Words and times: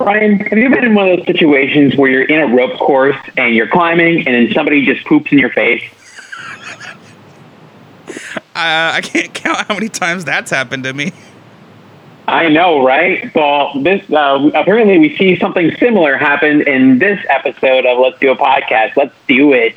Ryan, 0.00 0.38
have 0.40 0.58
you 0.58 0.70
been 0.70 0.84
in 0.84 0.94
one 0.94 1.10
of 1.10 1.18
those 1.18 1.26
situations 1.26 1.94
where 1.94 2.10
you're 2.10 2.24
in 2.24 2.40
a 2.40 2.56
rope 2.56 2.78
course 2.78 3.16
and 3.36 3.54
you're 3.54 3.68
climbing 3.68 4.26
and 4.26 4.34
then 4.34 4.54
somebody 4.54 4.86
just 4.86 5.06
poops 5.06 5.30
in 5.30 5.38
your 5.38 5.50
face? 5.50 5.84
Uh, 8.08 8.92
I 8.94 9.00
can't 9.02 9.32
count 9.34 9.66
how 9.68 9.74
many 9.74 9.90
times 9.90 10.24
that's 10.24 10.50
happened 10.50 10.84
to 10.84 10.94
me. 10.94 11.12
I 12.26 12.48
know, 12.48 12.84
right? 12.84 13.32
Well, 13.34 13.72
this 13.82 14.08
uh, 14.10 14.50
apparently 14.54 14.98
we 14.98 15.16
see 15.16 15.38
something 15.38 15.74
similar 15.76 16.16
happen 16.16 16.66
in 16.66 16.98
this 16.98 17.24
episode 17.28 17.84
of 17.84 17.98
Let's 17.98 18.18
Do 18.20 18.30
a 18.30 18.36
Podcast. 18.36 18.96
Let's 18.96 19.14
do 19.28 19.52
it. 19.52 19.74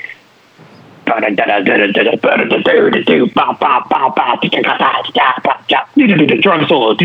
Drum 6.42 6.68
solo. 6.68 6.96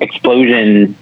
Explosion. 0.00 0.96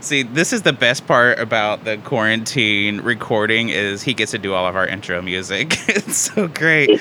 See, 0.00 0.24
this 0.24 0.52
is 0.52 0.62
the 0.62 0.72
best 0.72 1.06
part 1.06 1.38
about 1.38 1.84
the 1.84 1.96
quarantine 1.98 3.02
recording 3.02 3.68
is 3.68 4.02
he 4.02 4.14
gets 4.14 4.32
to 4.32 4.38
do 4.38 4.52
all 4.52 4.66
of 4.66 4.74
our 4.74 4.86
intro 4.86 5.22
music. 5.22 5.76
it's 5.88 6.16
so 6.16 6.48
great. 6.48 7.00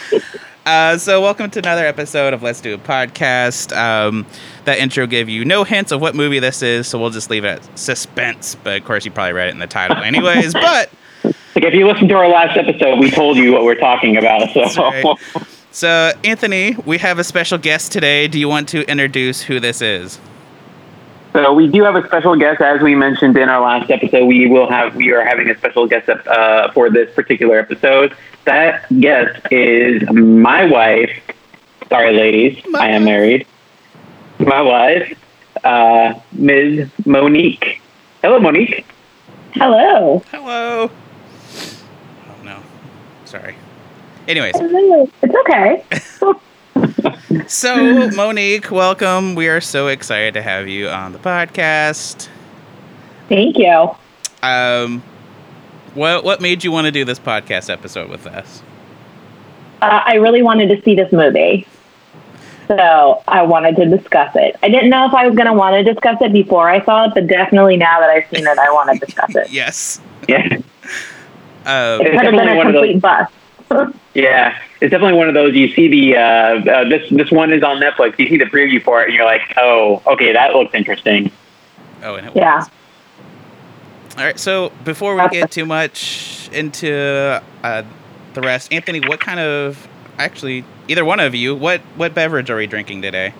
Uh, 0.66 0.96
so, 0.96 1.20
welcome 1.20 1.50
to 1.50 1.58
another 1.58 1.88
episode 1.88 2.36
of 2.36 2.44
Let's 2.44 2.62
Do 2.62 2.76
a 2.76 2.78
Podcast. 2.78 3.76
Um, 3.76 4.28
that 4.66 4.78
intro 4.78 5.08
gave 5.08 5.28
you 5.28 5.44
no 5.44 5.64
hints 5.64 5.92
of 5.92 6.02
what 6.02 6.14
movie 6.14 6.38
this 6.38 6.62
is, 6.62 6.88
so 6.88 7.00
we'll 7.00 7.10
just 7.10 7.32
leave 7.32 7.44
it 7.46 7.64
at 7.64 7.80
suspense. 7.80 8.54
But 8.54 8.80
of 8.80 8.86
course, 8.86 9.04
you 9.04 9.10
probably 9.10 9.34
read 9.34 9.48
it 9.48 9.52
in 9.54 9.60
the 9.60 9.66
title, 9.66 9.98
anyways. 10.04 10.54
but 10.54 10.92
Like 11.24 11.64
if 11.64 11.74
you 11.74 11.88
listen 11.88 12.08
to 12.10 12.16
our 12.16 12.28
last 12.28 12.58
episode, 12.58 13.00
we 13.00 13.10
told 13.10 13.38
you 13.38 13.52
what 13.54 13.64
we're 13.64 13.80
talking 13.80 14.18
about. 14.18 14.52
So, 14.52 14.84
right. 14.84 15.18
so, 15.72 16.12
Anthony, 16.24 16.76
we 16.86 17.00
have 17.00 17.18
a 17.18 17.24
special 17.24 17.58
guest 17.58 17.92
today. 17.92 18.28
Do 18.28 18.38
you 18.40 18.48
want 18.48 18.70
to 18.70 18.88
introduce 18.88 19.42
who 19.42 19.60
this 19.60 19.82
is? 19.82 20.20
so 21.34 21.54
we 21.54 21.68
do 21.68 21.84
have 21.84 21.96
a 21.96 22.06
special 22.06 22.36
guest, 22.36 22.62
as 22.62 22.82
we 22.82 22.94
mentioned 22.94 23.38
in 23.38 23.50
our 23.50 23.62
last 23.62 23.90
episode. 23.90 24.26
We 24.26 24.48
will 24.48 24.70
have 24.70 24.96
we 24.96 25.12
are 25.12 25.26
having 25.26 25.50
a 25.50 25.58
special 25.58 25.88
guest 25.88 26.10
uh, 26.10 26.72
for 26.72 26.90
this 26.90 27.12
particular 27.16 27.58
episode. 27.58 28.16
That 28.46 28.88
guest 29.00 29.40
is 29.52 30.04
my 30.12 30.66
wife. 30.66 31.12
Sorry, 31.90 32.14
ladies, 32.14 32.64
I 32.76 32.90
am 32.90 33.04
married. 33.06 33.46
My 34.40 34.62
wife, 34.62 35.18
uh, 35.64 36.14
Ms. 36.32 36.90
Monique. 37.06 37.82
Hello, 38.22 38.40
Monique. 38.40 38.86
Hello. 39.54 40.24
Hello. 40.32 40.90
Oh 40.90 42.44
no, 42.44 42.60
sorry. 43.26 43.56
Anyways, 44.28 44.56
It's 44.58 45.36
okay. 45.42 45.84
so 47.48 48.10
Monique, 48.12 48.72
welcome. 48.72 49.36
We 49.36 49.50
are 49.50 49.62
so 49.62 49.88
excited 49.88 50.34
to 50.36 50.42
have 50.42 50.68
you 50.68 50.88
on 50.88 51.12
the 51.14 51.20
podcast. 51.20 52.30
Thank 53.30 53.58
you. 53.58 53.92
Um, 54.42 55.04
what 55.94 56.24
what 56.24 56.42
made 56.42 56.64
you 56.64 56.72
want 56.72 56.86
to 56.86 56.92
do 56.92 57.04
this 57.06 57.20
podcast 57.20 57.70
episode 57.70 58.10
with 58.10 58.28
us? 58.28 58.62
Uh, 59.82 60.02
I 60.06 60.16
really 60.16 60.42
wanted 60.44 60.68
to 60.76 60.82
see 60.84 60.96
this 60.96 61.12
movie. 61.12 61.68
So 62.68 63.22
I 63.28 63.42
wanted 63.42 63.76
to 63.78 63.86
discuss 63.86 64.32
it. 64.36 64.56
I 64.64 64.70
didn't 64.70 64.90
know 64.90 65.06
if 65.08 65.14
I 65.14 65.28
was 65.28 65.36
going 65.36 65.48
to 65.48 65.54
want 65.54 65.74
to 65.86 65.94
discuss 65.94 66.22
it 66.22 66.32
before 66.32 66.70
I 66.70 66.84
saw 66.86 67.06
it, 67.06 67.14
but 67.14 67.28
definitely 67.28 67.76
now 67.76 68.00
that 68.00 68.10
I've 68.10 68.30
seen 68.34 68.48
it, 68.48 68.58
I 68.58 68.72
want 68.72 68.92
to 68.98 69.06
discuss 69.06 69.36
it. 69.36 69.50
Yes. 69.52 70.00
Yeah, 70.30 70.38
Um, 70.46 70.62
It's 71.66 71.66
Could 71.66 72.14
have 72.14 72.32
been 72.32 72.36
definitely 72.36 72.52
a 72.54 72.56
one 72.56 72.68
of 72.68 72.74
those- 72.74 72.92
complete 72.92 73.02
bust. 73.02 73.34
yeah. 74.14 74.58
It's 74.80 74.92
definitely 74.92 75.18
one 75.18 75.28
of 75.28 75.34
those. 75.34 75.54
You 75.56 75.74
see 75.74 75.88
the 75.90 76.16
uh, 76.18 76.22
uh, 76.22 76.90
this 76.90 77.10
this 77.12 77.30
one 77.32 77.52
is 77.52 77.62
on 77.64 77.80
Netflix. 77.82 78.18
You 78.18 78.28
see 78.30 78.38
the 78.38 78.46
preview 78.46 78.82
for 78.82 79.02
it, 79.02 79.06
and 79.10 79.14
you're 79.14 79.26
like, 79.26 79.42
oh, 79.58 80.02
okay, 80.08 80.32
that 80.34 80.54
looks 80.56 80.74
interesting. 80.74 81.32
oh, 82.04 82.16
and 82.16 82.28
it 82.28 82.36
Yeah. 82.36 82.58
was. 82.60 82.70
All 84.18 84.26
right. 84.26 84.40
So 84.40 84.72
before 84.84 85.16
we 85.16 85.28
get 85.30 85.52
too 85.52 85.66
much 85.66 86.50
into 86.52 87.42
uh, 87.64 87.84
the 88.34 88.42
rest, 88.42 88.74
Anthony, 88.74 89.00
what 89.00 89.20
kind 89.20 89.40
of 89.40 89.88
actually 90.18 90.66
either 90.88 91.06
one 91.06 91.20
of 91.20 91.34
you, 91.34 91.56
what 91.56 91.82
what 91.96 92.14
beverage 92.14 92.50
are 92.50 92.58
we 92.58 92.68
drinking 92.68 93.02
today? 93.02 93.34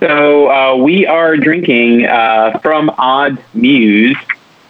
So 0.00 0.50
uh, 0.50 0.76
we 0.76 1.06
are 1.06 1.36
drinking 1.36 2.06
uh, 2.06 2.58
from 2.58 2.90
Odd 2.98 3.38
Muse, 3.54 4.16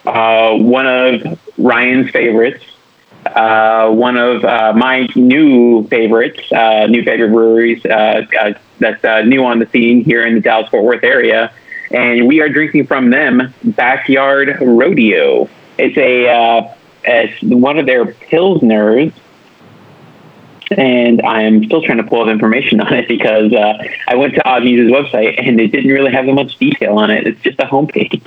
uh, 0.04 0.54
one 0.56 0.86
of 0.86 1.40
Ryan's 1.56 2.10
favorites, 2.10 2.64
uh, 3.24 3.90
one 3.90 4.16
of 4.16 4.44
uh, 4.44 4.74
my 4.74 5.08
new 5.14 5.86
favorites, 5.88 6.40
uh, 6.52 6.86
new 6.86 7.02
favorite 7.02 7.30
breweries 7.30 7.82
that's 7.82 9.26
new 9.26 9.44
on 9.44 9.58
the 9.58 9.66
scene 9.72 10.04
here 10.04 10.26
in 10.26 10.34
the 10.34 10.40
Dallas 10.40 10.68
Fort 10.68 10.84
Worth 10.84 11.04
area, 11.04 11.52
and 11.92 12.26
we 12.26 12.40
are 12.40 12.48
drinking 12.48 12.86
from 12.86 13.10
them 13.10 13.52
Backyard 13.64 14.56
Rodeo. 14.60 15.48
It's 15.78 15.96
a 15.96 16.28
uh, 16.28 16.74
it's 17.04 17.42
one 17.42 17.78
of 17.78 17.86
their 17.86 18.06
pilsners 18.06 19.12
and 20.78 21.20
I'm 21.22 21.64
still 21.64 21.82
trying 21.82 21.98
to 21.98 22.04
pull 22.04 22.22
up 22.22 22.28
information 22.28 22.80
on 22.80 22.92
it 22.94 23.08
because 23.08 23.52
uh, 23.52 23.82
I 24.08 24.14
went 24.14 24.34
to 24.34 24.48
Odd 24.48 24.64
Muse's 24.64 24.90
website 24.90 25.34
and 25.38 25.60
it 25.60 25.68
didn't 25.68 25.90
really 25.90 26.12
have 26.12 26.26
that 26.26 26.32
much 26.32 26.58
detail 26.58 26.98
on 26.98 27.10
it. 27.10 27.26
It's 27.26 27.40
just 27.42 27.58
a 27.58 27.64
homepage. 27.64 28.22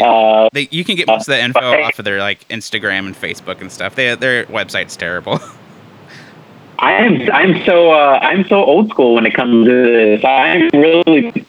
Uh, 0.00 0.48
They, 0.52 0.68
you 0.70 0.84
can 0.84 0.96
get 0.96 1.06
most 1.06 1.28
of 1.28 1.32
the 1.32 1.42
info 1.42 1.82
off 1.82 1.98
of 1.98 2.04
their 2.04 2.18
like 2.18 2.46
Instagram 2.48 3.06
and 3.06 3.16
Facebook 3.16 3.60
and 3.60 3.72
stuff. 3.72 3.94
They, 3.94 4.14
their 4.14 4.44
website's 4.46 4.96
terrible. 4.96 5.40
I 6.78 6.92
am 6.92 7.30
I'm 7.32 7.64
so 7.64 7.90
uh, 7.90 8.18
I'm 8.20 8.46
so 8.48 8.62
old 8.62 8.90
school 8.90 9.14
when 9.14 9.24
it 9.24 9.32
comes 9.32 9.66
to 9.66 9.72
this. 9.72 10.24
I'm 10.24 10.68
really 10.74 11.46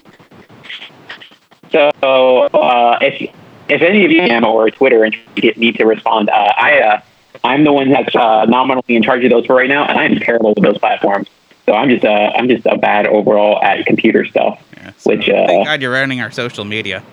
so 2.01 2.41
uh, 2.53 2.99
if 3.01 3.33
if 3.69 3.81
any 3.81 4.05
of 4.05 4.11
you 4.11 4.21
am 4.21 4.45
or 4.45 4.69
Twitter 4.71 5.03
and 5.03 5.15
get 5.35 5.57
need 5.57 5.75
to 5.77 5.85
respond, 5.85 6.29
uh, 6.29 6.53
I 6.57 6.79
uh, 6.79 7.01
I'm 7.43 7.63
the 7.63 7.73
one 7.73 7.89
that's 7.89 8.15
uh, 8.15 8.45
nominally 8.45 8.95
in 8.95 9.03
charge 9.03 9.23
of 9.23 9.31
those 9.31 9.45
for 9.45 9.55
right 9.55 9.69
now, 9.69 9.85
and 9.85 9.99
I'm 9.99 10.19
terrible 10.19 10.53
with 10.53 10.63
those 10.63 10.77
platforms. 10.77 11.27
So 11.65 11.73
I'm 11.73 11.89
just 11.89 12.05
uh, 12.05 12.31
I'm 12.35 12.47
just 12.47 12.65
a 12.65 12.77
bad 12.77 13.05
overall 13.07 13.61
at 13.61 13.85
computer 13.85 14.25
stuff. 14.25 14.63
Yeah, 14.75 14.91
so 14.97 15.11
Which, 15.11 15.29
uh, 15.29 15.45
thank 15.47 15.65
God 15.65 15.81
you're 15.81 15.91
running 15.91 16.21
our 16.21 16.31
social 16.31 16.65
media. 16.65 17.03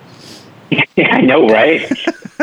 Yeah, 0.97 1.17
I 1.17 1.23
know, 1.23 1.49
right? 1.49 1.91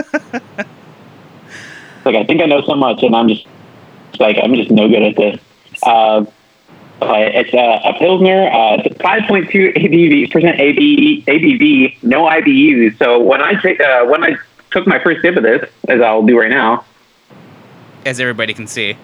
like 2.04 2.16
I 2.16 2.26
think 2.26 2.42
I 2.42 2.46
know 2.46 2.62
so 2.62 2.76
much, 2.76 3.02
and 3.02 3.16
I'm 3.16 3.30
just 3.30 3.48
like 4.20 4.38
I'm 4.44 4.54
just 4.56 4.70
no 4.70 4.90
good 4.90 5.04
at 5.04 5.16
this. 5.16 5.40
Uh, 5.84 6.26
it's 7.02 7.54
a, 7.54 7.90
a 7.90 7.94
pilsner. 7.98 8.48
Uh, 8.48 8.82
it's 8.86 8.96
5.2 8.98 9.76
ABV 9.76 10.32
percent 10.32 10.58
ABV, 10.58 11.26
ABV, 11.26 12.04
no 12.04 12.24
IBUs. 12.26 12.98
So 12.98 13.20
when 13.20 13.42
I 13.42 13.54
take 13.56 13.80
uh, 13.80 14.06
when 14.06 14.24
I 14.24 14.36
took 14.72 14.88
my 14.88 15.00
first 15.04 15.22
sip 15.22 15.36
of 15.36 15.44
this, 15.44 15.70
as 15.88 16.02
I'll 16.02 16.24
do 16.24 16.40
right 16.40 16.50
now, 16.50 16.86
As 18.06 18.20
everybody 18.20 18.54
can 18.54 18.68
see. 18.68 18.96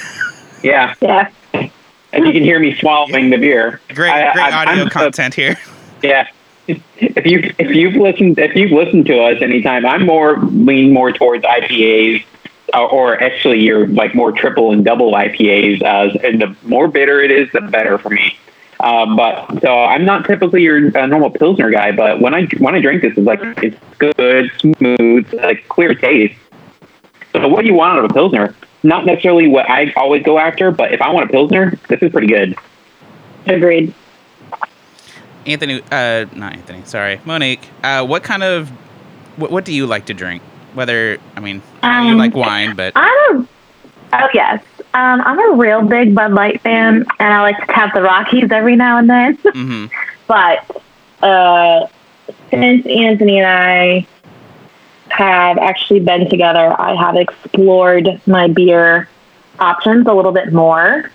yeah, 0.62 0.94
Yeah. 1.00 1.28
and 1.54 2.26
you 2.26 2.32
can 2.32 2.42
hear 2.42 2.58
me 2.60 2.74
swallowing 2.76 3.30
the 3.30 3.38
beer. 3.38 3.80
Great, 3.94 4.10
I- 4.10 4.32
great 4.32 4.44
I- 4.44 4.62
audio 4.66 4.82
I'm- 4.82 4.88
content 4.90 5.34
here. 5.34 5.56
Yeah. 6.02 6.28
If 6.66 7.26
you 7.26 7.52
if 7.58 7.74
you've 7.74 7.94
listened 7.96 8.38
if 8.38 8.54
you've 8.56 8.70
listened 8.70 9.04
to 9.06 9.20
us 9.24 9.42
anytime, 9.42 9.84
I'm 9.84 10.06
more 10.06 10.38
lean 10.38 10.94
more 10.94 11.12
towards 11.12 11.44
IPAs, 11.44 12.24
or, 12.74 12.90
or 12.90 13.22
actually 13.22 13.60
you're 13.60 13.86
like 13.88 14.14
more 14.14 14.32
triple 14.32 14.72
and 14.72 14.84
double 14.84 15.12
IPAs. 15.12 15.82
As 15.82 16.16
and 16.22 16.40
the 16.40 16.56
more 16.62 16.88
bitter 16.88 17.20
it 17.20 17.30
is, 17.30 17.50
the 17.52 17.60
better 17.60 17.98
for 17.98 18.10
me. 18.10 18.36
Uh, 18.80 19.14
but 19.14 19.60
so 19.60 19.84
I'm 19.84 20.04
not 20.06 20.24
typically 20.24 20.62
your 20.62 20.96
uh, 20.96 21.06
normal 21.06 21.30
pilsner 21.30 21.70
guy, 21.70 21.92
but 21.92 22.20
when 22.20 22.34
I 22.34 22.46
when 22.58 22.74
I 22.74 22.80
drink 22.80 23.02
this, 23.02 23.12
it's 23.16 23.26
like 23.26 23.40
it's 23.62 23.76
good, 23.98 24.50
smooth, 24.58 25.32
like 25.34 25.68
clear 25.68 25.94
taste. 25.94 26.34
So 27.32 27.46
what 27.46 27.60
do 27.60 27.66
you 27.66 27.74
want 27.74 27.98
out 27.98 28.04
of 28.04 28.10
a 28.10 28.14
pilsner? 28.14 28.54
Not 28.82 29.04
necessarily 29.04 29.46
what 29.48 29.68
I 29.68 29.92
always 29.96 30.22
go 30.22 30.38
after, 30.38 30.70
but 30.70 30.92
if 30.92 31.02
I 31.02 31.10
want 31.10 31.28
a 31.28 31.32
pilsner, 31.32 31.78
this 31.88 32.02
is 32.02 32.10
pretty 32.10 32.26
good. 32.26 32.56
Agreed. 33.46 33.94
Anthony, 35.46 35.82
uh, 35.90 36.26
not 36.34 36.54
Anthony, 36.54 36.82
sorry, 36.84 37.20
Monique. 37.24 37.68
Uh, 37.82 38.04
what 38.04 38.22
kind 38.22 38.42
of, 38.42 38.68
what, 39.36 39.50
what 39.50 39.64
do 39.64 39.72
you 39.72 39.86
like 39.86 40.06
to 40.06 40.14
drink? 40.14 40.42
Whether, 40.74 41.18
I 41.36 41.40
mean, 41.40 41.62
know 41.82 42.02
you 42.02 42.12
Um, 42.12 42.18
like 42.18 42.34
wine, 42.34 42.76
but 42.76 42.92
I'm 42.96 43.48
oh 44.12 44.28
yes. 44.34 44.62
Um, 44.92 45.20
I'm 45.20 45.52
a 45.52 45.56
real 45.56 45.82
big 45.82 46.14
Bud 46.14 46.32
Light 46.32 46.60
fan, 46.62 47.06
and 47.18 47.32
I 47.32 47.42
like 47.42 47.58
to 47.58 47.66
tap 47.66 47.94
the 47.94 48.02
Rockies 48.02 48.50
every 48.50 48.76
now 48.76 48.98
and 48.98 49.08
then. 49.08 49.34
hmm 49.52 49.86
But 50.26 50.82
uh, 51.22 51.86
since 52.50 52.86
Anthony 52.86 53.38
and 53.38 53.46
I 53.46 54.06
have 55.10 55.58
actually 55.58 56.00
been 56.00 56.28
together, 56.28 56.74
I 56.80 56.94
have 56.94 57.16
explored 57.16 58.20
my 58.26 58.48
beer 58.48 59.08
options 59.58 60.06
a 60.06 60.12
little 60.12 60.32
bit 60.32 60.52
more. 60.52 61.10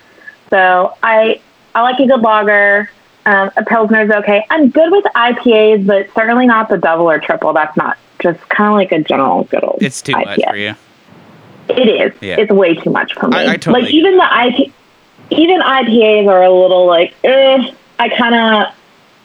So 0.50 0.94
I 1.02 1.40
I 1.74 1.82
like 1.82 1.98
a 2.00 2.06
good 2.06 2.20
lager. 2.20 2.90
Um, 3.26 3.50
a 3.56 3.64
pilsner's 3.64 4.10
okay. 4.10 4.46
I'm 4.50 4.70
good 4.70 4.92
with 4.92 5.04
IPAs, 5.04 5.84
but 5.84 6.08
certainly 6.14 6.46
not 6.46 6.68
the 6.68 6.78
double 6.78 7.10
or 7.10 7.18
triple. 7.18 7.52
That's 7.52 7.76
not 7.76 7.98
just 8.20 8.40
kind 8.48 8.68
of 8.70 8.74
like 8.74 8.92
a 8.92 9.02
general 9.02 9.44
good 9.44 9.64
old. 9.64 9.78
it's 9.82 10.02
too 10.02 10.12
much 10.12 10.40
for 10.48 10.56
you. 10.56 10.74
It 11.68 11.88
is. 11.88 12.12
Yeah. 12.22 12.36
It's 12.38 12.50
way 12.52 12.74
too 12.74 12.90
much 12.90 13.14
for 13.14 13.28
me. 13.28 13.36
I- 13.36 13.52
I 13.52 13.56
totally 13.56 13.82
like 13.84 13.92
even 13.92 14.16
the 14.16 14.24
IP, 14.46 14.72
even 15.30 15.60
IPAs 15.60 16.28
are 16.28 16.42
a 16.42 16.50
little 16.50 16.86
like, 16.86 17.14
eh, 17.24 17.70
I 17.98 18.08
kind 18.10 18.34
of 18.34 18.72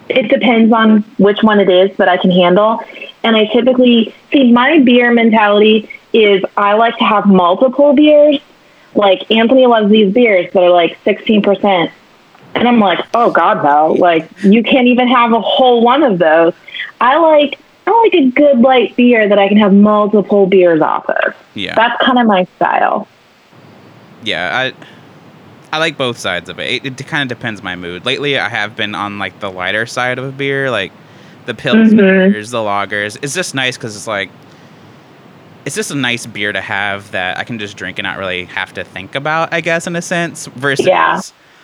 it 0.09 0.27
depends 0.27 0.73
on 0.73 1.01
which 1.19 1.41
one 1.43 1.59
it 1.59 1.69
is 1.69 1.95
that 1.97 2.09
I 2.09 2.17
can 2.17 2.31
handle. 2.31 2.83
And 3.23 3.35
I 3.35 3.45
typically 3.45 4.13
see 4.31 4.51
my 4.51 4.79
beer 4.79 5.11
mentality 5.13 5.89
is 6.11 6.43
I 6.57 6.73
like 6.73 6.97
to 6.97 7.03
have 7.05 7.25
multiple 7.27 7.93
beers. 7.93 8.39
Like 8.95 9.29
Anthony 9.31 9.67
loves 9.67 9.89
these 9.89 10.11
beers 10.13 10.51
that 10.51 10.61
are 10.63 10.69
like 10.71 11.01
16%. 11.05 11.91
And 12.55 12.67
I'm 12.67 12.79
like, 12.79 13.05
oh 13.13 13.31
God, 13.31 13.63
no. 13.63 13.93
Like 13.93 14.27
you 14.43 14.63
can't 14.63 14.87
even 14.87 15.07
have 15.07 15.31
a 15.31 15.39
whole 15.39 15.81
one 15.81 16.03
of 16.03 16.17
those. 16.19 16.53
I 16.99 17.17
like 17.17 17.57
I 17.87 18.01
like 18.03 18.13
a 18.13 18.29
good 18.31 18.59
light 18.59 18.95
beer 18.95 19.27
that 19.27 19.39
I 19.39 19.47
can 19.47 19.57
have 19.57 19.73
multiple 19.73 20.45
beers 20.47 20.81
off 20.81 21.09
of. 21.09 21.35
Yeah. 21.55 21.75
That's 21.75 22.01
kind 22.03 22.19
of 22.19 22.27
my 22.27 22.45
style. 22.57 23.07
yeah, 24.23 24.57
I 24.57 24.73
I 25.73 25.77
like 25.79 25.97
both 25.97 26.17
sides 26.17 26.49
of 26.49 26.59
it. 26.59 26.85
It, 26.85 26.99
it 27.01 27.07
kind 27.07 27.29
of 27.29 27.37
depends 27.37 27.63
my 27.63 27.75
mood. 27.75 28.05
Lately, 28.05 28.37
I 28.37 28.49
have 28.49 28.75
been 28.75 28.93
on 28.93 29.19
like 29.19 29.39
the 29.39 29.49
lighter 29.49 29.85
side 29.85 30.19
of 30.19 30.25
a 30.25 30.31
beer, 30.31 30.69
like 30.69 30.91
the 31.45 31.53
pilsners, 31.53 32.33
Mhm. 32.35 32.51
the 32.51 32.57
lagers. 32.57 33.17
It's 33.21 33.33
just 33.33 33.55
nice 33.55 33.77
because 33.77 33.95
it's 33.95 34.07
like 34.07 34.29
it's 35.65 35.75
just 35.75 35.91
a 35.91 35.95
nice 35.95 36.25
beer 36.25 36.51
to 36.51 36.61
have 36.61 37.11
that 37.11 37.37
I 37.37 37.43
can 37.43 37.59
just 37.59 37.77
drink 37.77 37.99
and 37.99 38.03
not 38.05 38.17
really 38.17 38.45
have 38.45 38.73
to 38.73 38.83
think 38.83 39.15
about. 39.15 39.53
I 39.53 39.61
guess 39.61 39.85
in 39.87 39.95
a 39.95 40.01
sense, 40.01 40.47
versus 40.47 40.85
Yeah. 40.87 41.21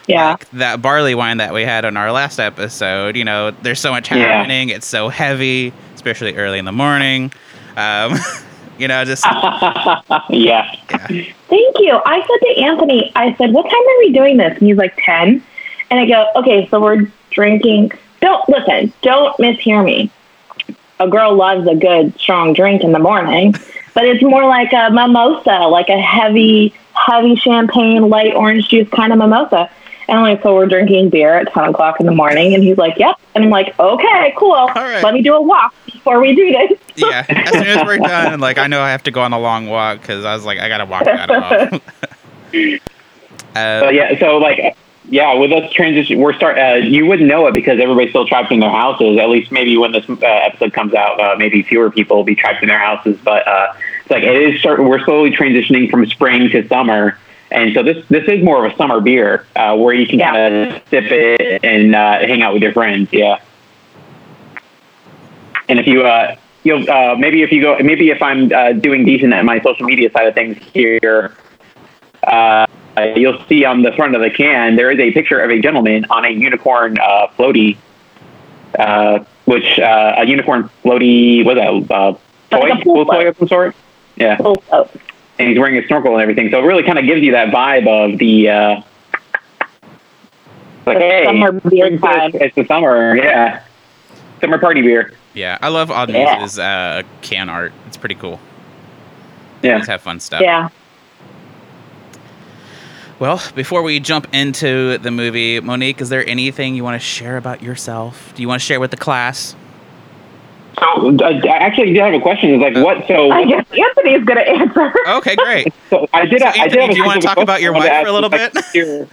Yeah. 0.07 0.29
like 0.31 0.49
that 0.51 0.81
barley 0.81 1.15
wine 1.15 1.37
that 1.37 1.53
we 1.53 1.63
had 1.63 1.83
on 1.83 1.97
our 1.97 2.11
last 2.11 2.39
episode. 2.39 3.15
You 3.17 3.25
know, 3.25 3.51
there's 3.51 3.79
so 3.79 3.91
much 3.91 4.09
Yeah. 4.11 4.17
happening. 4.19 4.69
It's 4.69 4.87
so 4.87 5.09
heavy, 5.09 5.73
especially 6.09 6.37
early 6.37 6.59
in 6.59 6.65
the 6.65 6.71
morning. 6.71 7.31
Um, 7.75 8.15
you 8.77 8.87
know, 8.87 9.03
just 9.03 9.25
yeah. 10.29 10.73
Thank 10.87 11.79
you. 11.79 12.01
I 12.05 12.21
said 12.21 12.47
to 12.47 12.61
Anthony, 12.61 13.11
I 13.15 13.35
said, 13.35 13.51
what 13.53 13.63
time 13.63 13.73
are 13.73 13.97
we 13.99 14.13
doing 14.13 14.37
this? 14.37 14.57
And 14.57 14.67
he's 14.67 14.77
like, 14.77 14.97
10. 15.03 15.43
And 15.89 15.99
I 15.99 16.05
go, 16.05 16.29
okay, 16.37 16.67
so 16.69 16.81
we're 16.81 17.11
drinking. 17.31 17.91
Don't, 18.21 18.47
listen, 18.49 18.93
don't 19.01 19.37
mishear 19.37 19.83
me. 19.83 20.11
A 20.99 21.07
girl 21.07 21.35
loves 21.35 21.67
a 21.67 21.75
good, 21.75 22.17
strong 22.19 22.53
drink 22.53 22.83
in 22.83 22.91
the 22.91 22.99
morning, 22.99 23.53
but 23.93 24.05
it's 24.05 24.23
more 24.23 24.45
like 24.45 24.73
a 24.73 24.89
mimosa, 24.89 25.67
like 25.67 25.89
a 25.89 25.99
heavy, 25.99 26.73
heavy 26.93 27.35
champagne, 27.35 28.09
light 28.09 28.33
orange 28.33 28.69
juice 28.69 28.89
kind 28.89 29.13
of 29.13 29.19
mimosa. 29.19 29.69
And 30.07 30.17
I'm 30.19 30.23
like, 30.23 30.41
so 30.41 30.55
we're 30.55 30.67
drinking 30.67 31.09
beer 31.09 31.35
at 31.35 31.51
10 31.53 31.65
o'clock 31.69 31.99
in 31.99 32.05
the 32.05 32.13
morning. 32.13 32.53
And 32.53 32.63
he's 32.63 32.77
like, 32.77 32.97
yep. 32.97 33.17
And 33.35 33.43
I'm 33.43 33.49
like, 33.49 33.77
okay, 33.79 34.33
cool. 34.37 34.53
right. 34.53 35.03
Let 35.03 35.13
me 35.13 35.21
do 35.21 35.33
a 35.33 35.41
walk 35.41 35.73
before 35.85 36.21
we 36.21 36.33
do 36.33 36.51
this. 36.51 36.79
yeah. 36.95 37.25
As 37.27 37.49
soon 37.51 37.67
as 37.67 37.85
we're 37.85 37.97
done, 37.97 38.39
like 38.39 38.57
I 38.57 38.67
know 38.67 38.81
I 38.81 38.91
have 38.91 39.03
to 39.03 39.11
go 39.11 39.21
on 39.21 39.33
a 39.33 39.39
long 39.39 39.67
walk 39.67 40.01
because 40.01 40.23
I 40.23 40.33
was 40.33 40.45
like 40.45 40.59
I 40.59 40.69
gotta 40.69 40.85
walk 40.85 41.03
that 41.05 41.29
off. 41.29 41.73
uh, 42.53 42.79
But 43.53 43.93
yeah, 43.93 44.17
so 44.17 44.37
like, 44.37 44.77
yeah, 45.09 45.33
with 45.35 45.51
us 45.51 45.71
transition, 45.71 46.19
we're 46.19 46.33
start. 46.33 46.57
Uh, 46.57 46.75
you 46.75 47.05
wouldn't 47.05 47.27
know 47.27 47.47
it 47.47 47.53
because 47.53 47.79
everybody's 47.79 48.09
still 48.09 48.27
trapped 48.27 48.51
in 48.51 48.59
their 48.59 48.69
houses. 48.69 49.17
At 49.17 49.29
least 49.29 49.51
maybe 49.51 49.77
when 49.77 49.91
this 49.91 50.09
uh, 50.09 50.15
episode 50.21 50.73
comes 50.73 50.93
out, 50.93 51.19
uh, 51.19 51.35
maybe 51.37 51.63
fewer 51.63 51.89
people 51.91 52.17
will 52.17 52.23
be 52.23 52.35
trapped 52.35 52.61
in 52.61 52.69
their 52.69 52.79
houses. 52.79 53.17
But 53.23 53.47
uh, 53.47 53.73
it's 54.01 54.09
like 54.11 54.23
it 54.23 54.35
is. 54.35 54.59
Start, 54.59 54.83
we're 54.83 55.03
slowly 55.03 55.31
transitioning 55.31 55.89
from 55.89 56.05
spring 56.07 56.49
to 56.49 56.67
summer, 56.67 57.17
and 57.51 57.73
so 57.73 57.83
this 57.83 58.05
this 58.09 58.27
is 58.27 58.43
more 58.43 58.65
of 58.65 58.71
a 58.71 58.75
summer 58.75 58.99
beer 59.01 59.45
uh, 59.55 59.75
where 59.75 59.93
you 59.93 60.05
can 60.07 60.19
Yeah. 60.19 60.31
kind 60.31 60.71
of 60.75 60.81
sip 60.89 61.05
it 61.11 61.63
and 61.63 61.95
uh, 61.95 62.19
hang 62.19 62.41
out 62.41 62.53
with 62.53 62.61
your 62.63 62.73
friends. 62.73 63.09
Yeah. 63.11 63.39
And 65.69 65.79
if 65.79 65.87
you 65.87 66.03
uh, 66.05 66.35
you'll 66.63 66.89
uh, 66.89 67.15
maybe 67.15 67.41
if 67.43 67.51
you 67.51 67.61
go 67.61 67.77
maybe 67.79 68.09
if 68.09 68.21
I'm 68.21 68.51
uh, 68.51 68.73
doing 68.73 69.05
decent 69.05 69.33
at 69.33 69.43
my 69.45 69.59
social 69.61 69.85
media 69.85 70.11
side 70.11 70.27
of 70.27 70.33
things 70.33 70.57
here. 70.73 71.35
Uh, 72.23 72.65
you'll 73.15 73.41
see 73.47 73.63
on 73.63 73.83
the 73.83 73.91
front 73.93 74.15
of 74.15 74.21
the 74.21 74.29
can 74.29 74.75
there 74.75 74.89
is 74.91 74.99
a 74.99 75.11
picture 75.11 75.39
of 75.39 75.49
a 75.51 75.59
gentleman 75.61 76.05
on 76.09 76.25
a 76.25 76.29
unicorn 76.29 76.97
uh, 76.99 77.27
floaty, 77.37 77.77
uh, 78.77 79.19
which 79.45 79.79
uh, 79.79 80.15
a 80.17 80.25
unicorn 80.25 80.69
floaty 80.83 81.45
was 81.45 81.55
that 81.55 81.95
uh, 81.95 82.13
toy, 82.49 82.69
Like 82.69 82.81
a 82.81 82.83
pool 82.83 82.95
pool 82.95 83.05
toy 83.05 83.27
of 83.27 83.37
some 83.37 83.47
sort. 83.47 83.75
Yeah, 84.17 84.37
Oh, 84.39 84.55
oh. 84.71 84.89
And 85.39 85.49
he's 85.49 85.57
wearing 85.59 85.77
a 85.77 85.85
snorkel 85.87 86.13
and 86.13 86.21
everything, 86.21 86.49
so 86.51 86.59
it 86.59 86.65
really 86.65 86.83
kind 86.83 86.97
of 86.99 87.05
gives 87.05 87.21
you 87.21 87.31
that 87.31 87.49
vibe 87.49 87.87
of 87.87 88.17
the. 88.19 88.49
Uh, 88.49 88.81
like, 90.85 90.97
The 90.97 91.03
hey, 91.03 91.25
summer 91.25 91.51
beer 91.51 91.89
drink 91.89 92.01
vibe. 92.01 92.31
this. 92.33 92.41
It's 92.43 92.55
the 92.55 92.65
summer, 92.65 93.15
yeah. 93.15 93.63
Summer 94.41 94.57
party 94.57 94.81
beer. 94.81 95.13
yeah, 95.33 95.57
I 95.61 95.67
love 95.69 95.91
Odd 95.91 96.09
Yeah. 96.09 96.37
Muse's 96.37 96.59
uh, 96.59 97.03
can 97.21 97.49
art. 97.49 97.73
It's 97.87 97.97
pretty 97.97 98.15
cool. 98.15 98.39
Yeah. 99.63 99.79
Just 99.79 99.89
have 99.89 100.01
fun 100.01 100.19
stuff. 100.19 100.41
Yeah. 100.41 100.69
Well, 103.19 103.41
before 103.55 103.81
we 103.81 103.99
jump 103.99 104.27
into 104.33 104.99
the 104.99 105.09
movie, 105.09 105.59
Monique, 105.59 105.99
is 106.01 106.09
there 106.09 106.25
anything 106.29 106.75
you 106.75 106.83
want 106.83 107.01
to 107.01 107.05
share 107.05 107.37
about 107.37 107.63
yourself? 107.63 108.31
Do 108.35 108.43
you 108.43 108.47
want 108.47 108.61
to 108.61 108.65
share 108.65 108.79
with 108.79 108.91
the 108.91 108.97
class? 108.97 109.55
So 110.79 111.17
uh, 111.17 111.41
I 111.43 111.57
actually 111.57 111.93
did 111.93 112.01
have 112.01 112.13
a 112.13 112.21
question. 112.21 112.51
It's 112.51 112.61
like 112.61 112.83
what? 112.83 113.07
So 113.07 113.31
I 113.31 113.45
guess 113.45 113.65
Anthony's 113.71 114.23
going 114.23 114.37
to 114.37 114.47
answer. 114.47 114.93
Okay, 115.07 115.35
great. 115.35 115.73
So 115.89 116.05
I 116.13 116.25
did. 116.25 116.41
So, 116.41 116.47
I 116.47 116.67
did 116.67 116.79
Anthony, 116.79 116.93
do 116.95 116.97
you 116.97 117.05
wanna 117.05 117.21
talk 117.21 117.37
about 117.37 117.61
your 117.61 117.71
wife 117.71 117.89
for 118.01 118.09
a 118.09 118.11
little 118.11 118.29
bit? 118.29 118.53
like, 118.53 118.65
Your, 118.73 119.07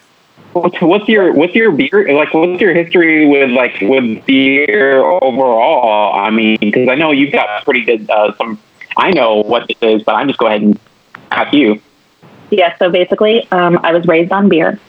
what's, 0.53 0.81
what's 0.81 1.09
your 1.09 1.33
what's 1.33 1.55
your 1.55 1.71
beer 1.71 2.13
like? 2.13 2.35
What's 2.35 2.61
your 2.61 2.75
history 2.75 3.29
with 3.29 3.51
like 3.51 3.81
with 3.81 4.27
beer 4.27 5.05
overall? 5.05 6.19
I 6.19 6.31
mean, 6.31 6.59
because 6.61 6.89
I 6.89 6.97
know 6.97 7.13
you've 7.13 7.33
got 7.33 7.65
pretty 7.65 7.85
good. 7.85 8.11
Uh, 8.11 8.35
some 8.37 8.59
I 8.97 9.13
know 9.13 9.37
what 9.37 9.69
this 9.69 9.77
is, 9.83 10.03
but 10.03 10.17
I'm 10.17 10.27
just 10.27 10.39
go 10.41 10.47
ahead 10.47 10.63
and 10.63 10.81
ask 11.31 11.55
you. 11.55 11.81
Yeah, 12.51 12.77
so 12.79 12.91
basically, 12.91 13.49
um, 13.51 13.79
I 13.83 13.93
was 13.93 14.05
raised 14.07 14.33
on 14.33 14.49
beer. 14.49 14.81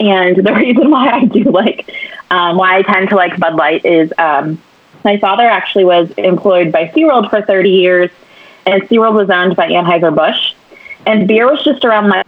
And 0.00 0.36
the 0.36 0.52
reason 0.56 0.90
why 0.90 1.10
I 1.10 1.24
do 1.24 1.44
like, 1.44 1.90
um, 2.30 2.56
why 2.56 2.76
I 2.78 2.82
tend 2.82 3.08
to 3.10 3.16
like 3.16 3.38
Bud 3.38 3.54
Light 3.54 3.84
is 3.84 4.12
um, 4.18 4.60
my 5.04 5.18
father 5.18 5.44
actually 5.44 5.84
was 5.84 6.10
employed 6.12 6.72
by 6.72 6.88
SeaWorld 6.88 7.30
for 7.30 7.42
30 7.42 7.70
years, 7.70 8.10
and 8.66 8.82
SeaWorld 8.84 9.14
was 9.14 9.30
owned 9.30 9.56
by 9.56 9.68
Anheuser-Busch. 9.68 10.54
And 11.06 11.28
beer 11.28 11.50
was 11.50 11.62
just 11.62 11.84
around 11.84 12.08
my, 12.08 12.22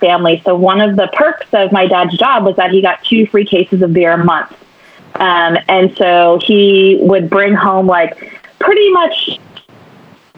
family. 0.00 0.42
So 0.44 0.56
one 0.56 0.80
of 0.80 0.96
the 0.96 1.08
perks 1.12 1.46
of 1.52 1.70
my 1.70 1.86
dad's 1.86 2.16
job 2.16 2.44
was 2.44 2.56
that 2.56 2.72
he 2.72 2.82
got 2.82 3.04
two 3.04 3.24
free 3.26 3.44
cases 3.44 3.82
of 3.82 3.92
beer 3.92 4.10
a 4.10 4.24
month. 4.24 4.50
Um, 5.14 5.58
and 5.68 5.96
so 5.96 6.40
he 6.42 6.98
would 7.02 7.30
bring 7.30 7.54
home 7.54 7.86
like 7.86 8.18
pretty 8.58 8.90
much 8.90 9.38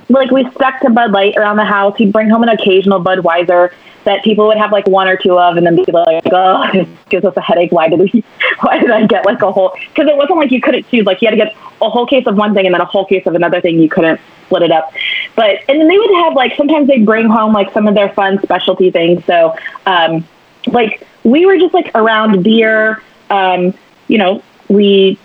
like 0.08 0.30
we 0.30 0.48
stuck 0.52 0.80
to 0.80 0.90
Bud 0.90 1.12
Light 1.12 1.36
around 1.36 1.56
the 1.56 1.64
house. 1.64 1.96
He'd 1.96 2.12
bring 2.12 2.28
home 2.30 2.42
an 2.42 2.48
occasional 2.48 3.02
Budweiser 3.02 3.72
that 4.04 4.24
people 4.24 4.46
would 4.46 4.56
have 4.56 4.72
like 4.72 4.86
one 4.86 5.06
or 5.06 5.16
two 5.16 5.38
of, 5.38 5.56
and 5.56 5.66
then 5.66 5.76
be 5.76 5.84
like, 5.92 6.22
"Oh, 6.32 6.68
this 6.72 6.88
gives 7.08 7.24
us 7.24 7.36
a 7.36 7.40
headache. 7.40 7.72
Why 7.72 7.88
did 7.88 8.00
we? 8.00 8.24
Why 8.60 8.78
did 8.78 8.90
I 8.90 9.06
get 9.06 9.24
like 9.26 9.42
a 9.42 9.52
whole?" 9.52 9.76
Because 9.88 10.08
it 10.08 10.16
wasn't 10.16 10.38
like 10.38 10.50
you 10.50 10.60
couldn't 10.60 10.88
choose. 10.90 11.04
Like 11.04 11.20
you 11.20 11.28
had 11.28 11.32
to 11.32 11.44
get 11.44 11.56
a 11.82 11.90
whole 11.90 12.06
case 12.06 12.26
of 12.26 12.36
one 12.36 12.54
thing 12.54 12.66
and 12.66 12.74
then 12.74 12.80
a 12.80 12.86
whole 12.86 13.04
case 13.04 13.26
of 13.26 13.34
another 13.34 13.60
thing. 13.60 13.78
You 13.78 13.88
couldn't 13.88 14.20
split 14.46 14.62
it 14.62 14.72
up. 14.72 14.92
But 15.36 15.60
and 15.68 15.80
then 15.80 15.88
they 15.88 15.98
would 15.98 16.14
have 16.24 16.34
like 16.34 16.56
sometimes 16.56 16.88
they'd 16.88 17.04
bring 17.04 17.28
home 17.28 17.52
like 17.52 17.72
some 17.72 17.86
of 17.86 17.94
their 17.94 18.08
fun 18.10 18.40
specialty 18.42 18.90
things. 18.90 19.24
So 19.26 19.54
um, 19.86 20.26
like 20.66 21.06
we 21.24 21.46
were 21.46 21.58
just 21.58 21.74
like 21.74 21.90
around 21.94 22.42
beer. 22.42 23.02
Um, 23.30 23.74
you 24.08 24.16
know, 24.16 24.42
we 24.68 25.18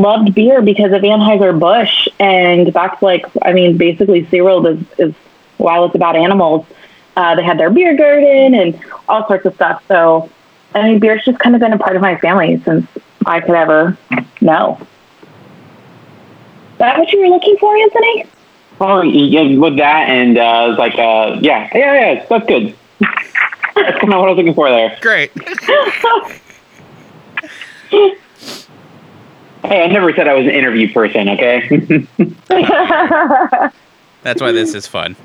loved 0.00 0.34
beer 0.34 0.62
because 0.62 0.92
of 0.92 1.02
Anheuser-Busch 1.02 2.08
and 2.18 2.68
that's 2.68 3.02
like, 3.02 3.26
I 3.42 3.52
mean, 3.52 3.76
basically 3.76 4.24
SeaWorld 4.26 4.78
is, 4.78 4.98
is 4.98 5.14
while 5.58 5.84
it's 5.84 5.94
about 5.94 6.16
animals, 6.16 6.66
uh, 7.16 7.34
they 7.34 7.42
had 7.42 7.58
their 7.58 7.70
beer 7.70 7.96
garden 7.96 8.54
and 8.54 8.80
all 9.08 9.26
sorts 9.26 9.46
of 9.46 9.54
stuff. 9.54 9.82
So, 9.88 10.30
I 10.74 10.88
mean, 10.88 10.98
beer's 11.00 11.24
just 11.24 11.38
kind 11.38 11.54
of 11.54 11.60
been 11.60 11.72
a 11.72 11.78
part 11.78 11.96
of 11.96 12.02
my 12.02 12.16
family 12.16 12.60
since 12.64 12.86
I 13.26 13.40
could 13.40 13.54
ever 13.54 13.96
know. 14.40 14.78
Is 16.72 16.78
that 16.78 16.98
what 16.98 17.12
you 17.12 17.20
were 17.20 17.28
looking 17.28 17.56
for, 17.58 17.76
Anthony? 17.76 18.26
Oh, 18.80 19.02
yeah, 19.02 19.58
with 19.58 19.76
that 19.76 20.08
and 20.08 20.38
uh, 20.38 20.68
it's 20.70 20.78
like 20.78 20.94
uh, 20.94 21.38
yeah, 21.42 21.68
yeah, 21.74 22.12
yeah, 22.14 22.26
that's 22.26 22.46
good. 22.46 22.74
That's 23.74 23.98
kind 23.98 24.14
of 24.14 24.20
what 24.20 24.28
I 24.28 24.32
was 24.32 24.36
looking 24.38 24.54
for 24.54 24.70
there. 24.70 24.96
Great. 25.02 25.32
Hey, 29.62 29.84
I 29.84 29.86
never 29.88 30.14
said 30.14 30.26
I 30.26 30.34
was 30.34 30.46
an 30.46 30.52
interview 30.52 30.92
person. 30.92 31.28
Okay. 31.28 32.06
That's 34.22 34.40
why 34.40 34.52
this 34.52 34.74
is 34.74 34.86
fun. 34.86 35.16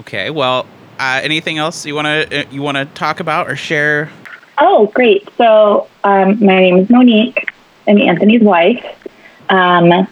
Okay, 0.00 0.30
well, 0.30 0.66
uh, 0.98 1.20
anything 1.22 1.58
else 1.58 1.84
you 1.86 1.94
want 1.94 2.06
to 2.06 2.46
you 2.50 2.62
want 2.62 2.76
to 2.76 2.86
talk 2.86 3.20
about 3.20 3.48
or 3.48 3.56
share? 3.56 4.10
Oh, 4.58 4.86
great. 4.94 5.28
So, 5.36 5.88
um, 6.04 6.44
my 6.44 6.60
name 6.60 6.78
is 6.78 6.90
Monique. 6.90 7.50
I'm 7.86 7.98
Anthony's 7.98 8.42
wife. 8.42 8.84
Um, 9.48 10.06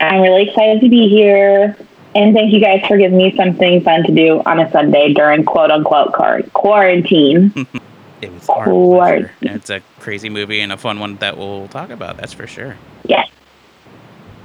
I'm 0.00 0.20
really 0.20 0.48
excited 0.48 0.80
to 0.80 0.88
be 0.88 1.08
here. 1.08 1.76
And 2.14 2.34
thank 2.34 2.52
you 2.52 2.60
guys 2.60 2.84
for 2.86 2.96
giving 2.96 3.18
me 3.18 3.36
something 3.36 3.82
fun 3.82 4.02
to 4.04 4.12
do 4.12 4.42
on 4.46 4.58
a 4.58 4.70
Sunday 4.70 5.12
during 5.12 5.44
quote 5.44 5.70
unquote 5.70 6.12
quar- 6.12 6.42
quarantine. 6.54 7.66
It 8.26 8.32
was 8.32 8.48
our 8.48 8.64
pleasure. 8.64 9.32
And 9.42 9.50
It's 9.56 9.70
a 9.70 9.80
crazy 10.00 10.28
movie 10.28 10.60
and 10.60 10.72
a 10.72 10.76
fun 10.76 10.98
one 11.00 11.16
that 11.16 11.36
we'll 11.36 11.68
talk 11.68 11.90
about. 11.90 12.16
That's 12.16 12.32
for 12.32 12.46
sure. 12.46 12.76
yes, 13.04 13.28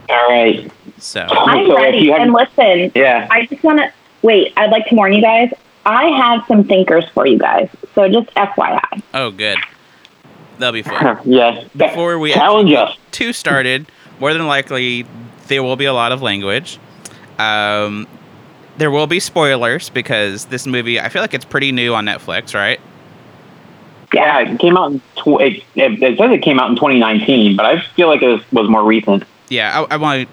All 0.09 0.27
right. 0.29 0.71
So, 0.97 1.21
I'm 1.21 1.67
So 1.67 1.75
ready. 1.77 2.09
have- 2.09 2.21
And 2.21 2.33
listen, 2.33 2.91
Yeah. 2.95 3.27
I 3.31 3.45
just 3.45 3.63
want 3.63 3.79
to 3.79 3.91
wait. 4.21 4.53
I'd 4.57 4.69
like 4.71 4.87
to 4.87 4.95
warn 4.95 5.13
you 5.13 5.21
guys. 5.21 5.51
I 5.85 6.05
have 6.09 6.45
some 6.47 6.63
thinkers 6.65 7.05
for 7.13 7.25
you 7.25 7.37
guys. 7.39 7.69
So 7.95 8.07
just 8.07 8.29
FYI. 8.35 9.01
oh, 9.13 9.31
good. 9.31 9.57
That'll 10.59 10.73
be 10.73 10.83
fun. 10.83 11.17
yes. 11.25 11.65
Before 11.75 12.19
we 12.19 12.33
challenge 12.33 12.71
us. 12.73 12.95
two 13.11 13.33
started, 13.33 13.87
more 14.19 14.31
than 14.33 14.45
likely 14.47 15.05
there 15.47 15.63
will 15.63 15.75
be 15.75 15.85
a 15.85 15.93
lot 15.93 16.11
of 16.11 16.21
language. 16.21 16.77
Um, 17.39 18.07
there 18.77 18.91
will 18.91 19.07
be 19.07 19.19
spoilers 19.19 19.89
because 19.89 20.45
this 20.45 20.67
movie, 20.67 20.99
I 20.99 21.09
feel 21.09 21.21
like 21.23 21.33
it's 21.33 21.45
pretty 21.45 21.71
new 21.71 21.95
on 21.95 22.05
Netflix, 22.05 22.53
right? 22.53 22.79
Yeah, 24.13 24.39
it 24.39 24.59
came 24.59 24.77
out 24.77 24.91
in 24.91 24.99
tw- 25.15 25.41
it, 25.41 25.63
it, 25.75 26.03
it 26.03 26.17
says 26.17 26.31
it 26.31 26.41
came 26.41 26.59
out 26.59 26.69
in 26.69 26.75
2019, 26.75 27.55
but 27.55 27.65
I 27.65 27.81
feel 27.95 28.07
like 28.07 28.21
it 28.21 28.27
was, 28.27 28.51
was 28.51 28.69
more 28.69 28.83
recent. 28.83 29.23
Yeah, 29.49 29.81
I, 29.89 29.95
I 29.95 29.97
want. 29.97 30.27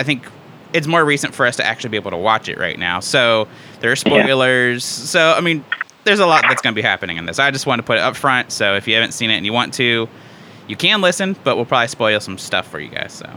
I 0.00 0.04
think 0.04 0.26
it's 0.72 0.86
more 0.86 1.04
recent 1.04 1.34
for 1.34 1.46
us 1.46 1.56
to 1.56 1.64
actually 1.64 1.90
be 1.90 1.96
able 1.96 2.10
to 2.10 2.16
watch 2.16 2.48
it 2.48 2.58
right 2.58 2.78
now. 2.78 3.00
So 3.00 3.48
there 3.80 3.92
are 3.92 3.96
spoilers. 3.96 4.84
So 4.84 5.32
I 5.32 5.40
mean, 5.40 5.64
there's 6.04 6.20
a 6.20 6.26
lot 6.26 6.44
that's 6.48 6.62
going 6.62 6.74
to 6.74 6.78
be 6.78 6.82
happening 6.82 7.16
in 7.16 7.26
this. 7.26 7.38
I 7.38 7.50
just 7.50 7.66
want 7.66 7.78
to 7.78 7.82
put 7.82 7.98
it 7.98 8.02
up 8.02 8.16
front. 8.16 8.52
So 8.52 8.74
if 8.74 8.88
you 8.88 8.94
haven't 8.94 9.12
seen 9.12 9.30
it 9.30 9.36
and 9.36 9.46
you 9.46 9.52
want 9.52 9.74
to, 9.74 10.08
you 10.68 10.76
can 10.76 11.00
listen, 11.00 11.36
but 11.44 11.56
we'll 11.56 11.66
probably 11.66 11.88
spoil 11.88 12.20
some 12.20 12.38
stuff 12.38 12.68
for 12.68 12.80
you 12.80 12.88
guys. 12.88 13.12
So 13.12 13.28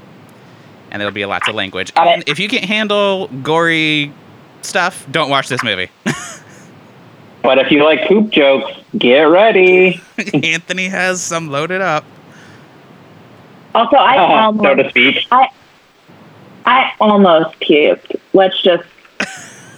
and 0.96 1.02
there'll 1.02 1.14
be 1.14 1.26
lots 1.26 1.50
of 1.50 1.56
language. 1.56 1.92
And 1.98 2.24
if 2.26 2.40
you 2.40 2.48
can't 2.48 2.64
handle 2.64 3.28
gory 3.44 4.14
stuff, 4.62 5.06
don't 5.12 5.30
watch 5.30 5.50
this 5.50 5.62
movie. 5.62 5.90
But 7.46 7.60
if 7.60 7.72
you 7.72 7.84
like 7.84 8.08
poop 8.08 8.32
jokes, 8.32 8.72
get 8.98 9.22
ready, 9.24 10.02
Anthony 10.44 10.88
has 10.90 11.22
some 11.22 11.50
loaded 11.50 11.80
up. 11.82 12.04
Also, 13.76 13.98
I 13.98 14.18
uh, 14.18 14.52
so 14.54 14.62
to 14.64 14.70
almost, 14.70 14.90
speak. 14.90 15.28
I, 15.32 15.50
I 16.66 16.92
almost 17.00 17.60
puked. 17.60 18.20
Let's 18.34 18.60
just 18.64 18.84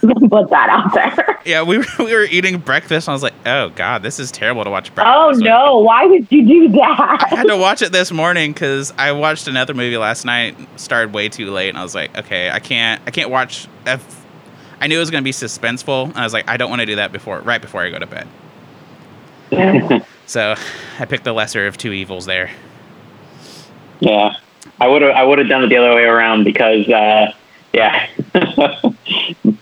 put 0.00 0.48
that 0.50 0.68
out 0.70 0.94
there. 0.94 1.40
Yeah, 1.44 1.62
we 1.62 1.78
were, 1.78 1.84
we 1.98 2.14
were 2.14 2.22
eating 2.22 2.58
breakfast. 2.58 3.08
And 3.08 3.12
I 3.12 3.14
was 3.14 3.22
like, 3.22 3.34
oh 3.44 3.70
god, 3.70 4.02
this 4.02 4.18
is 4.18 4.30
terrible 4.30 4.64
to 4.64 4.70
watch 4.70 4.90
Oh 4.90 4.94
breakfast. 4.94 5.38
with." 5.40 5.44
no! 5.44 5.78
Why 5.78 6.06
would 6.06 6.26
you 6.30 6.46
do 6.46 6.68
that? 6.72 7.28
I 7.32 7.36
had 7.36 7.48
to 7.48 7.56
watch 7.56 7.82
it 7.82 7.92
this 7.92 8.12
morning 8.12 8.52
because 8.52 8.92
I 8.96 9.12
watched 9.12 9.48
another 9.48 9.74
movie 9.74 9.96
last 9.98 10.24
night. 10.24 10.56
Started 10.76 11.12
way 11.12 11.28
too 11.28 11.50
late, 11.50 11.68
and 11.70 11.76
I 11.78 11.82
was 11.82 11.94
like, 11.94 12.16
okay, 12.16 12.50
I 12.50 12.60
can't, 12.60 13.02
I 13.06 13.10
can't 13.10 13.30
watch. 13.30 13.66
If 13.86 14.17
I 14.80 14.86
knew 14.86 14.96
it 14.96 15.00
was 15.00 15.10
going 15.10 15.22
to 15.22 15.24
be 15.24 15.32
suspenseful, 15.32 16.06
and 16.06 16.16
I 16.16 16.22
was 16.24 16.32
like, 16.32 16.48
I 16.48 16.56
don't 16.56 16.70
want 16.70 16.80
to 16.80 16.86
do 16.86 16.96
that 16.96 17.10
before, 17.12 17.40
right 17.40 17.60
before 17.60 17.82
I 17.82 17.90
go 17.90 17.98
to 17.98 18.06
bed. 18.06 18.28
So 20.26 20.54
I 21.00 21.04
picked 21.06 21.24
the 21.24 21.32
lesser 21.32 21.66
of 21.66 21.76
two 21.78 21.92
evils 21.92 22.26
there. 22.26 22.50
Yeah, 24.00 24.36
I 24.80 24.86
would 24.88 25.02
have 25.02 25.12
I 25.12 25.24
would 25.24 25.38
have 25.38 25.48
done 25.48 25.64
it 25.64 25.68
the 25.68 25.76
other 25.78 25.94
way 25.94 26.04
around 26.04 26.44
because 26.44 26.86
uh, 26.88 27.32
yeah. 27.72 28.06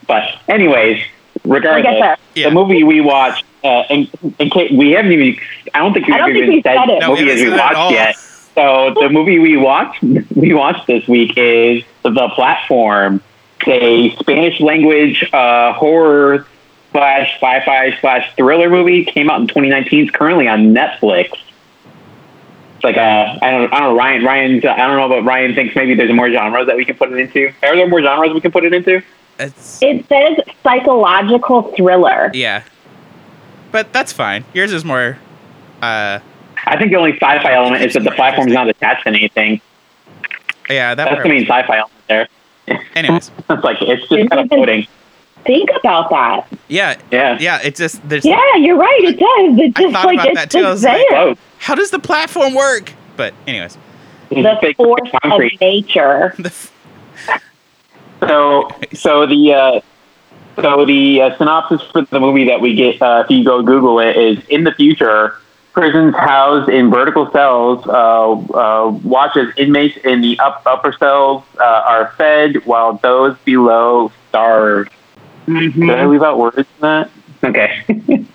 but 0.06 0.24
anyways, 0.48 1.02
regardless, 1.44 1.98
there. 2.00 2.16
Yeah. 2.34 2.48
the 2.48 2.54
movie 2.54 2.82
we 2.84 3.00
watched. 3.00 3.44
Uh, 3.64 3.82
in, 3.90 4.08
in 4.38 4.48
case 4.50 4.70
we 4.70 4.92
haven't 4.92 5.10
even, 5.10 5.40
I 5.74 5.78
don't 5.80 5.92
think 5.92 6.06
we've 6.06 6.14
I 6.14 6.18
don't 6.18 6.28
think 6.32 6.36
even 6.44 6.54
we 6.56 6.62
said 6.62 6.76
said 6.76 6.88
it. 6.88 7.00
the 7.00 7.06
No, 7.06 7.10
movie 7.16 7.30
as 7.30 7.40
we 7.40 7.46
said 7.48 7.54
it 7.54 7.60
at 7.60 7.74
all. 7.74 7.86
watched 7.86 7.94
yet. 7.94 8.16
So 8.54 8.94
the 9.00 9.08
movie 9.08 9.38
we 9.40 9.56
watched 9.56 10.02
we 10.36 10.52
watched 10.54 10.86
this 10.86 11.06
week 11.08 11.32
is 11.36 11.82
The 12.02 12.28
Platform, 12.34 13.20
a 13.66 14.14
Spanish 14.16 14.60
language 14.60 15.28
uh, 15.32 15.72
horror 15.72 16.46
slash 16.92 17.34
sci-fi 17.34 17.96
slash 18.00 18.34
thriller 18.36 18.70
movie. 18.70 19.04
Came 19.04 19.30
out 19.30 19.40
in 19.40 19.46
2019. 19.46 20.04
It's 20.04 20.10
currently 20.10 20.48
on 20.48 20.74
Netflix. 20.74 21.30
It's 22.76 22.84
like 22.84 22.96
uh, 22.96 23.38
I 23.40 23.50
don't 23.50 23.72
I 23.72 23.80
don't 23.80 23.94
know 23.94 23.96
Ryan 23.96 24.24
Ryan's 24.24 24.64
I 24.64 24.76
don't 24.76 24.96
know, 24.96 25.08
but 25.08 25.22
Ryan 25.24 25.54
thinks 25.54 25.74
maybe 25.74 25.94
there's 25.94 26.12
more 26.12 26.30
genres 26.30 26.66
that 26.66 26.76
we 26.76 26.84
can 26.84 26.96
put 26.96 27.10
it 27.12 27.18
into. 27.18 27.48
Are 27.62 27.74
there 27.74 27.88
more 27.88 28.02
genres 28.02 28.32
we 28.34 28.40
can 28.40 28.52
put 28.52 28.64
it 28.64 28.74
into? 28.74 29.02
It's 29.38 29.82
It 29.82 30.06
says 30.08 30.38
psychological 30.62 31.62
thriller. 31.74 32.30
yeah, 32.34 32.62
but 33.72 33.92
that's 33.92 34.12
fine. 34.12 34.44
Yours 34.54 34.72
is 34.72 34.84
more. 34.84 35.18
Uh, 35.82 36.20
I 36.66 36.76
think 36.78 36.90
the 36.90 36.96
only 36.96 37.12
sci-fi 37.12 37.52
element 37.54 37.82
is 37.82 37.94
that 37.94 38.04
the 38.04 38.10
platform's 38.10 38.52
not 38.52 38.68
attached 38.68 39.04
to 39.04 39.08
anything. 39.10 39.60
yeah, 40.68 40.94
that. 40.94 41.04
That's 41.04 41.08
part 41.10 41.22
the 41.22 41.28
main 41.28 41.42
sci-fi 41.42 41.76
element 41.78 42.06
there. 42.08 42.28
Anyways, 42.94 43.30
It's 43.50 43.64
like 43.64 43.78
it's 43.82 44.00
just 44.02 44.10
Didn't 44.10 44.28
kind 44.30 44.40
of 44.40 44.46
even- 44.46 44.58
floating. 44.58 44.86
Think 45.44 45.70
about 45.78 46.10
that. 46.10 46.48
yeah, 46.66 46.96
Yeah. 47.12 47.38
yeah. 47.40 47.60
It's 47.62 47.78
just 47.78 48.06
there's. 48.08 48.24
Yeah, 48.24 48.40
you're 48.56 48.76
right. 48.76 49.00
It 49.04 49.12
does. 49.18 49.58
It 49.60 49.72
I 49.76 49.80
just 49.82 49.92
thought 49.94 50.06
like 50.06 50.14
about 50.16 50.26
it's 50.28 50.34
that, 50.40 50.50
too. 50.50 50.58
I 50.58 50.62
just 50.62 50.72
was 50.72 50.84
like, 50.84 51.06
there. 51.08 51.08
Float. 51.24 51.38
How 51.58 51.74
does 51.76 51.90
the 51.92 51.98
platform 52.00 52.54
work? 52.54 52.92
But 53.16 53.32
anyways, 53.46 53.78
the 54.30 54.74
force 54.76 55.08
of 55.22 55.40
nature. 55.60 56.34
f- 56.44 56.72
So, 58.20 58.68
so 58.94 59.26
the 59.26 59.52
uh, 59.54 59.80
so 60.60 60.84
the 60.84 61.22
uh, 61.22 61.36
synopsis 61.36 61.82
for 61.92 62.02
the 62.02 62.18
movie 62.18 62.46
that 62.46 62.60
we 62.60 62.74
get, 62.74 63.00
uh, 63.00 63.22
if 63.24 63.30
you 63.30 63.44
go 63.44 63.62
Google 63.62 64.00
it, 64.00 64.16
is 64.16 64.44
in 64.48 64.64
the 64.64 64.72
future, 64.72 65.34
prisons 65.76 66.14
housed 66.16 66.70
in 66.70 66.90
vertical 66.90 67.30
cells 67.32 67.86
uh, 67.86 68.32
uh, 68.32 68.90
watch 69.04 69.36
as 69.36 69.48
inmates 69.58 69.96
in 69.98 70.22
the 70.22 70.38
up, 70.38 70.62
upper 70.64 70.90
cells 70.92 71.44
uh, 71.60 71.82
are 71.86 72.12
fed 72.16 72.64
while 72.64 72.94
those 72.94 73.36
below 73.44 74.10
starve. 74.30 74.88
Did 75.44 75.90
I 75.90 76.06
leave 76.06 76.22
out 76.22 76.38
words 76.38 76.56
in 76.56 76.64
that? 76.80 77.10
Okay. 77.44 77.84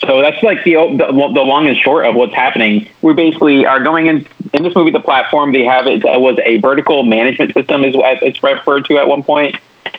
so 0.00 0.22
that's 0.22 0.40
like 0.44 0.62
the, 0.62 0.74
the 0.74 1.30
the 1.34 1.42
long 1.42 1.66
and 1.66 1.76
short 1.76 2.06
of 2.06 2.14
what's 2.14 2.32
happening. 2.32 2.88
We 3.02 3.12
basically 3.14 3.66
are 3.66 3.82
going 3.82 4.06
in 4.06 4.24
in 4.54 4.62
this 4.62 4.76
movie. 4.76 4.92
The 4.92 5.00
platform 5.00 5.52
they 5.52 5.64
have 5.64 5.88
it 5.88 6.04
was 6.04 6.38
a 6.44 6.58
vertical 6.58 7.02
management 7.02 7.54
system, 7.54 7.84
is 7.84 7.96
what 7.96 8.22
it's 8.22 8.40
referred 8.40 8.84
to 8.84 8.98
at 8.98 9.08
one 9.08 9.24
point, 9.24 9.56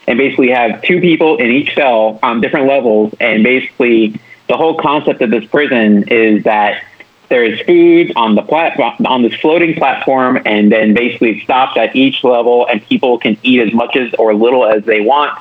and 0.08 0.18
basically 0.18 0.50
have 0.50 0.82
two 0.82 1.02
people 1.02 1.36
in 1.38 1.48
each 1.48 1.76
cell 1.76 2.20
on 2.24 2.40
different 2.40 2.68
levels, 2.68 3.14
and 3.20 3.44
basically 3.44 4.20
the 4.50 4.58
whole 4.58 4.76
concept 4.76 5.22
of 5.22 5.30
this 5.30 5.46
prison 5.46 6.08
is 6.10 6.44
that 6.44 6.84
there 7.30 7.46
is 7.46 7.62
food 7.62 8.12
on 8.16 8.34
the 8.34 8.42
platform 8.42 9.06
on 9.06 9.22
this 9.22 9.36
floating 9.36 9.76
platform, 9.76 10.42
and 10.46 10.72
then 10.72 10.96
basically 10.96 11.38
it 11.38 11.44
stops 11.44 11.78
at 11.78 11.96
each 11.96 12.24
level, 12.24 12.68
and 12.68 12.84
people 12.88 13.20
can 13.20 13.38
eat 13.44 13.62
as 13.62 13.72
much 13.72 13.96
as 13.96 14.14
or 14.16 14.34
little 14.34 14.66
as 14.66 14.84
they 14.84 15.00
want. 15.00 15.40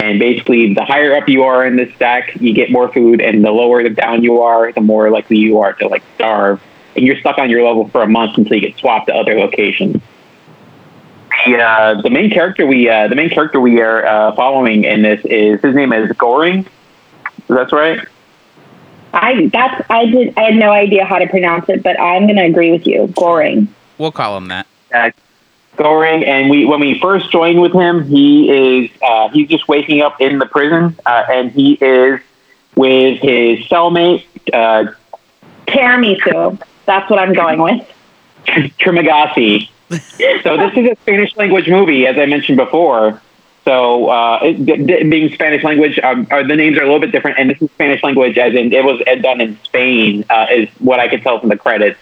And 0.00 0.18
basically, 0.18 0.74
the 0.74 0.84
higher 0.84 1.14
up 1.16 1.28
you 1.28 1.42
are 1.42 1.66
in 1.66 1.76
this 1.76 1.92
stack, 1.96 2.40
you 2.40 2.54
get 2.54 2.70
more 2.70 2.90
food, 2.92 3.20
and 3.20 3.44
the 3.44 3.50
lower 3.50 3.86
down 3.88 4.22
you 4.22 4.40
are, 4.42 4.72
the 4.72 4.80
more 4.80 5.10
likely 5.10 5.36
you 5.38 5.58
are 5.58 5.72
to 5.74 5.88
like 5.88 6.04
starve. 6.14 6.62
And 6.96 7.04
you're 7.04 7.18
stuck 7.18 7.38
on 7.38 7.50
your 7.50 7.66
level 7.66 7.88
for 7.88 8.02
a 8.02 8.08
month 8.08 8.38
until 8.38 8.54
you 8.54 8.60
get 8.60 8.78
swapped 8.78 9.08
to 9.08 9.14
other 9.14 9.34
locations. 9.34 10.00
The, 11.44 11.58
uh, 11.58 12.00
the 12.00 12.10
main 12.10 12.30
character 12.30 12.64
we 12.66 12.88
uh, 12.88 13.08
the 13.08 13.16
main 13.16 13.28
character 13.28 13.60
we 13.60 13.80
are 13.80 14.06
uh, 14.06 14.34
following 14.36 14.84
in 14.84 15.02
this 15.02 15.20
is 15.24 15.60
his 15.60 15.74
name 15.74 15.92
is 15.92 16.12
Goring. 16.12 16.66
That's 17.48 17.72
right. 17.72 18.06
I 19.14 19.48
that's 19.52 19.84
I 19.88 20.06
did 20.06 20.34
I 20.36 20.42
had 20.44 20.56
no 20.56 20.70
idea 20.70 21.04
how 21.04 21.18
to 21.18 21.26
pronounce 21.28 21.68
it, 21.68 21.82
but 21.82 21.98
I'm 22.00 22.26
gonna 22.26 22.44
agree 22.44 22.72
with 22.72 22.86
you. 22.86 23.12
Goring. 23.16 23.72
we'll 23.98 24.12
call 24.12 24.36
him 24.36 24.48
that. 24.48 24.66
uh, 24.92 25.10
Goring, 25.76 26.24
and 26.24 26.50
we 26.50 26.64
when 26.64 26.80
we 26.80 26.98
first 27.00 27.30
joined 27.30 27.60
with 27.60 27.72
him, 27.72 28.04
he 28.04 28.84
is 28.84 28.90
uh, 29.02 29.28
he's 29.30 29.48
just 29.48 29.66
waking 29.68 30.02
up 30.02 30.20
in 30.20 30.38
the 30.38 30.46
prison, 30.46 30.96
uh, 31.06 31.24
and 31.30 31.50
he 31.52 31.74
is 31.74 32.20
with 32.74 33.20
his 33.20 33.60
cellmate 33.66 34.24
uh, 34.52 34.92
Tiramisu. 35.66 36.60
That's 36.86 37.08
what 37.08 37.18
I'm 37.18 37.32
going 37.32 37.60
with. 37.60 37.90
Trimagasi. 38.46 39.68
so 40.42 40.56
this 40.56 40.76
is 40.76 40.90
a 40.90 40.96
Spanish 41.02 41.36
language 41.36 41.68
movie, 41.68 42.06
as 42.06 42.18
I 42.18 42.26
mentioned 42.26 42.56
before. 42.56 43.20
So 43.64 44.08
uh, 44.08 44.40
it, 44.42 45.10
being 45.10 45.32
Spanish 45.32 45.64
language, 45.64 45.98
um, 46.00 46.26
the 46.28 46.54
names 46.54 46.76
are 46.76 46.82
a 46.82 46.84
little 46.84 47.00
bit 47.00 47.12
different, 47.12 47.38
and 47.38 47.48
this 47.48 47.62
is 47.62 47.70
Spanish 47.70 48.02
language, 48.02 48.36
as 48.36 48.54
in 48.54 48.72
it 48.72 48.84
was 48.84 49.00
done 49.22 49.40
in 49.40 49.58
Spain, 49.64 50.24
uh, 50.28 50.46
is 50.50 50.68
what 50.80 51.00
I 51.00 51.08
could 51.08 51.22
tell 51.22 51.40
from 51.40 51.48
the 51.48 51.56
credits. 51.56 51.98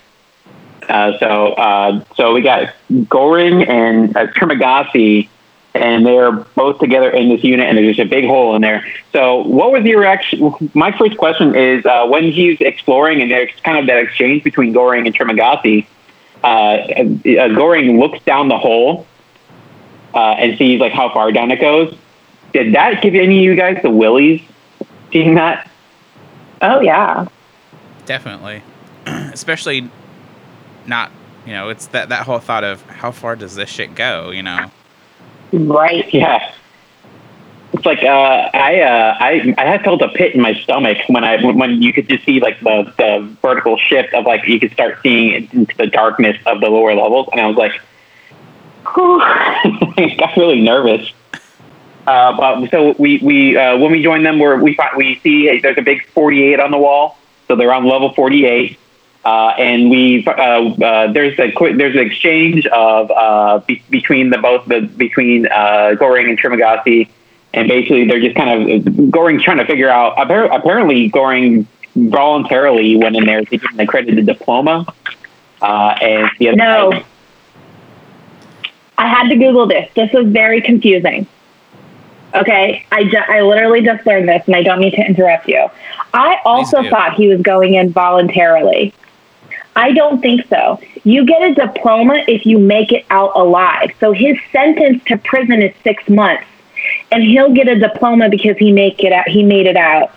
Uh, 0.88 1.16
so 1.18 1.52
uh, 1.52 2.04
so 2.16 2.34
we 2.34 2.42
got 2.42 2.74
Goring 3.08 3.62
and 3.62 4.16
uh, 4.16 4.26
Trimagasi, 4.28 5.28
and 5.74 6.04
they're 6.04 6.32
both 6.32 6.80
together 6.80 7.10
in 7.10 7.28
this 7.28 7.44
unit, 7.44 7.68
and 7.68 7.78
there's 7.78 7.96
just 7.96 8.06
a 8.06 8.10
big 8.10 8.26
hole 8.26 8.56
in 8.56 8.62
there. 8.62 8.84
So 9.12 9.42
what 9.42 9.70
was 9.70 9.84
your 9.84 10.00
reaction? 10.00 10.52
My 10.74 10.90
first 10.98 11.16
question 11.16 11.54
is 11.54 11.86
uh, 11.86 12.06
when 12.08 12.24
he's 12.24 12.60
exploring, 12.60 13.22
and 13.22 13.30
there's 13.30 13.50
kind 13.62 13.78
of 13.78 13.86
that 13.86 13.98
exchange 13.98 14.42
between 14.42 14.72
Goring 14.72 15.06
and 15.06 15.16
Trimagasi. 15.16 15.86
Uh, 16.42 17.04
Goring 17.54 18.00
looks 18.00 18.20
down 18.24 18.48
the 18.48 18.58
hole 18.58 19.06
uh, 20.14 20.34
and 20.38 20.56
sees 20.58 20.80
like 20.80 20.92
how 20.92 21.12
far 21.12 21.32
down 21.32 21.50
it 21.50 21.60
goes. 21.60 21.96
Did 22.52 22.74
that 22.74 23.02
give 23.02 23.14
any 23.14 23.38
of 23.38 23.44
you 23.44 23.54
guys 23.54 23.78
the 23.82 23.90
willies? 23.90 24.42
Seeing 25.12 25.34
that? 25.34 25.70
Oh 26.60 26.80
yeah. 26.80 27.26
Definitely, 28.06 28.62
especially 29.06 29.90
not. 30.86 31.10
You 31.46 31.54
know, 31.54 31.70
it's 31.70 31.86
that 31.88 32.10
that 32.10 32.24
whole 32.26 32.38
thought 32.38 32.62
of 32.62 32.82
how 32.82 33.10
far 33.10 33.34
does 33.36 33.56
this 33.56 33.68
shit 33.68 33.94
go? 33.94 34.30
You 34.30 34.42
know. 34.42 34.70
Right. 35.52 36.12
Yeah. 36.12 36.52
It's 37.72 37.86
like 37.86 38.02
uh, 38.02 38.50
I 38.52 38.80
uh, 38.80 39.16
I 39.18 39.54
I 39.56 39.64
had 39.64 39.82
felt 39.82 40.02
a 40.02 40.08
pit 40.08 40.34
in 40.34 40.42
my 40.42 40.54
stomach 40.54 40.98
when 41.08 41.24
I 41.24 41.42
when, 41.42 41.58
when 41.58 41.82
you 41.82 41.92
could 41.92 42.08
just 42.08 42.24
see 42.24 42.38
like 42.38 42.60
the, 42.60 42.92
the 42.98 43.36
vertical 43.40 43.78
shift 43.78 44.12
of 44.12 44.26
like 44.26 44.46
you 44.46 44.60
could 44.60 44.72
start 44.72 44.98
seeing 45.02 45.48
into 45.52 45.74
the 45.78 45.86
darkness 45.86 46.36
of 46.44 46.60
the 46.60 46.68
lower 46.68 46.94
levels, 46.94 47.28
and 47.32 47.40
I 47.40 47.46
was 47.46 47.56
like, 47.56 47.72
whew, 47.72 47.80
I 47.80 47.91
got 50.18 50.36
really 50.36 50.60
nervous. 50.60 51.10
Uh, 52.06 52.36
but 52.36 52.68
so 52.70 52.94
we 52.98 53.18
we 53.18 53.56
uh, 53.56 53.76
when 53.78 53.92
we 53.92 54.02
join 54.02 54.22
them, 54.24 54.38
we're, 54.38 54.60
we 54.60 54.74
find, 54.74 54.96
we 54.96 55.18
see 55.22 55.60
there's 55.60 55.78
a 55.78 55.82
big 55.82 56.04
48 56.08 56.58
on 56.60 56.70
the 56.72 56.78
wall, 56.78 57.16
so 57.46 57.54
they're 57.56 57.72
on 57.72 57.84
level 57.86 58.12
48, 58.12 58.76
Uh, 59.24 59.54
and 59.56 59.88
we 59.88 60.24
uh, 60.26 60.30
uh, 60.32 61.12
there's 61.12 61.38
a 61.38 61.52
qu- 61.52 61.76
there's 61.76 61.94
an 61.94 62.00
exchange 62.04 62.66
of 62.66 63.08
uh, 63.12 63.58
be- 63.68 63.82
between 63.88 64.30
the 64.30 64.38
both 64.38 64.66
the 64.66 64.80
between 64.80 65.46
uh, 65.46 65.94
Goring 65.94 66.28
and 66.28 66.36
Trimagasi, 66.40 67.08
and 67.54 67.68
basically 67.68 68.04
they're 68.08 68.20
just 68.20 68.34
kind 68.34 68.50
of 68.50 69.10
Goring's 69.12 69.44
trying 69.44 69.58
to 69.58 69.64
figure 69.66 69.88
out. 69.88 70.16
appar- 70.16 70.52
Apparently, 70.52 71.06
Goring 71.08 71.68
voluntarily 71.94 72.96
went 72.96 73.14
in 73.14 73.26
there 73.26 73.44
to 73.44 73.56
get 73.58 73.70
an 73.72 73.78
accredited 73.78 74.26
diploma, 74.26 74.92
uh, 75.60 75.94
and 76.02 76.28
the 76.40 76.48
other 76.48 76.56
No. 76.56 76.90
guy- 76.90 77.04
I 78.98 79.08
had 79.08 79.28
to 79.28 79.36
Google 79.36 79.66
this. 79.66 79.90
This 79.94 80.12
was 80.12 80.26
very 80.28 80.60
confusing. 80.60 81.26
Okay, 82.34 82.86
I, 82.90 83.04
ju- 83.04 83.16
I 83.16 83.42
literally 83.42 83.82
just 83.82 84.06
learned 84.06 84.28
this, 84.28 84.42
and 84.46 84.56
I 84.56 84.62
don't 84.62 84.80
mean 84.80 84.92
to 84.92 85.04
interrupt 85.06 85.48
you. 85.48 85.68
I 86.14 86.38
also 86.44 86.88
thought 86.88 87.14
he 87.14 87.28
was 87.28 87.42
going 87.42 87.74
in 87.74 87.92
voluntarily. 87.92 88.94
I 89.76 89.92
don't 89.92 90.20
think 90.20 90.46
so. 90.48 90.80
You 91.04 91.26
get 91.26 91.42
a 91.42 91.54
diploma 91.54 92.24
if 92.28 92.46
you 92.46 92.58
make 92.58 92.92
it 92.92 93.04
out 93.10 93.32
alive. 93.34 93.90
So 94.00 94.12
his 94.12 94.36
sentence 94.50 95.02
to 95.04 95.18
prison 95.18 95.62
is 95.62 95.74
six 95.82 96.08
months, 96.08 96.44
and 97.10 97.22
he'll 97.22 97.52
get 97.52 97.68
a 97.68 97.78
diploma 97.78 98.28
because 98.28 98.56
he 98.56 98.72
make 98.72 99.02
it 99.04 99.12
out. 99.12 99.28
He 99.28 99.42
made 99.42 99.66
it 99.66 99.76
out. 99.76 100.10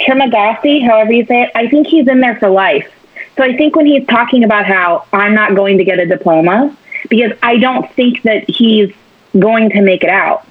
Trimagasi, 0.00 0.84
however 0.84 1.12
you 1.12 1.24
say 1.26 1.42
it, 1.44 1.50
I 1.54 1.68
think 1.68 1.86
he's 1.86 2.08
in 2.08 2.20
there 2.20 2.36
for 2.36 2.50
life. 2.50 2.90
So 3.36 3.42
I 3.42 3.56
think 3.56 3.74
when 3.74 3.86
he's 3.86 4.06
talking 4.06 4.44
about 4.44 4.66
how 4.66 5.06
I'm 5.12 5.34
not 5.34 5.54
going 5.54 5.78
to 5.78 5.84
get 5.84 5.98
a 5.98 6.06
diploma, 6.06 6.76
because 7.08 7.32
I 7.42 7.58
don't 7.58 7.90
think 7.92 8.22
that 8.22 8.48
he's 8.48 8.92
going 9.38 9.70
to 9.70 9.82
make 9.82 10.04
it 10.04 10.10
out. 10.10 10.46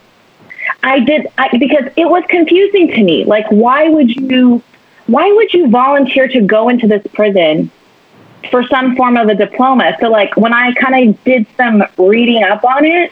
I 0.82 1.00
did 1.00 1.28
I, 1.38 1.56
because 1.58 1.92
it 1.96 2.06
was 2.06 2.24
confusing 2.30 2.90
to 2.90 3.04
me. 3.04 3.26
Like, 3.26 3.46
why 3.50 3.90
would 3.90 4.16
you, 4.16 4.62
why 5.08 5.32
would 5.32 5.54
you 5.54 5.70
volunteer 5.70 6.28
to 6.28 6.42
go 6.42 6.70
into 6.70 6.88
this 6.88 7.06
prison 7.14 7.72
for 8.52 8.64
some 8.68 8.96
form 8.96 9.18
of 9.18 9.28
a 9.30 9.36
diploma? 9.36 9.96
So, 10.00 10.10
like, 10.10 10.36
when 10.36 10.54
I 10.54 10.74
kind 10.74 11.10
of 11.10 11.24
did 11.24 11.48
some 11.58 11.84
reading 11.98 12.44
up 12.44 12.64
on 12.64 12.86
it, 12.86 13.12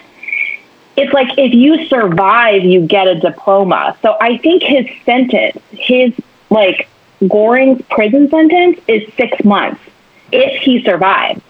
it's 0.98 1.14
like 1.14 1.38
if 1.38 1.54
you 1.54 1.86
survive, 1.88 2.64
you 2.64 2.86
get 2.86 3.08
a 3.08 3.16
diploma. 3.16 3.98
So 4.02 4.18
I 4.20 4.38
think 4.38 4.64
his 4.64 4.86
sentence, 5.06 5.58
his 5.72 6.14
like 6.50 6.90
Goring's 7.28 7.82
prison 7.90 8.30
sentence, 8.30 8.80
is 8.88 9.12
six 9.16 9.44
months 9.44 9.82
if 10.32 10.62
he 10.62 10.84
survives. 10.84 11.42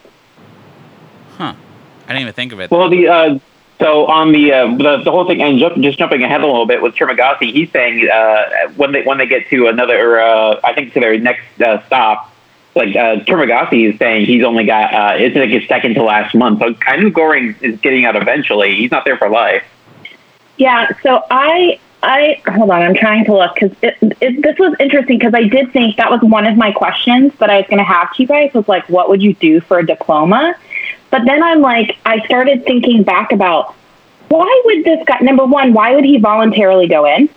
Huh. 2.02 2.12
I 2.12 2.14
didn't 2.14 2.22
even 2.22 2.34
think 2.34 2.54
of 2.54 2.60
it. 2.60 2.72
Well, 2.72 2.90
the 2.90 3.08
uh, 3.08 3.40
so 3.80 4.06
on 4.06 4.32
the, 4.32 4.54
uh, 4.54 4.68
the 4.78 5.02
the 5.04 5.12
whole 5.12 5.26
thing, 5.26 5.42
and 5.42 5.58
jump, 5.58 5.76
just 5.82 5.98
jumping 5.98 6.22
ahead 6.24 6.42
a 6.42 6.46
little 6.46 6.68
bit 6.68 6.84
with 6.84 6.94
Trimagasi, 6.94 7.52
he's 7.52 7.72
saying 7.72 8.08
uh, 8.10 8.70
when 8.76 8.92
they 8.92 9.02
when 9.04 9.18
they 9.18 9.26
get 9.26 9.48
to 9.50 9.68
another, 9.68 10.22
uh, 10.22 10.60
I 10.64 10.74
think 10.74 10.94
to 10.94 11.00
their 11.00 11.18
next 11.18 11.60
uh, 11.60 11.84
stop, 11.88 12.32
like 12.76 12.96
uh, 12.96 13.24
Trimagasi 13.26 13.92
is 13.92 13.98
saying 13.98 14.28
he's 14.28 14.44
only 14.44 14.66
got 14.66 14.94
uh, 14.94 15.16
it's 15.18 15.36
like 15.36 15.50
his 15.50 15.68
second 15.68 15.96
to 15.96 16.04
last 16.04 16.36
month. 16.36 16.60
So 16.60 16.76
I 16.86 16.98
knew 16.98 17.10
Goring 17.10 17.56
is 17.62 17.80
getting 17.80 18.06
out 18.06 18.16
eventually. 18.16 18.76
He's 18.76 18.92
not 18.92 19.04
there 19.04 19.18
for 19.18 19.30
life. 19.30 19.64
Yeah, 20.58 20.90
so 21.02 21.24
I 21.32 21.80
I 22.04 22.42
hold 22.46 22.70
on, 22.70 22.84
I'm 22.84 22.94
trying 22.94 23.26
to 23.26 23.34
look 23.34 23.56
because 23.56 23.76
it, 23.82 23.98
it, 24.22 24.44
this 24.44 24.60
was 24.60 24.76
interesting 24.80 25.18
because 25.18 25.34
I 25.34 25.44
did 25.44 25.72
think 25.74 25.98
that 25.98 26.12
was 26.12 26.22
one 26.22 26.46
of 26.46 26.56
my 26.56 26.72
questions 26.72 27.34
that 27.40 27.50
I 27.50 27.58
was 27.58 27.66
going 27.68 27.80
to 27.80 27.84
have 27.84 28.14
to 28.14 28.22
you 28.22 28.28
guys 28.28 28.54
was 28.54 28.68
like, 28.68 28.88
what 28.90 29.10
would 29.10 29.24
you 29.24 29.34
do 29.34 29.60
for 29.62 29.80
a 29.80 29.86
diploma? 29.86 30.56
But 31.12 31.26
then 31.26 31.44
I'm 31.44 31.62
like, 31.62 31.98
I 32.06 32.26
started 32.26 32.66
thinking 32.66 33.04
back 33.04 33.32
about 33.32 33.76
why 34.30 34.62
would 34.66 34.84
this 34.84 35.06
guy? 35.06 35.20
Number 35.20 35.46
one, 35.46 35.74
why 35.74 35.94
would 35.94 36.06
he 36.06 36.18
voluntarily 36.18 36.88
go 36.88 37.06
in? 37.06 37.30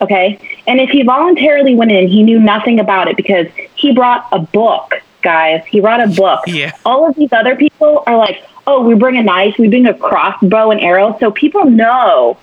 Okay, 0.00 0.38
and 0.66 0.80
if 0.80 0.90
he 0.90 1.02
voluntarily 1.02 1.74
went 1.74 1.92
in, 1.92 2.08
he 2.08 2.22
knew 2.22 2.38
nothing 2.38 2.80
about 2.80 3.08
it 3.08 3.16
because 3.16 3.46
he 3.74 3.92
brought 3.92 4.26
a 4.32 4.38
book, 4.38 4.94
guys. 5.22 5.64
He 5.66 5.80
brought 5.80 6.00
a 6.00 6.08
book. 6.08 6.40
Yeah. 6.46 6.72
All 6.84 7.08
of 7.08 7.14
these 7.16 7.32
other 7.32 7.56
people 7.56 8.04
are 8.06 8.16
like, 8.16 8.42
oh, 8.66 8.82
we 8.82 8.94
bring 8.94 9.16
a 9.16 9.22
knife, 9.22 9.56
we 9.58 9.68
bring 9.68 9.86
a 9.86 9.94
crossbow 9.94 10.70
and 10.70 10.80
arrow, 10.80 11.16
so 11.18 11.30
people 11.30 11.64
know 11.64 12.38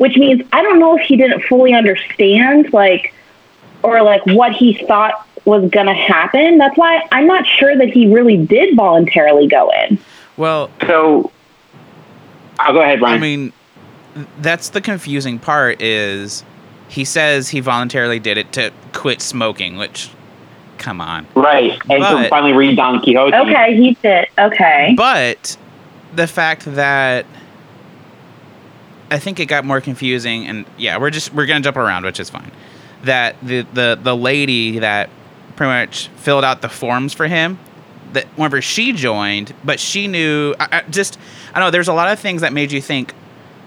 which 0.00 0.16
means 0.16 0.40
I 0.50 0.62
don't 0.62 0.78
know 0.78 0.96
if 0.96 1.02
he 1.02 1.18
didn't 1.18 1.42
fully 1.42 1.74
understand, 1.74 2.72
like, 2.72 3.12
or 3.82 4.02
like 4.02 4.24
what 4.24 4.52
he 4.52 4.82
thought 4.86 5.28
was 5.44 5.68
going 5.70 5.86
to 5.86 5.94
happen. 5.94 6.58
That's 6.58 6.76
why 6.76 7.02
I'm 7.12 7.26
not 7.26 7.46
sure 7.46 7.76
that 7.76 7.88
he 7.88 8.12
really 8.12 8.36
did 8.36 8.76
voluntarily 8.76 9.46
go 9.46 9.70
in. 9.70 9.98
well, 10.36 10.70
So 10.86 11.30
I'll 12.58 12.72
go 12.72 12.80
ahead, 12.82 13.00
Brian. 13.00 13.16
I 13.16 13.20
mean, 13.20 13.52
that's 14.40 14.70
the 14.70 14.80
confusing 14.80 15.38
part 15.38 15.80
is 15.80 16.44
he 16.88 17.04
says 17.04 17.48
he 17.48 17.60
voluntarily 17.60 18.18
did 18.18 18.36
it 18.38 18.52
to 18.52 18.72
quit 18.92 19.20
smoking, 19.22 19.76
which 19.76 20.10
come 20.78 21.00
on. 21.00 21.26
right, 21.34 21.72
and 21.88 22.02
to 22.02 22.28
finally 22.28 22.52
read 22.52 22.76
Don 22.76 23.00
Quixote. 23.00 23.34
Okay, 23.34 23.76
he 23.76 23.94
did. 24.02 24.26
Okay. 24.38 24.94
But 24.96 25.56
the 26.14 26.26
fact 26.26 26.64
that 26.74 27.24
I 29.10 29.18
think 29.18 29.40
it 29.40 29.46
got 29.46 29.64
more 29.64 29.80
confusing 29.80 30.46
and 30.46 30.64
yeah, 30.76 30.98
we're 30.98 31.10
just 31.10 31.32
we're 31.34 31.46
going 31.46 31.62
to 31.62 31.66
jump 31.66 31.76
around, 31.76 32.04
which 32.04 32.20
is 32.20 32.30
fine. 32.30 32.50
That 33.04 33.36
the 33.42 33.62
the 33.72 33.98
the 34.00 34.16
lady 34.16 34.78
that 34.80 35.08
pretty 35.60 35.72
much 35.86 36.08
filled 36.16 36.42
out 36.42 36.62
the 36.62 36.70
forms 36.70 37.12
for 37.12 37.26
him 37.26 37.58
that 38.14 38.24
whenever 38.36 38.62
she 38.62 38.94
joined, 38.94 39.54
but 39.62 39.78
she 39.78 40.08
knew 40.08 40.54
I, 40.58 40.78
I 40.78 40.82
just 40.88 41.18
I 41.52 41.58
don't 41.60 41.66
know, 41.66 41.70
there's 41.70 41.86
a 41.88 41.92
lot 41.92 42.10
of 42.10 42.18
things 42.18 42.40
that 42.40 42.54
made 42.54 42.72
you 42.72 42.80
think 42.80 43.12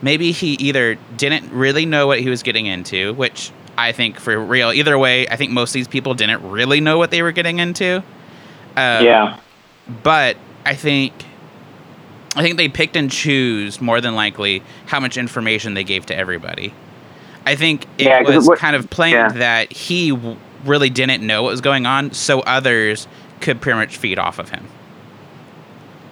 maybe 0.02 0.32
he 0.32 0.54
either 0.54 0.96
didn't 1.18 1.52
really 1.52 1.86
know 1.86 2.08
what 2.08 2.20
he 2.20 2.30
was 2.32 2.42
getting 2.42 2.66
into, 2.66 3.14
which 3.14 3.52
I 3.78 3.92
think 3.92 4.20
for 4.20 4.40
real, 4.44 4.72
either 4.74 4.98
way, 4.98 5.28
I 5.28 5.36
think 5.36 5.52
most 5.52 5.70
of 5.70 5.74
these 5.76 5.88
people 5.88 6.16
didn't 6.16 6.42
really 6.50 6.82
know 6.82 6.98
what 6.98 7.12
they 7.12 7.22
were 7.22 7.32
getting 7.32 7.60
into. 7.60 7.98
Uh, 8.76 9.00
Yeah. 9.04 9.38
but 10.02 10.36
I 10.66 10.74
think 10.74 11.14
I 12.36 12.42
think 12.42 12.58
they 12.58 12.70
picked 12.70 12.96
and 12.96 13.12
choose 13.12 13.80
more 13.80 14.02
than 14.02 14.16
likely 14.16 14.64
how 14.88 15.00
much 15.00 15.16
information 15.16 15.76
they 15.76 15.84
gave 15.84 16.08
to 16.08 16.16
everybody. 16.18 16.74
I 17.46 17.54
think 17.54 17.84
it 18.00 18.08
Yeah, 18.08 18.24
was 18.24 18.48
what- 18.48 18.58
kind 18.58 18.76
of 18.76 18.90
planned 18.90 19.36
yeah. 19.36 19.40
that 19.40 19.72
he 19.72 20.12
really 20.66 20.90
didn't 20.90 21.26
know 21.26 21.44
what 21.44 21.52
was 21.52 21.62
going 21.62 21.86
on, 21.86 22.14
so 22.14 22.42
others 22.42 23.08
could 23.42 23.62
pretty 23.62 23.78
much 23.78 23.98
feed 23.98 24.20
off 24.20 24.40
of 24.40 24.50
him. 24.50 24.66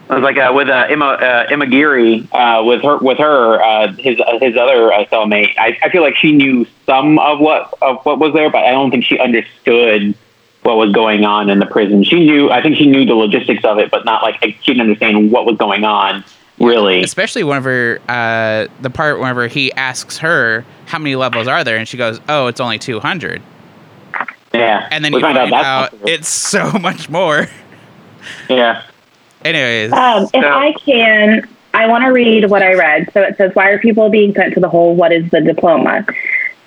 It 0.09 0.15
was 0.15 0.23
like 0.23 0.37
uh, 0.37 0.51
with 0.53 0.67
uh, 0.67 0.87
Emma 0.89 1.05
uh, 1.05 1.47
Imoguiri 1.47 2.27
uh, 2.33 2.63
with 2.65 2.81
her 2.83 2.97
with 2.97 3.17
her 3.17 3.63
uh, 3.63 3.93
his 3.93 4.19
uh, 4.19 4.39
his 4.39 4.57
other 4.57 4.91
uh, 4.91 5.05
cellmate. 5.05 5.53
I, 5.57 5.77
I 5.83 5.89
feel 5.89 6.01
like 6.01 6.17
she 6.17 6.33
knew 6.33 6.67
some 6.85 7.17
of 7.17 7.39
what 7.39 7.73
of 7.81 8.03
what 8.03 8.19
was 8.19 8.33
there, 8.33 8.49
but 8.49 8.65
I 8.65 8.71
don't 8.71 8.91
think 8.91 9.05
she 9.05 9.17
understood 9.17 10.13
what 10.63 10.75
was 10.75 10.91
going 10.91 11.23
on 11.23 11.49
in 11.49 11.59
the 11.59 11.65
prison. 11.65 12.03
She 12.03 12.25
knew. 12.25 12.51
I 12.51 12.61
think 12.61 12.75
she 12.75 12.87
knew 12.87 13.05
the 13.05 13.15
logistics 13.15 13.63
of 13.63 13.77
it, 13.79 13.89
but 13.89 14.03
not 14.03 14.21
like 14.21 14.41
she 14.41 14.73
didn't 14.73 14.81
understand 14.81 15.31
what 15.31 15.45
was 15.45 15.57
going 15.57 15.85
on. 15.85 16.25
Really, 16.59 17.01
Especially 17.01 17.43
whenever 17.43 17.99
uh, 18.09 18.67
the 18.81 18.89
part 18.89 19.19
whenever 19.19 19.47
he 19.47 19.71
asks 19.73 20.17
her 20.17 20.65
how 20.85 20.99
many 20.99 21.15
levels 21.15 21.47
are 21.47 21.63
there, 21.63 21.77
and 21.77 21.87
she 21.87 21.95
goes, 21.95 22.19
"Oh, 22.27 22.47
it's 22.47 22.59
only 22.59 22.77
200," 22.77 23.41
yeah. 24.53 24.87
and 24.91 25.03
then 25.03 25.11
we 25.13 25.19
you 25.19 25.25
find, 25.25 25.37
out, 25.37 25.49
that's 25.49 25.93
not 26.01 26.09
it's 26.09 26.27
so 26.53 26.71
much 26.73 27.09
more. 27.09 27.47
yeah. 28.49 28.83
Anyways, 29.43 29.91
Um, 29.91 30.23
if 30.25 30.29
So- 30.31 30.39
I 30.49 30.73
can, 30.85 31.47
I 31.73 31.87
want 31.87 32.03
to 32.03 32.09
read 32.11 32.49
what 32.49 32.61
I 32.61 32.73
read. 32.73 33.09
So 33.13 33.21
it 33.21 33.37
says, 33.37 33.51
Why 33.55 33.69
are 33.69 33.79
people 33.79 34.09
being 34.09 34.33
sent 34.33 34.53
to 34.55 34.59
the 34.59 34.69
hole? 34.69 34.95
What 34.95 35.11
is 35.11 35.29
the 35.31 35.41
diploma? 35.41 36.05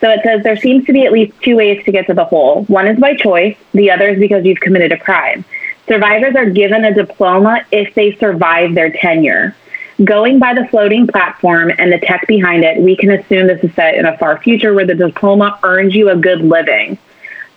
So 0.01 0.11
it 0.11 0.21
says, 0.25 0.43
There 0.43 0.57
seems 0.57 0.85
to 0.87 0.93
be 0.93 1.05
at 1.07 1.13
least 1.13 1.33
two 1.43 1.57
ways 1.57 1.85
to 1.85 1.93
get 1.93 2.07
to 2.09 2.15
the 2.15 2.25
hole. 2.25 2.65
One 2.65 2.87
is 2.89 2.99
by 2.99 3.15
choice, 3.15 3.57
the 3.73 3.91
other 3.91 4.09
is 4.09 4.19
because 4.19 4.45
you've 4.45 4.61
committed 4.61 4.91
a 4.93 4.99
crime. 4.99 5.45
Survivors 5.87 6.35
are 6.35 6.47
given 6.51 6.85
a 6.85 6.93
diploma 6.95 7.61
if 7.71 7.95
they 7.95 8.13
survive 8.17 8.75
their 8.75 8.91
tenure. 8.91 9.55
Going 10.03 10.41
by 10.41 10.55
the 10.55 10.67
floating 10.69 11.07
platform 11.07 11.71
and 11.79 11.93
the 11.93 11.99
tech 11.99 12.27
behind 12.27 12.65
it, 12.65 12.81
we 12.83 12.97
can 12.97 13.11
assume 13.11 13.47
this 13.47 13.63
is 13.63 13.73
set 13.75 13.95
in 13.95 14.07
a 14.07 14.19
far 14.19 14.39
future 14.41 14.75
where 14.75 14.87
the 14.87 14.95
diploma 14.97 15.59
earns 15.63 15.95
you 15.95 16.09
a 16.11 16.17
good 16.17 16.41
living. 16.41 16.99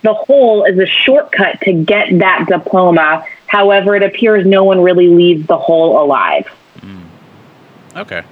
The 0.02 0.14
hole 0.14 0.64
is 0.64 0.78
a 0.78 0.86
shortcut 0.86 1.60
to 1.62 1.72
get 1.72 2.18
that 2.18 2.46
diploma. 2.48 3.24
However, 3.46 3.96
it 3.96 4.02
appears 4.02 4.46
no 4.46 4.62
one 4.64 4.80
really 4.80 5.08
leaves 5.08 5.46
the 5.46 5.58
hole 5.58 6.02
alive. 6.02 6.46
okay. 7.96 8.22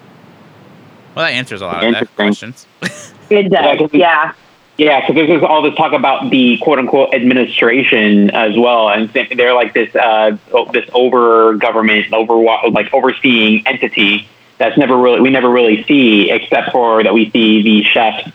Well, 1.15 1.25
that 1.25 1.33
answers 1.33 1.63
a 1.63 1.67
lot 1.67 1.83
of 1.85 1.93
that 1.95 2.15
questions. 2.15 2.67
It 3.29 3.51
Yeah, 3.51 3.63
does. 3.63 3.79
'cause 3.79 3.91
it- 3.93 3.99
Yeah. 3.99 4.33
Yeah, 4.79 5.07
because 5.09 5.27
there's 5.27 5.43
all 5.43 5.63
this 5.63 5.75
talk 5.75 5.93
about 5.95 6.29
the 6.31 6.59
quote 6.59 6.79
unquote 6.79 7.15
administration 7.15 8.31
as 8.31 8.57
well, 8.59 8.91
and 8.91 9.09
they're 9.09 9.55
like 9.55 9.73
this 9.73 9.93
uh, 9.97 10.37
this 10.71 10.85
over 10.93 11.55
government, 11.55 12.13
over 12.13 12.35
like 12.71 12.93
overseeing 12.93 13.67
entity 13.67 14.29
that's 14.59 14.77
never 14.77 14.95
really 14.97 15.21
we 15.23 15.31
never 15.31 15.49
really 15.49 15.83
see, 15.85 16.31
except 16.31 16.73
for 16.73 17.03
that 17.03 17.15
we 17.15 17.31
see 17.31 17.63
the 17.63 17.83
chefs 17.85 18.31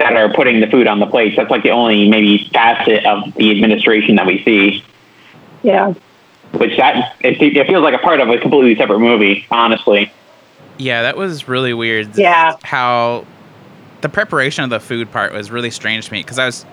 that 0.00 0.16
are 0.16 0.32
putting 0.32 0.60
the 0.60 0.66
food 0.66 0.86
on 0.86 0.98
the 0.98 1.06
plates. 1.06 1.36
That's 1.36 1.50
like 1.50 1.62
the 1.62 1.70
only 1.70 2.08
maybe 2.08 2.48
facet 2.52 3.04
of 3.06 3.32
the 3.34 3.50
administration 3.52 4.16
that 4.16 4.26
we 4.26 4.42
see, 4.44 4.82
Yeah. 5.62 5.92
which 6.54 6.76
that 6.78 7.14
it, 7.20 7.40
it 7.40 7.66
feels 7.66 7.82
like 7.82 7.94
a 7.94 7.98
part 7.98 8.18
of 8.20 8.28
a 8.28 8.38
completely 8.38 8.74
separate 8.76 8.98
movie, 8.98 9.46
honestly. 9.50 10.10
Yeah, 10.78 11.02
that 11.02 11.16
was 11.16 11.46
really 11.46 11.74
weird. 11.74 12.16
Yeah. 12.16 12.56
How 12.62 13.26
the 14.00 14.08
preparation 14.08 14.64
of 14.64 14.70
the 14.70 14.80
food 14.80 15.12
part 15.12 15.32
was 15.34 15.50
really 15.50 15.70
strange 15.70 16.06
to 16.06 16.12
me 16.12 16.22
because 16.22 16.38
I 16.38 16.46
was 16.46 16.64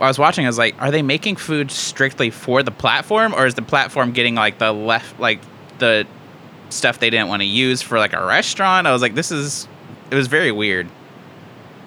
I 0.00 0.08
was 0.08 0.18
watching, 0.18 0.44
I 0.44 0.48
was 0.48 0.58
like, 0.58 0.74
are 0.82 0.90
they 0.90 1.02
making 1.02 1.36
food 1.36 1.70
strictly 1.70 2.28
for 2.30 2.64
the 2.64 2.72
platform, 2.72 3.32
or 3.32 3.46
is 3.46 3.54
the 3.54 3.62
platform 3.62 4.10
getting 4.10 4.34
like 4.34 4.58
the 4.58 4.72
left, 4.72 5.20
like 5.20 5.40
the 5.78 6.04
stuff 6.70 6.98
they 6.98 7.10
didn't 7.10 7.28
want 7.28 7.42
to 7.42 7.46
use 7.46 7.80
for 7.80 7.96
like 7.98 8.12
a 8.12 8.26
restaurant? 8.26 8.88
I 8.88 8.92
was 8.92 9.02
like, 9.02 9.14
this 9.14 9.30
is, 9.30 9.68
it 10.10 10.16
was 10.16 10.26
very 10.26 10.50
weird. 10.50 10.88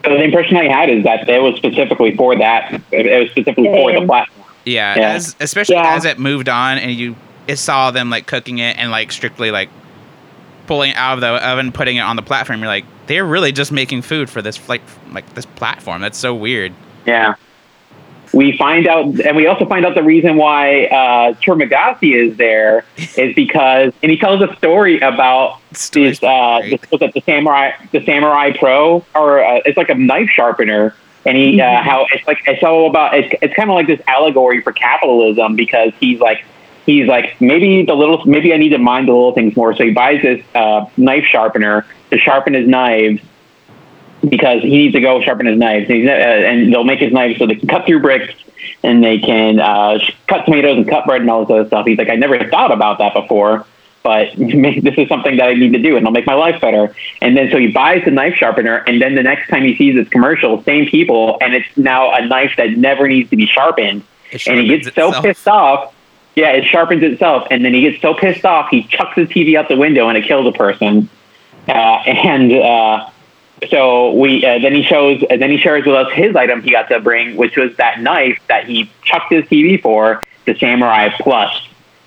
So 0.06 0.12
the 0.12 0.24
impression 0.24 0.58
I 0.58 0.66
had 0.66 0.90
is 0.90 1.04
that 1.04 1.28
it 1.28 1.42
was 1.42 1.56
specifically 1.56 2.16
for 2.16 2.36
that. 2.38 2.82
It 2.92 3.20
was 3.22 3.30
specifically 3.32 3.66
for 3.66 3.92
the 3.92 4.06
platform. 4.06 4.48
Yeah, 4.66 4.96
Yeah. 4.98 5.10
As, 5.14 5.36
especially 5.40 5.76
Yeah. 5.76 5.96
as 5.96 6.06
it 6.06 6.20
moved 6.20 6.50
on, 6.50 6.78
and 6.78 6.92
you 6.92 7.16
it 7.48 7.58
saw 7.58 7.92
them 7.92 8.10
like 8.10 8.26
cooking 8.28 8.58
it 8.60 8.78
and 8.78 8.92
like 8.92 9.12
strictly 9.12 9.52
like 9.52 9.70
pulling 10.68 10.92
it 10.92 10.98
out 10.98 11.14
of 11.14 11.22
the 11.22 11.28
oven, 11.28 11.72
putting 11.72 11.96
it 11.96 12.02
on 12.02 12.16
the 12.18 12.22
platform. 12.22 12.60
You're 12.60 12.68
like, 12.68 12.86
they're 13.08 13.26
really 13.26 13.54
just 13.54 13.72
making 13.72 14.02
food 14.02 14.30
for 14.30 14.42
this 14.42 14.68
like 14.70 14.82
like 15.14 15.34
this 15.34 15.46
platform. 15.46 16.02
That's 16.02 16.18
so 16.18 16.36
weird. 16.36 16.74
Yeah. 17.06 17.36
We 18.34 18.58
find 18.58 18.88
out, 18.88 19.20
and 19.22 19.36
we 19.36 19.48
also 19.48 19.66
find 19.66 19.86
out 19.86 19.96
the 19.96 20.04
reason 20.04 20.36
why 20.36 20.86
uh, 20.86 21.34
Trimagasi 21.36 22.14
is 22.14 22.38
there 22.38 22.86
is 23.16 23.34
because, 23.36 23.94
and 24.04 24.12
he 24.12 24.18
tells 24.18 24.42
a 24.42 24.56
story 24.58 25.00
about 25.00 25.60
this, 25.72 26.22
uh, 26.22 26.62
this 26.64 26.80
was 26.92 27.02
it 27.02 27.14
the 27.14 27.22
samurai, 27.22 27.72
the 27.92 28.04
samurai 28.06 28.52
pro, 28.58 29.06
or 29.16 29.44
uh, 29.44 29.62
it's 29.66 29.78
like 29.78 29.90
a 29.90 29.96
knife 29.96 30.30
sharpener, 30.30 30.96
and 31.26 31.38
he 31.38 31.62
uh, 31.62 31.82
how 31.82 32.06
it's 32.12 32.26
like 32.28 32.40
it's 32.48 32.64
all 32.64 32.90
about 32.90 33.14
it's, 33.18 33.34
it's 33.42 33.54
kind 33.54 33.70
of 33.70 33.76
like 33.76 33.88
this 33.88 34.02
allegory 34.08 34.62
for 34.62 34.72
capitalism 34.72 35.56
because 35.56 35.94
he's 36.00 36.20
like 36.20 36.44
he's 36.86 37.08
like 37.08 37.40
maybe 37.42 37.84
the 37.84 37.94
little 37.94 38.26
maybe 38.26 38.54
I 38.54 38.58
need 38.58 38.70
to 38.70 38.78
mind 38.78 39.08
the 39.08 39.14
little 39.14 39.34
things 39.34 39.56
more, 39.56 39.76
so 39.76 39.84
he 39.84 39.92
buys 39.92 40.22
this 40.22 40.44
uh, 40.56 40.86
knife 40.98 41.26
sharpener 41.26 41.86
to 42.12 42.18
sharpen 42.18 42.54
his 42.54 42.68
knives 42.68 43.22
because 44.28 44.62
he 44.62 44.70
needs 44.70 44.94
to 44.94 45.02
go 45.02 45.22
sharpen 45.22 45.46
his 45.46 45.58
knives, 45.58 45.90
and, 45.90 46.00
he's, 46.00 46.08
uh, 46.08 46.12
and 46.12 46.74
they'll 46.74 46.84
make 46.84 47.00
his 47.00 47.14
knives 47.14 47.40
so 47.40 47.46
they 47.46 47.56
can 47.56 47.68
cut 47.68 47.86
through 47.86 48.02
bricks 48.02 48.34
and 48.84 49.04
they 49.04 49.20
can 49.20 49.60
uh, 49.60 50.00
cut 50.28 50.46
tomatoes 50.46 50.78
and 50.78 50.88
cut 50.88 51.06
bread 51.06 51.22
and 51.22 51.30
all 51.30 51.46
this 51.46 51.52
other 51.52 51.68
stuff. 51.68 51.86
He's 51.86 51.98
like, 51.98 52.10
I 52.10 52.16
never 52.16 52.50
thought 52.50 52.72
about 52.72 53.00
that 53.00 53.14
before, 53.14 53.66
but 54.04 54.30
this 54.38 54.96
is 54.98 55.08
something 55.08 55.38
that 55.38 55.50
I 55.50 55.54
need 55.54 55.74
to 55.74 55.80
do, 55.80 55.90
and 55.90 55.98
it'll 55.98 56.12
make 56.12 56.26
my 56.26 56.34
life 56.34 56.62
better. 56.62 56.96
And 57.22 57.36
then 57.36 57.52
so 57.52 57.58
he 57.58 57.68
buys 57.68 58.04
the 58.06 58.12
knife 58.12 58.36
sharpener, 58.36 58.78
and 58.78 59.02
then 59.02 59.16
the 59.16 59.24
next 59.24 59.50
time 59.50 59.64
he 59.64 59.76
sees 59.76 59.96
this 59.96 60.08
commercial, 60.10 60.64
same 60.64 60.88
people, 60.88 61.38
and 61.42 61.54
it's 61.54 61.78
now 61.78 62.14
a 62.14 62.26
knife 62.26 62.54
that 62.58 62.72
never 62.72 63.08
needs 63.08 63.30
to 63.30 63.36
be 63.36 63.46
sharpened, 63.46 64.04
and 64.32 64.60
he 64.60 64.68
gets 64.68 64.96
so 64.96 65.08
itself. 65.10 65.26
pissed 65.26 65.48
off. 65.48 65.94
Yeah, 66.36 66.52
it 66.52 66.66
sharpens 66.66 67.02
itself, 67.02 67.48
and 67.50 67.66
then 67.66 67.74
he 67.74 67.82
gets 67.82 68.00
so 68.00 68.14
pissed 68.14 68.46
off, 68.46 68.70
he 68.70 68.84
chucks 68.84 69.16
his 69.16 69.28
TV 69.30 69.58
out 69.58 69.70
the 69.70 69.76
window, 69.76 70.08
and 70.08 70.18
it 70.18 70.26
kills 70.26 70.46
a 70.46 70.56
person. 70.56 71.10
Uh, 71.68 71.72
and 71.72 72.54
uh, 72.54 73.10
so 73.70 74.12
we 74.14 74.46
uh, 74.46 74.60
then 74.60 74.74
he 74.74 74.84
shows 74.84 75.24
uh, 75.30 75.38
then 75.38 75.50
he 75.50 75.58
shares 75.58 75.86
with 75.86 75.96
us 75.96 76.12
his 76.14 76.36
item 76.36 76.62
he 76.62 76.72
got 76.72 76.88
to 76.90 77.00
bring, 77.00 77.36
which 77.36 77.56
was 77.58 77.76
that 77.78 78.00
knife 78.02 78.40
that 78.48 78.66
he 78.66 78.90
chucked 79.04 79.32
his 79.32 79.44
TV 79.46 79.82
for, 79.82 80.24
the 80.46 80.56
Samurai 80.58 81.10
Plus. 81.20 81.52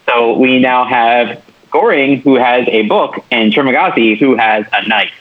So 0.06 0.36
we 0.38 0.58
now 0.58 0.84
have 0.84 1.42
Goring 1.70 2.20
who 2.22 2.36
has 2.36 2.66
a 2.68 2.82
book 2.82 3.16
and 3.30 3.52
Trimagasi 3.52 4.18
who 4.18 4.36
has 4.36 4.64
a 4.72 4.86
knife. 4.88 5.12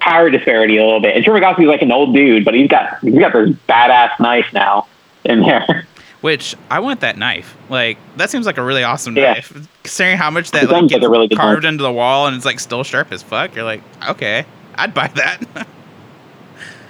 Power 0.00 0.30
disparity 0.30 0.78
a 0.78 0.84
little 0.84 1.00
bit. 1.00 1.16
And 1.16 1.24
Trimagasi's 1.24 1.66
like 1.66 1.82
an 1.82 1.92
old 1.92 2.12
dude, 2.14 2.44
but 2.44 2.54
he's 2.54 2.68
got 2.68 2.98
he's 3.00 3.18
got 3.18 3.32
this 3.32 3.50
badass 3.68 4.18
knife 4.20 4.52
now 4.52 4.86
in 5.24 5.40
there. 5.42 5.86
Which 6.22 6.54
I 6.70 6.78
want 6.80 7.00
that 7.00 7.18
knife. 7.18 7.56
Like 7.68 7.98
that 8.16 8.30
seems 8.30 8.46
like 8.46 8.58
a 8.58 8.62
really 8.62 8.82
awesome 8.84 9.16
Yeah. 9.16 9.34
knife. 9.34 9.52
Considering 9.84 10.18
how 10.18 10.30
much 10.30 10.50
that 10.52 10.64
It 10.64 10.70
like 10.70 10.82
like 10.82 10.90
gets 10.90 11.04
a 11.04 11.08
really 11.08 11.28
carved 11.28 11.62
knife. 11.64 11.68
into 11.70 11.82
the 11.82 11.92
wall 11.92 12.26
and 12.26 12.34
it's 12.36 12.44
like 12.44 12.58
still 12.60 12.82
sharp 12.84 13.12
as 13.12 13.22
fuck. 13.22 13.54
You're 13.54 13.64
like, 13.64 13.82
okay, 14.08 14.44
I'd 14.76 14.94
buy 14.94 15.08
that. 15.08 15.66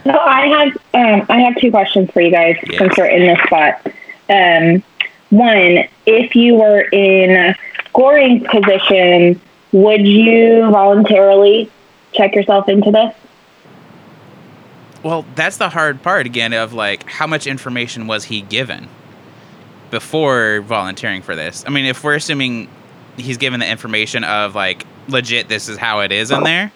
So 0.05 0.11
I 0.19 0.47
have 0.49 0.77
um, 0.95 1.27
I 1.29 1.39
have 1.43 1.55
two 1.59 1.71
questions 1.71 2.11
for 2.11 2.21
you 2.21 2.33
guys 2.33 2.57
Yeah. 2.67 2.79
since 2.79 2.97
we're 2.99 3.07
in 3.07 3.21
this 3.25 3.39
spot. 3.47 3.87
Um, 4.29 4.83
one, 5.31 5.85
if 6.07 6.35
you 6.35 6.57
were 6.57 6.81
in 6.81 7.55
Goring's 7.95 8.45
position, 8.49 9.41
would 9.71 10.05
you 10.05 10.69
voluntarily 10.73 11.71
check 12.15 12.35
yourself 12.35 12.69
into 12.69 12.91
this? 12.91 13.15
Well, 15.05 15.25
that's 15.37 15.59
the 15.59 15.69
hard 15.69 16.03
part 16.03 16.27
again 16.27 16.53
of 16.53 16.73
like 16.73 17.09
how 17.09 17.29
much 17.29 17.47
information 17.47 18.09
was 18.09 18.25
he 18.25 18.41
given 18.43 18.89
before 19.93 20.63
volunteering 20.63 21.23
for 21.23 21.37
this? 21.37 21.63
I 21.65 21.71
mean, 21.71 21.85
if 21.85 22.03
we're 22.03 22.17
assuming 22.17 22.69
he's 23.17 23.37
given 23.37 23.61
the 23.61 23.71
information 23.71 24.25
of 24.25 24.57
like 24.57 24.85
legit 25.07 25.49
this 25.49 25.69
is 25.69 25.77
how 25.79 26.01
it 26.01 26.11
is 26.11 26.33
in 26.33 26.43
there. 26.43 26.73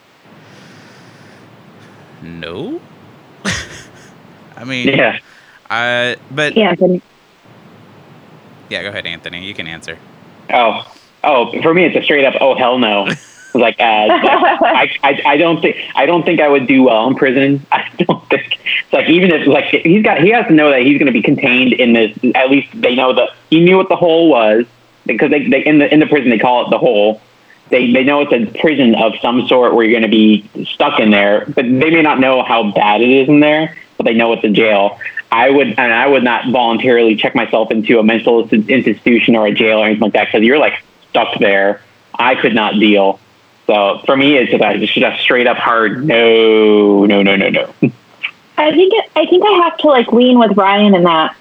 No. 2.22 2.80
I 4.56 4.64
mean, 4.64 4.88
yeah. 4.88 5.18
uh, 5.70 6.16
but 6.30 6.56
Yeah, 6.56 6.70
Anthony. 6.70 7.02
yeah, 8.70 8.82
go 8.82 8.88
ahead, 8.88 9.06
Anthony. 9.06 9.44
You 9.46 9.54
can 9.54 9.66
answer. 9.66 9.98
Oh, 10.50 10.90
oh, 11.24 11.60
for 11.62 11.74
me, 11.74 11.84
it's 11.84 11.96
a 11.96 12.02
straight 12.02 12.24
up 12.24 12.34
oh 12.40 12.54
hell 12.56 12.78
no. 12.78 13.08
like, 13.54 13.76
uh, 13.80 13.82
I, 14.08 14.90
I, 15.02 15.22
I 15.26 15.36
don't 15.36 15.60
think 15.60 15.76
I 15.94 16.06
don't 16.06 16.24
think 16.24 16.40
I 16.40 16.48
would 16.48 16.66
do 16.66 16.84
well 16.84 17.06
in 17.08 17.14
prison. 17.14 17.64
I 17.72 17.88
don't 17.98 18.26
think 18.28 18.58
it's 18.64 18.92
like 18.92 19.08
even 19.08 19.30
if 19.30 19.46
like 19.46 19.66
he's 19.66 20.02
got 20.02 20.20
he 20.20 20.30
has 20.30 20.46
to 20.46 20.52
know 20.52 20.70
that 20.70 20.82
he's 20.82 20.98
going 20.98 21.06
to 21.06 21.12
be 21.12 21.22
contained 21.22 21.72
in 21.74 21.92
this. 21.92 22.16
At 22.34 22.50
least 22.50 22.68
they 22.74 22.94
know 22.94 23.14
that 23.14 23.30
he 23.50 23.60
knew 23.60 23.76
what 23.76 23.88
the 23.88 23.96
hole 23.96 24.28
was 24.28 24.66
because 25.04 25.30
they, 25.30 25.48
they 25.48 25.64
in 25.64 25.78
the 25.78 25.92
in 25.92 26.00
the 26.00 26.06
prison 26.06 26.30
they 26.30 26.38
call 26.38 26.64
it 26.66 26.70
the 26.70 26.78
hole. 26.78 27.20
They 27.68 27.92
they 27.92 28.04
know 28.04 28.20
it's 28.20 28.32
a 28.32 28.58
prison 28.60 28.94
of 28.94 29.14
some 29.20 29.46
sort 29.48 29.74
where 29.74 29.84
you're 29.84 29.98
going 29.98 30.10
to 30.10 30.16
be 30.16 30.48
stuck 30.74 31.00
in 31.00 31.10
there, 31.10 31.44
but 31.46 31.64
they 31.64 31.90
may 31.90 32.02
not 32.02 32.20
know 32.20 32.42
how 32.42 32.70
bad 32.70 33.00
it 33.00 33.10
is 33.10 33.28
in 33.28 33.40
there. 33.40 33.76
But 33.96 34.04
they 34.04 34.14
know 34.14 34.32
it's 34.34 34.44
a 34.44 34.50
jail. 34.50 34.98
I 35.32 35.50
would 35.50 35.68
and 35.68 35.92
I 35.92 36.06
would 36.06 36.22
not 36.22 36.50
voluntarily 36.50 37.16
check 37.16 37.34
myself 37.34 37.70
into 37.70 37.98
a 37.98 38.02
mental 38.02 38.48
institution 38.48 39.34
or 39.36 39.46
a 39.46 39.52
jail 39.52 39.78
or 39.78 39.86
anything 39.86 40.02
like 40.02 40.12
that 40.12 40.26
because 40.26 40.42
you're 40.42 40.58
like 40.58 40.82
stuck 41.10 41.38
there. 41.38 41.82
I 42.14 42.34
could 42.34 42.54
not 42.54 42.74
deal. 42.74 43.20
So 43.66 44.00
for 44.06 44.16
me, 44.16 44.36
it's 44.36 44.52
just 44.52 44.96
a, 44.96 45.20
straight 45.20 45.46
up 45.46 45.56
hard 45.56 46.06
no, 46.06 47.04
no, 47.04 47.22
no, 47.22 47.36
no, 47.36 47.48
no. 47.48 47.74
I 48.58 48.70
think 48.72 48.94
it, 48.94 49.10
I 49.16 49.26
think 49.26 49.44
I 49.44 49.64
have 49.64 49.76
to 49.78 49.88
like 49.88 50.12
lean 50.12 50.38
with 50.38 50.56
Ryan 50.56 50.94
in 50.94 51.02
that. 51.02 51.36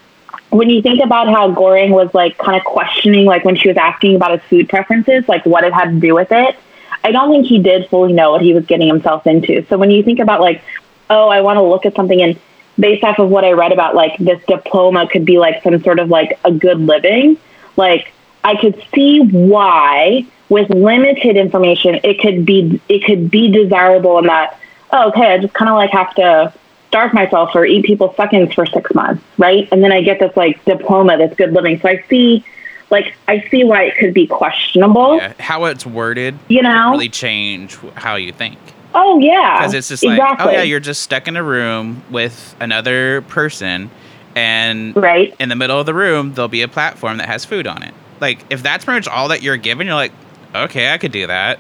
When 0.56 0.70
you 0.70 0.82
think 0.82 1.04
about 1.04 1.28
how 1.28 1.52
Goring 1.52 1.92
was 1.92 2.14
like 2.14 2.38
kind 2.38 2.58
of 2.58 2.64
questioning, 2.64 3.26
like 3.26 3.44
when 3.44 3.58
she 3.58 3.68
was 3.68 3.76
asking 3.76 4.16
about 4.16 4.40
his 4.40 4.50
food 4.50 4.70
preferences, 4.70 5.28
like 5.28 5.46
what 5.46 5.66
it 5.66 5.74
had 5.74 5.92
to 5.92 6.00
do 6.00 6.16
with 6.16 6.32
it, 6.32 6.56
I 7.04 7.12
don't 7.12 7.30
think 7.30 7.46
he 7.46 7.60
did 7.60 7.90
fully 7.90 8.14
know 8.14 8.32
what 8.32 8.42
he 8.42 8.54
was 8.54 8.66
getting 8.66 8.88
himself 8.88 9.28
into. 9.28 9.66
So 9.68 9.78
when 9.78 9.92
you 9.92 10.02
think 10.02 10.20
about 10.20 10.40
like, 10.40 10.64
oh, 11.10 11.28
I 11.28 11.42
want 11.42 11.58
to 11.58 11.62
look 11.62 11.86
at 11.86 11.94
something 11.96 12.22
and 12.22 12.40
based 12.80 13.04
off 13.04 13.20
of 13.20 13.30
what 13.30 13.44
I 13.44 13.52
read 13.52 13.74
about 13.74 13.96
like 13.96 14.18
this 14.18 14.42
diploma 14.48 15.08
could 15.08 15.26
be 15.26 15.38
like 15.38 15.62
some 15.62 15.82
sort 15.84 16.00
of 16.00 16.10
like 16.10 16.40
a 16.46 16.52
good 16.52 16.80
living, 16.80 17.38
like 17.76 18.14
I 18.44 18.56
could 18.56 18.82
see 18.94 19.20
why 19.20 20.26
with 20.50 20.70
limited 20.70 21.36
information 21.36 22.00
it 22.04 22.20
could 22.20 22.46
be 22.46 22.80
it 22.88 23.04
could 23.04 23.32
be 23.32 23.50
desirable 23.52 24.20
in 24.20 24.28
that 24.28 24.60
oh, 24.92 25.10
okay 25.10 25.34
I 25.34 25.38
just 25.40 25.54
kind 25.54 25.70
of 25.70 25.76
like 25.76 25.90
have 25.92 26.14
to 26.16 26.54
starve 26.96 27.14
myself 27.14 27.54
or 27.56 27.66
eat 27.66 27.84
people's 27.84 28.16
seconds 28.16 28.54
for 28.54 28.66
six 28.66 28.94
months 28.94 29.22
right 29.38 29.68
and 29.74 29.84
then 29.84 29.92
I 29.92 30.02
get 30.02 30.18
this 30.20 30.36
like 30.38 30.64
diploma 30.64 31.18
that's 31.18 31.36
good 31.36 31.52
living 31.52 31.78
so 31.82 31.90
I 31.90 32.02
see 32.10 32.42
like 32.90 33.14
I 33.28 33.42
see 33.52 33.66
why 33.66 33.84
it 33.84 33.98
could 33.98 34.14
be 34.14 34.28
questionable 34.28 35.18
Yeah, 35.18 35.34
how 35.40 35.66
it's 35.66 35.86
worded 35.86 36.38
you 36.48 36.62
know 36.62 36.92
really 36.92 37.10
change 37.10 37.76
how 37.96 38.16
you 38.16 38.32
think. 38.32 38.58
oh 38.94 39.20
yeah 39.20 39.58
because 39.60 39.74
it's 39.74 39.90
just 39.90 40.06
like, 40.06 40.20
exactly. 40.20 40.48
oh 40.48 40.52
yeah, 40.52 40.62
you're 40.64 40.80
just 40.80 41.02
stuck 41.02 41.28
in 41.28 41.36
a 41.36 41.44
room 41.44 42.02
with 42.10 42.56
another 42.62 43.24
person, 43.24 43.92
and 44.36 44.96
right 44.96 45.36
in 45.38 45.50
the 45.50 45.56
middle 45.58 45.78
of 45.78 45.86
the 45.86 45.94
room 45.94 46.34
there'll 46.34 46.48
be 46.48 46.62
a 46.62 46.68
platform 46.70 47.18
that 47.18 47.28
has 47.28 47.44
food 47.44 47.68
on 47.68 47.84
it. 47.84 47.94
Like 48.22 48.40
if 48.50 48.64
that's 48.64 48.86
pretty 48.86 49.00
much 49.00 49.08
all 49.10 49.28
that 49.28 49.42
you're 49.44 49.58
given, 49.58 49.86
you're 49.86 49.96
like, 49.98 50.14
okay, 50.56 50.94
I 50.94 50.98
could 50.98 51.12
do 51.12 51.28
that. 51.28 51.60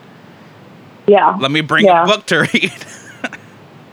yeah 1.07 1.35
Let 1.41 1.51
me 1.51 1.59
bring 1.59 1.83
Yeah. 1.85 2.03
a 2.03 2.07
book 2.07 2.25
to 2.27 2.47
read. 2.53 2.71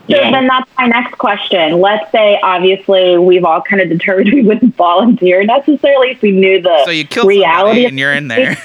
So 0.09 0.17
Yeah. 0.17 0.31
then 0.31 0.47
that's 0.47 0.69
my 0.77 0.87
next 0.87 1.17
question. 1.17 1.79
Let's 1.79 2.11
say, 2.11 2.37
obviously, 2.43 3.17
we've 3.17 3.45
all 3.45 3.61
kind 3.61 3.81
of 3.81 3.87
determined 3.89 4.33
we 4.33 4.41
wouldn't 4.43 4.75
volunteer 4.75 5.43
necessarily 5.43 6.09
if 6.11 6.21
we 6.21 6.31
knew 6.31 6.61
the 6.61 6.83
so 6.85 6.91
you 6.91 7.05
kill 7.05 7.25
reality. 7.25 7.85
and 7.85 7.97
you're 7.97 8.11
in 8.13 8.27
there. 8.27 8.57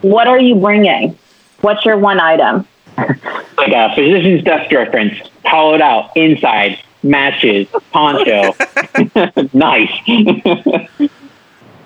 What 0.00 0.26
are 0.26 0.38
you 0.40 0.54
bringing? 0.56 1.16
What's 1.60 1.84
your 1.84 1.96
one 1.98 2.18
item? 2.18 2.66
Like 2.96 3.72
a 3.72 3.94
physician's 3.94 4.42
desk 4.42 4.72
reference, 4.72 5.14
hollowed 5.44 5.80
out 5.80 6.10
inside, 6.16 6.78
matches, 7.02 7.68
poncho, 7.92 8.54
nice. 9.52 9.90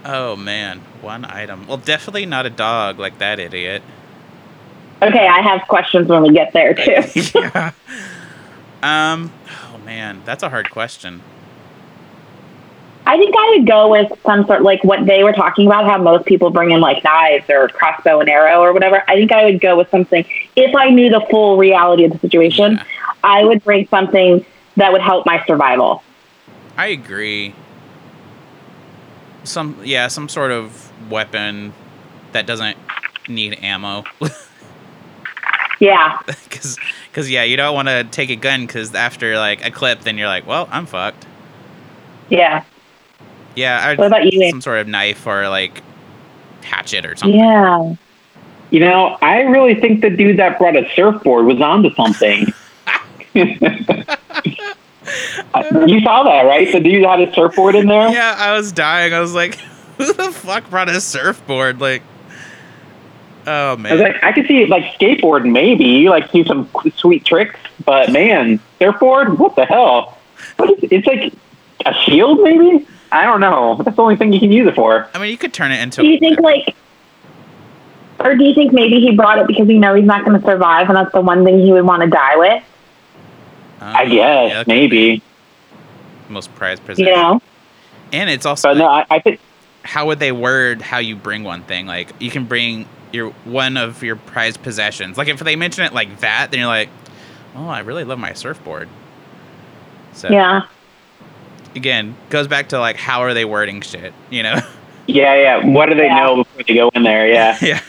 oh 0.04 0.36
man, 0.36 0.80
one 1.00 1.24
item. 1.24 1.66
Well, 1.66 1.76
definitely 1.76 2.26
not 2.26 2.46
a 2.46 2.50
dog 2.50 2.98
like 2.98 3.18
that 3.18 3.38
idiot. 3.38 3.82
Okay, 5.02 5.26
I 5.26 5.40
have 5.42 5.62
questions 5.68 6.08
when 6.08 6.22
we 6.22 6.32
get 6.32 6.52
there 6.52 6.74
too. 6.74 7.02
yeah. 7.38 7.72
Um. 8.82 9.32
Oh 9.72 9.78
man, 9.78 10.22
that's 10.24 10.42
a 10.42 10.48
hard 10.50 10.70
question. 10.70 11.22
I 13.06 13.16
think 13.18 13.34
I 13.38 13.56
would 13.56 13.68
go 13.68 13.88
with 13.88 14.12
some 14.24 14.44
sort 14.46 14.62
like 14.62 14.82
what 14.82 15.06
they 15.06 15.22
were 15.22 15.32
talking 15.32 15.66
about, 15.66 15.86
how 15.86 15.96
most 15.96 16.26
people 16.26 16.50
bring 16.50 16.72
in 16.72 16.80
like 16.80 17.04
knives 17.04 17.48
or 17.48 17.68
crossbow 17.68 18.18
and 18.18 18.28
arrow 18.28 18.60
or 18.60 18.72
whatever. 18.72 19.02
I 19.06 19.14
think 19.14 19.30
I 19.30 19.44
would 19.44 19.60
go 19.60 19.76
with 19.76 19.88
something 19.90 20.24
if 20.56 20.74
I 20.74 20.90
knew 20.90 21.08
the 21.08 21.24
full 21.30 21.56
reality 21.56 22.04
of 22.04 22.12
the 22.12 22.18
situation. 22.18 22.72
Yeah. 22.72 22.84
I 23.22 23.44
would 23.44 23.62
bring 23.62 23.86
something 23.88 24.44
that 24.76 24.92
would 24.92 25.02
help 25.02 25.24
my 25.24 25.44
survival. 25.46 26.02
I 26.76 26.88
agree. 26.88 27.54
some 29.44 29.80
yeah, 29.84 30.08
some 30.08 30.28
sort 30.28 30.50
of 30.50 30.92
weapon 31.08 31.72
that 32.32 32.46
doesn't 32.46 32.76
need 33.28 33.58
ammo. 33.62 34.04
Yeah. 35.78 36.18
Cuz 36.50 36.78
cuz 37.12 37.30
yeah, 37.30 37.42
you 37.42 37.56
don't 37.56 37.74
want 37.74 37.88
to 37.88 38.04
take 38.04 38.30
a 38.30 38.36
gun 38.36 38.66
cuz 38.66 38.94
after 38.94 39.36
like 39.36 39.64
a 39.64 39.70
clip 39.70 40.00
then 40.00 40.16
you're 40.16 40.28
like, 40.28 40.46
"Well, 40.46 40.68
I'm 40.70 40.86
fucked." 40.86 41.26
Yeah. 42.28 42.62
Yeah, 43.54 43.86
I'd, 43.86 43.98
What 43.98 44.08
about 44.08 44.32
you, 44.32 44.50
some 44.50 44.60
sort 44.60 44.78
of 44.78 44.88
knife 44.88 45.26
or 45.26 45.48
like 45.48 45.82
hatchet 46.62 47.06
or 47.06 47.16
something. 47.16 47.38
Yeah. 47.38 47.94
You 48.70 48.80
know, 48.80 49.16
I 49.22 49.42
really 49.42 49.74
think 49.80 50.00
the 50.02 50.10
dude 50.10 50.38
that 50.38 50.58
brought 50.58 50.76
a 50.76 50.88
surfboard 50.94 51.46
was 51.46 51.60
onto 51.60 51.94
something. 51.94 52.52
Uh, 55.54 55.84
you 55.86 56.00
saw 56.00 56.24
that, 56.24 56.42
right? 56.42 56.70
The 56.70 56.80
dude 56.80 57.04
had 57.04 57.20
a 57.20 57.32
surfboard 57.32 57.76
in 57.76 57.86
there. 57.86 58.08
Yeah, 58.08 58.34
I 58.36 58.52
was 58.52 58.72
dying. 58.72 59.14
I 59.14 59.20
was 59.20 59.34
like, 59.34 59.54
"Who 59.98 60.12
the 60.12 60.32
fuck 60.32 60.68
brought 60.68 60.88
a 60.88 61.00
surfboard?" 61.00 61.80
Like, 61.80 62.02
oh 63.46 63.70
I 63.70 63.74
was 63.74 63.82
man. 63.82 63.98
like, 63.98 64.24
I 64.24 64.32
could 64.32 64.46
see 64.46 64.66
like 64.66 64.84
skateboard 64.98 65.50
maybe, 65.50 66.08
like 66.08 66.30
do 66.32 66.44
some 66.44 66.68
sweet 66.96 67.24
tricks, 67.24 67.58
but 67.84 68.10
man, 68.12 68.60
surfboard, 68.78 69.38
what 69.38 69.56
the 69.56 69.64
hell? 69.64 70.18
What 70.56 70.70
is, 70.70 70.90
it's 70.90 71.06
like 71.06 71.32
a 71.84 71.94
shield, 71.94 72.40
maybe. 72.42 72.86
I 73.12 73.24
don't 73.24 73.40
know. 73.40 73.80
That's 73.82 73.96
the 73.96 74.02
only 74.02 74.16
thing 74.16 74.32
you 74.32 74.40
can 74.40 74.52
use 74.52 74.66
it 74.66 74.74
for. 74.74 75.08
I 75.14 75.18
mean, 75.18 75.30
you 75.30 75.38
could 75.38 75.54
turn 75.54 75.70
it 75.70 75.80
into. 75.80 76.02
Do 76.02 76.08
you 76.08 76.18
think 76.18 76.40
like, 76.40 76.74
or 78.20 78.34
do 78.34 78.44
you 78.44 78.54
think 78.54 78.72
maybe 78.72 79.00
he 79.00 79.14
brought 79.14 79.38
it 79.38 79.46
because 79.46 79.68
he 79.68 79.78
knows 79.78 79.96
he's 79.96 80.06
not 80.06 80.24
going 80.24 80.38
to 80.38 80.44
survive, 80.44 80.88
and 80.88 80.96
that's 80.96 81.12
the 81.12 81.20
one 81.20 81.44
thing 81.44 81.60
he 81.60 81.72
would 81.72 81.84
want 81.84 82.02
to 82.02 82.08
die 82.08 82.36
with? 82.36 82.64
Uh, 83.80 83.84
I 83.84 84.04
guess 84.06 84.50
yeah, 84.50 84.64
maybe, 84.66 85.22
most 86.28 86.54
prized 86.54 86.84
possession. 86.84 87.06
You 87.06 87.14
know? 87.14 87.42
And 88.12 88.30
it's 88.30 88.46
also 88.46 88.70
but 88.70 88.78
no, 88.78 88.88
I, 88.88 89.06
I 89.10 89.18
think 89.20 89.40
how 89.82 90.06
would 90.06 90.18
they 90.18 90.32
word 90.32 90.82
how 90.82 90.98
you 90.98 91.16
bring 91.16 91.44
one 91.44 91.62
thing? 91.62 91.86
Like 91.86 92.10
you 92.20 92.30
can 92.30 92.44
bring 92.44 92.88
your 93.16 93.30
one 93.44 93.76
of 93.76 94.02
your 94.04 94.14
prized 94.16 94.62
possessions. 94.62 95.18
Like 95.18 95.26
if 95.28 95.40
they 95.40 95.56
mention 95.56 95.84
it 95.84 95.92
like 95.92 96.20
that, 96.20 96.50
then 96.52 96.60
you're 96.60 96.68
like, 96.68 96.90
oh, 97.56 97.66
I 97.68 97.80
really 97.80 98.04
love 98.04 98.18
my 98.20 98.32
surfboard. 98.34 98.88
So 100.12 100.30
Yeah. 100.30 100.62
again, 101.74 102.14
goes 102.30 102.46
back 102.46 102.68
to 102.68 102.78
like 102.78 102.96
how 102.96 103.22
are 103.22 103.34
they 103.34 103.44
wording 103.44 103.80
shit? 103.80 104.12
You 104.30 104.44
know? 104.44 104.60
yeah, 105.08 105.34
yeah. 105.34 105.66
What 105.66 105.86
do 105.86 105.94
they 105.96 106.04
Yeah. 106.06 106.24
know 106.24 106.36
before 106.44 106.62
they 106.66 106.74
go 106.74 106.90
in 106.94 107.02
there? 107.02 107.26
Yeah, 107.28 107.58
yeah, 107.62 107.80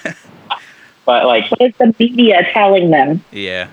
but 1.05 1.25
like, 1.25 1.49
What 1.51 1.61
is 1.61 1.73
the 1.77 1.93
media 1.99 2.47
telling 2.53 2.89
them? 2.89 3.23
yeah. 3.31 3.67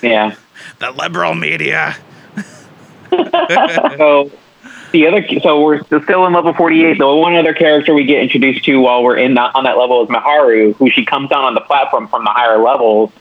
yeah. 0.00 0.34
The 0.78 0.92
liberal 0.92 1.34
media. 1.34 1.96
so 3.10 4.30
the 4.92 5.06
other, 5.06 5.26
so 5.40 5.62
we're 5.62 5.82
still 5.84 6.26
in 6.26 6.32
level 6.32 6.52
forty-eight. 6.52 6.98
The 6.98 7.06
one 7.06 7.34
other 7.34 7.54
character 7.54 7.92
we 7.94 8.04
get 8.04 8.22
introduced 8.22 8.64
to 8.66 8.80
while 8.80 9.02
we're 9.02 9.16
in 9.16 9.34
that, 9.34 9.54
on 9.54 9.64
that 9.64 9.76
level 9.76 10.02
is 10.04 10.08
Maharu, 10.08 10.74
who 10.76 10.90
she 10.90 11.04
comes 11.04 11.30
down 11.30 11.44
on 11.44 11.54
the 11.54 11.60
platform 11.60 12.08
from 12.08 12.24
the 12.24 12.30
higher 12.30 12.58
levels, 12.58 13.12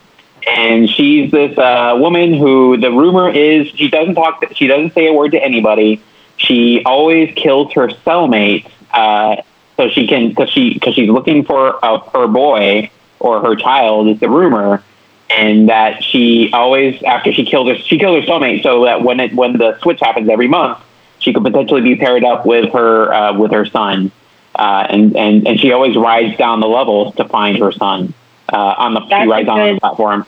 and 0.47 0.89
she's 0.89 1.31
this 1.31 1.57
uh, 1.57 1.95
woman 1.97 2.33
who 2.33 2.77
the 2.77 2.91
rumor 2.91 3.29
is 3.29 3.67
she 3.69 3.89
doesn't 3.89 4.15
talk, 4.15 4.43
she 4.53 4.67
doesn't 4.67 4.93
say 4.93 5.07
a 5.07 5.13
word 5.13 5.31
to 5.31 5.43
anybody. 5.43 6.01
She 6.37 6.83
always 6.85 7.33
kills 7.35 7.73
her 7.73 7.87
cellmate, 7.87 8.69
uh, 8.91 9.41
so 9.77 9.89
she 9.89 10.07
can 10.07 10.29
because 10.29 10.49
she 10.49 10.73
because 10.73 10.93
she's 10.95 11.09
looking 11.09 11.43
for 11.43 11.83
uh, 11.83 11.99
her 12.13 12.27
boy 12.27 12.91
or 13.19 13.41
her 13.41 13.55
child 13.55 14.07
is 14.09 14.19
the 14.19 14.29
rumor 14.29 14.83
and 15.29 15.69
that 15.69 16.03
she 16.03 16.51
always 16.51 17.01
after 17.03 17.31
she 17.31 17.45
killed 17.45 17.67
her 17.67 17.75
she 17.75 17.97
killed 17.97 18.21
her 18.21 18.27
soulmate 18.29 18.63
so 18.63 18.83
that 18.85 19.01
when 19.03 19.19
it 19.19 19.33
when 19.33 19.57
the 19.57 19.79
switch 19.79 19.99
happens 20.01 20.27
every 20.29 20.47
month 20.47 20.77
she 21.21 21.31
could 21.33 21.43
potentially 21.43 21.81
be 21.81 21.95
paired 21.95 22.25
up 22.25 22.45
with 22.45 22.73
her 22.73 23.13
uh, 23.13 23.37
with 23.37 23.51
her 23.51 23.65
son 23.65 24.11
uh, 24.55 24.85
and, 24.89 25.15
and 25.15 25.47
and 25.47 25.59
she 25.59 25.71
always 25.71 25.95
rides 25.95 26.37
down 26.37 26.59
the 26.59 26.67
levels 26.67 27.15
to 27.15 27.25
find 27.29 27.57
her 27.57 27.71
son 27.71 28.13
uh, 28.51 28.75
on 28.77 28.93
the 28.93 28.99
That's 29.09 29.23
she 29.23 29.29
rides 29.29 29.47
a 29.47 29.51
on 29.51 29.73
the 29.75 29.79
platform 29.79 30.25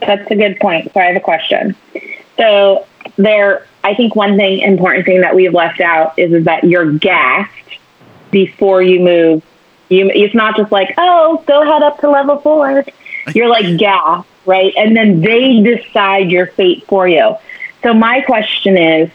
That's 0.00 0.30
a 0.30 0.36
good 0.36 0.58
point. 0.60 0.92
So 0.92 1.00
I 1.00 1.04
have 1.06 1.16
a 1.16 1.20
question. 1.20 1.74
So 2.36 2.86
there, 3.16 3.66
I 3.82 3.94
think 3.94 4.14
one 4.14 4.36
thing 4.36 4.60
important 4.60 5.06
thing 5.06 5.22
that 5.22 5.34
we've 5.34 5.54
left 5.54 5.80
out 5.80 6.18
is, 6.18 6.32
is 6.32 6.44
that 6.44 6.64
you're 6.64 6.92
gassed 6.92 7.52
before 8.30 8.82
you 8.82 9.00
move. 9.00 9.42
You, 9.88 10.10
it's 10.10 10.34
not 10.34 10.56
just 10.56 10.72
like, 10.72 10.94
oh, 10.98 11.42
go 11.46 11.64
head 11.64 11.82
up 11.82 12.00
to 12.00 12.10
level 12.10 12.38
four. 12.40 12.84
You're 13.34 13.48
like 13.48 13.78
gassed, 13.78 14.28
right? 14.44 14.72
And 14.76 14.96
then 14.96 15.20
they 15.20 15.60
decide 15.62 16.30
your 16.30 16.46
fate 16.48 16.84
for 16.86 17.08
you. 17.08 17.36
So 17.82 17.94
my 17.94 18.20
question 18.22 18.76
is, 18.76 19.10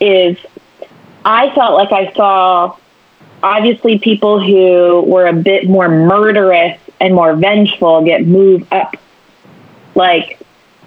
is 0.00 0.36
I 1.24 1.54
felt 1.54 1.74
like 1.74 1.92
I 1.92 2.12
saw 2.14 2.76
obviously 3.42 3.98
people 3.98 4.40
who 4.42 5.02
were 5.02 5.26
a 5.26 5.32
bit 5.32 5.68
more 5.68 5.88
murderous 5.88 6.78
and 7.00 7.14
more 7.14 7.34
vengeful 7.34 8.04
get 8.04 8.26
moved 8.26 8.72
up. 8.72 8.96
Like 9.94 10.38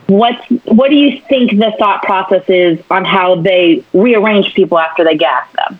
what's 0.07 0.43
what 0.65 0.89
do 0.89 0.95
you 0.95 1.21
think 1.29 1.51
the 1.51 1.73
thought 1.77 2.01
process 2.03 2.43
is 2.49 2.79
on 2.89 3.05
how 3.05 3.35
they 3.41 3.83
rearrange 3.93 4.53
people 4.53 4.79
after 4.79 5.03
they 5.03 5.15
gas 5.15 5.47
them? 5.53 5.79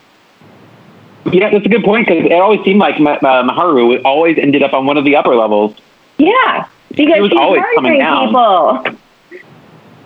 Yeah 1.32 1.50
that's 1.52 1.66
a 1.66 1.70
good 1.70 1.84
point 1.84 2.08
because 2.08 2.26
it 2.26 2.32
always 2.32 2.64
seemed 2.64 2.80
like 2.80 2.96
uh, 2.96 3.44
Maharu 3.44 4.02
always 4.06 4.38
ended 4.38 4.64
up 4.64 4.74
on 4.74 4.86
one 4.86 4.98
of 4.98 5.04
the 5.06 5.16
upper 5.16 5.36
levels. 5.36 5.76
Yeah 6.18 6.68
because 6.90 7.16
He 7.16 7.22
was 7.22 7.32
she's 7.32 7.40
always 7.40 7.64
coming 7.76 8.00
down. 8.00 8.28
people 8.28 8.98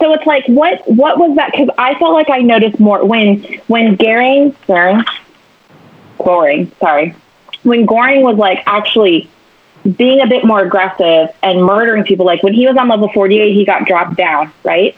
so 0.02 0.14
it's 0.14 0.26
like 0.26 0.46
what 0.48 0.82
what 0.90 1.18
was 1.18 1.36
that? 1.38 1.52
Because 1.52 1.70
i 1.78 1.94
felt 1.96 2.14
like 2.14 2.30
i 2.30 2.40
noticed 2.40 2.80
more 2.80 3.06
when 3.06 3.44
when 3.68 3.96
goring 3.96 4.56
goring 4.68 5.04
goring 6.18 6.72
sorry. 6.80 7.16
When 7.64 7.86
goring 7.86 8.24
was 8.24 8.38
like 8.38 8.64
actually 8.66 9.30
being 9.98 10.22
a 10.22 10.28
bit 10.28 10.44
more 10.44 10.62
aggressive 10.62 11.30
and 11.44 11.64
murdering 11.64 12.04
people 12.04 12.26
like 12.26 12.42
when 12.44 12.54
he 12.54 12.68
was 12.68 12.76
on 12.76 12.90
level 12.90 13.10
48 13.14 13.54
he 13.54 13.66
got 13.66 13.86
dropped 13.86 14.18
down 14.18 14.52
right? 14.64 14.96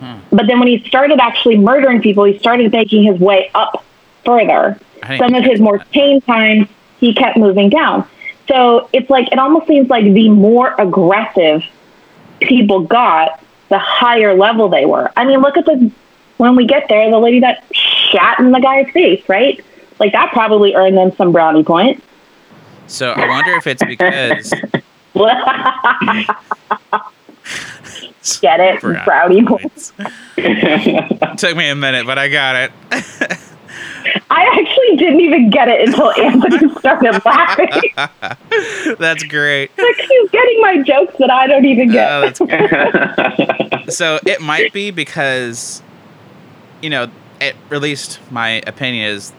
Hmm. 0.00 0.18
but 0.30 0.48
then 0.48 0.58
when 0.58 0.66
he 0.66 0.82
started 0.88 1.20
actually 1.20 1.56
murdering 1.56 2.02
people 2.02 2.24
he 2.24 2.36
started 2.38 2.72
making 2.72 3.04
his 3.04 3.20
way 3.20 3.50
up 3.54 3.84
further. 4.24 4.78
Some 5.18 5.34
of 5.34 5.44
his 5.44 5.60
more 5.60 5.78
tame 5.92 6.20
times 6.22 6.66
he 6.98 7.14
kept 7.14 7.36
moving 7.36 7.68
down. 7.68 8.08
So 8.48 8.88
it's 8.92 9.08
like 9.10 9.30
it 9.32 9.38
almost 9.38 9.66
seems 9.66 9.88
like 9.88 10.04
the 10.04 10.30
more 10.30 10.74
aggressive 10.78 11.62
people 12.40 12.80
got 12.80 13.43
the 13.74 13.78
higher 13.80 14.34
level 14.34 14.68
they 14.68 14.86
were. 14.86 15.10
I 15.16 15.24
mean 15.24 15.40
look 15.40 15.56
at 15.56 15.66
the 15.66 15.90
when 16.36 16.54
we 16.54 16.64
get 16.64 16.88
there 16.88 17.02
the 17.10 17.18
lady 17.18 17.40
that 17.40 17.64
shat 17.72 18.38
in 18.38 18.52
the 18.52 18.60
guy's 18.60 18.88
face 18.92 19.28
right? 19.28 19.60
Like 19.98 20.12
that 20.12 20.30
probably 20.32 20.76
earned 20.76 20.96
them 20.96 21.10
some 21.16 21.32
brownie 21.32 21.64
points. 21.64 22.06
So 22.86 23.10
I 23.10 23.28
wonder 23.28 23.50
if 23.56 23.66
it's 23.66 23.82
because 23.84 24.50
get 28.40 28.60
it? 28.60 28.80
Brownie 28.80 29.42
brownie 29.42 29.44
points. 29.44 29.92
Took 31.38 31.56
me 31.56 31.68
a 31.68 31.74
minute, 31.74 32.06
but 32.06 32.16
I 32.16 32.28
got 32.28 32.70
it. 32.92 33.38
i 34.34 34.58
actually 34.60 34.96
didn't 34.96 35.20
even 35.20 35.50
get 35.50 35.68
it 35.68 35.88
until 35.88 36.10
anthony 36.20 36.68
started 36.78 37.20
laughing 37.24 37.70
That's 38.98 39.22
great. 39.24 39.70
like 39.78 39.96
he's 39.96 40.30
getting 40.30 40.60
my 40.60 40.82
jokes 40.82 41.14
that 41.18 41.30
i 41.30 41.46
don't 41.46 41.64
even 41.64 41.90
get 41.92 42.10
Oh, 42.10 42.20
that's 42.22 42.38
great. 42.38 43.92
so 43.92 44.18
it 44.26 44.40
might 44.40 44.72
be 44.72 44.90
because 44.90 45.82
you 46.82 46.90
know 46.90 47.08
at 47.40 47.54
least 47.70 48.20
my 48.30 48.62
opinion 48.66 49.06
is 49.10 49.32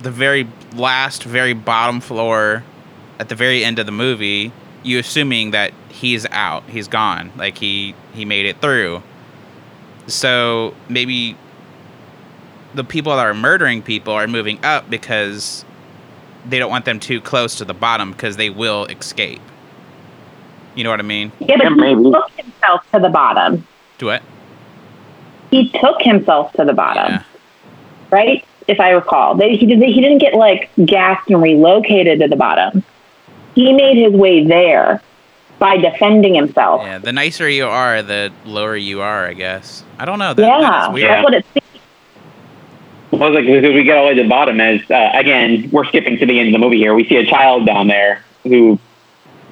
the 0.00 0.10
very 0.10 0.46
last 0.74 1.22
very 1.24 1.52
bottom 1.54 2.00
floor 2.00 2.62
at 3.18 3.28
the 3.28 3.34
very 3.34 3.64
end 3.64 3.78
of 3.78 3.86
the 3.86 3.92
movie 3.92 4.52
you 4.82 4.98
assuming 4.98 5.50
that 5.52 5.72
he's 5.88 6.26
out 6.26 6.62
he's 6.68 6.86
gone 6.88 7.32
like 7.36 7.56
he 7.58 7.94
he 8.14 8.24
made 8.24 8.44
it 8.46 8.60
through 8.60 9.02
so 10.06 10.74
maybe 10.88 11.36
the 12.76 12.84
people 12.84 13.14
that 13.16 13.26
are 13.26 13.34
murdering 13.34 13.82
people 13.82 14.12
are 14.12 14.26
moving 14.28 14.64
up 14.64 14.88
because 14.88 15.64
they 16.48 16.58
don't 16.58 16.70
want 16.70 16.84
them 16.84 17.00
too 17.00 17.20
close 17.20 17.56
to 17.56 17.64
the 17.64 17.74
bottom 17.74 18.12
because 18.12 18.36
they 18.36 18.50
will 18.50 18.84
escape 18.86 19.40
you 20.74 20.84
know 20.84 20.90
what 20.90 21.00
i 21.00 21.02
mean 21.02 21.32
yeah 21.40 21.56
but 21.56 21.72
Yeah, 21.76 21.96
he 21.96 22.04
took 22.12 22.30
himself 22.36 22.90
to 22.92 23.00
the 23.00 23.08
bottom 23.08 23.66
do 23.98 24.10
it 24.10 24.22
he 25.50 25.70
took 25.70 26.00
himself 26.02 26.52
to 26.52 26.64
the 26.64 26.72
bottom 26.74 27.12
yeah 27.14 27.22
right? 28.10 28.44
If 28.68 28.80
I 28.80 28.90
recall, 28.90 29.34
they, 29.36 29.56
he 29.56 29.66
did. 29.66 29.80
He 29.80 30.00
didn't 30.00 30.18
get 30.18 30.34
like 30.34 30.70
gassed 30.84 31.30
and 31.30 31.40
relocated 31.40 32.20
to 32.20 32.28
the 32.28 32.36
bottom. 32.36 32.82
He 33.54 33.72
made 33.72 33.96
his 33.96 34.12
way 34.12 34.44
there 34.44 35.02
by 35.58 35.76
defending 35.76 36.34
himself. 36.34 36.82
Yeah, 36.82 36.98
the 36.98 37.12
nicer 37.12 37.48
you 37.48 37.66
are, 37.66 38.02
the 38.02 38.32
lower 38.44 38.76
you 38.76 39.00
are, 39.00 39.26
I 39.26 39.34
guess. 39.34 39.84
I 39.98 40.04
don't 40.04 40.18
know. 40.18 40.34
That, 40.34 40.46
Yeah, 40.46 40.60
that 40.60 40.88
is 40.88 40.94
weird. 40.94 41.10
that's 41.10 41.24
what 41.24 41.34
it 41.34 41.46
seems. 41.54 41.65
Well, 43.12 43.32
like 43.32 43.46
because 43.46 43.62
we 43.74 43.84
get 43.84 43.96
all 43.96 44.04
the 44.04 44.08
way 44.08 44.14
to 44.14 44.22
the 44.24 44.28
bottom 44.28 44.60
as 44.60 44.80
uh, 44.90 45.10
again 45.14 45.70
we're 45.70 45.84
skipping 45.86 46.18
to 46.18 46.26
the 46.26 46.38
end 46.38 46.48
of 46.48 46.52
the 46.52 46.58
movie 46.58 46.78
here. 46.78 46.94
We 46.94 47.06
see 47.08 47.16
a 47.16 47.26
child 47.26 47.64
down 47.66 47.86
there 47.88 48.24
who 48.42 48.78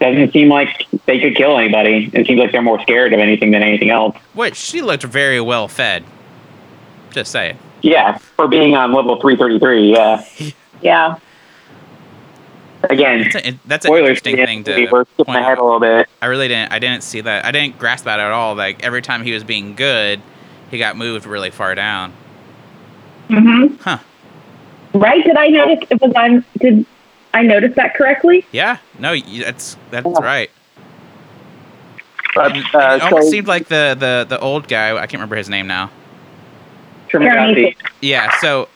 doesn't 0.01 0.33
seem 0.33 0.49
like 0.49 0.87
they 1.07 1.21
could 1.21 1.37
kill 1.37 1.57
anybody. 1.57 2.11
It 2.13 2.27
seems 2.27 2.39
like 2.41 2.53
they're 2.53 2.63
more 2.63 2.81
scared 2.83 3.13
of 3.13 3.21
anything 3.21 3.53
than 3.53 3.63
anything 3.63 3.91
else. 3.91 4.17
Which 4.35 4.57
she 4.57 4.83
looked 4.83 5.05
very 5.05 5.41
well 5.41 5.69
fed. 5.69 6.05
Just 7.13 7.31
saying. 7.31 7.59
Yeah, 7.83 8.19
for 8.19 8.49
being 8.49 8.75
on 8.75 8.93
level 8.93 9.21
333. 9.21 9.93
Yeah. 9.93 10.25
Yeah. 10.83 11.19
Again, 12.91 13.31
That's, 13.33 13.49
a, 13.49 13.59
that's 13.65 13.87
an 13.87 13.95
interesting 13.95 14.37
thing 14.37 14.65
to 14.65 14.89
we're 14.93 15.05
skipping 15.07 15.25
point 15.25 15.39
ahead 15.39 15.53
out. 15.53 15.59
a 15.59 15.65
little 15.65 15.81
bit. 15.81 16.07
I 16.21 16.27
really 16.27 16.49
didn't. 16.49 16.73
I 16.73 16.79
didn't 16.79 17.03
see 17.03 17.23
that. 17.23 17.47
I 17.47 17.53
didn't 17.53 17.79
grasp 17.79 18.05
that 18.05 18.21
at 18.21 18.31
all. 18.33 18.55
Like 18.55 18.83
every 18.83 19.01
time 19.01 19.23
he 19.23 19.33
was 19.33 19.45
being 19.45 19.75
good, 19.77 20.21
he 20.71 20.77
got 20.77 20.97
moved 20.99 21.25
really 21.25 21.51
far 21.51 21.75
down. 21.75 22.13
Hmm 23.29 23.67
Huh? 23.81 23.99
Right? 24.93 25.25
Did 25.25 25.37
I 25.37 25.49
notice? 25.49 25.89
It 25.91 26.01
was 26.01 26.13
on. 26.15 26.45
Did 26.59 26.87
I 27.33 27.43
notice 27.43 27.75
that 27.77 27.95
correctly? 27.95 28.47
Yeah. 28.53 28.79
No, 28.99 29.17
that's 29.17 29.77
that's 29.91 30.07
Yeah. 30.07 30.25
right. 30.25 30.51
But 32.35 32.53
And- 32.57 32.65
uh, 32.75 32.79
and 32.79 33.03
it 33.03 33.03
almost 33.03 33.25
so 33.25 33.31
seemed 33.31 33.47
like 33.49 33.69
the, 33.69 33.97
the 33.99 34.27
the 34.29 34.39
old 34.41 34.69
guy. 34.69 34.93
I 34.95 35.01
can't 35.01 35.15
remember 35.15 35.37
his 35.37 35.49
name 35.49 35.67
now. 35.67 35.91
Trimagasi, 37.09 37.77
Yeah. 38.01 38.31
So 38.39 38.69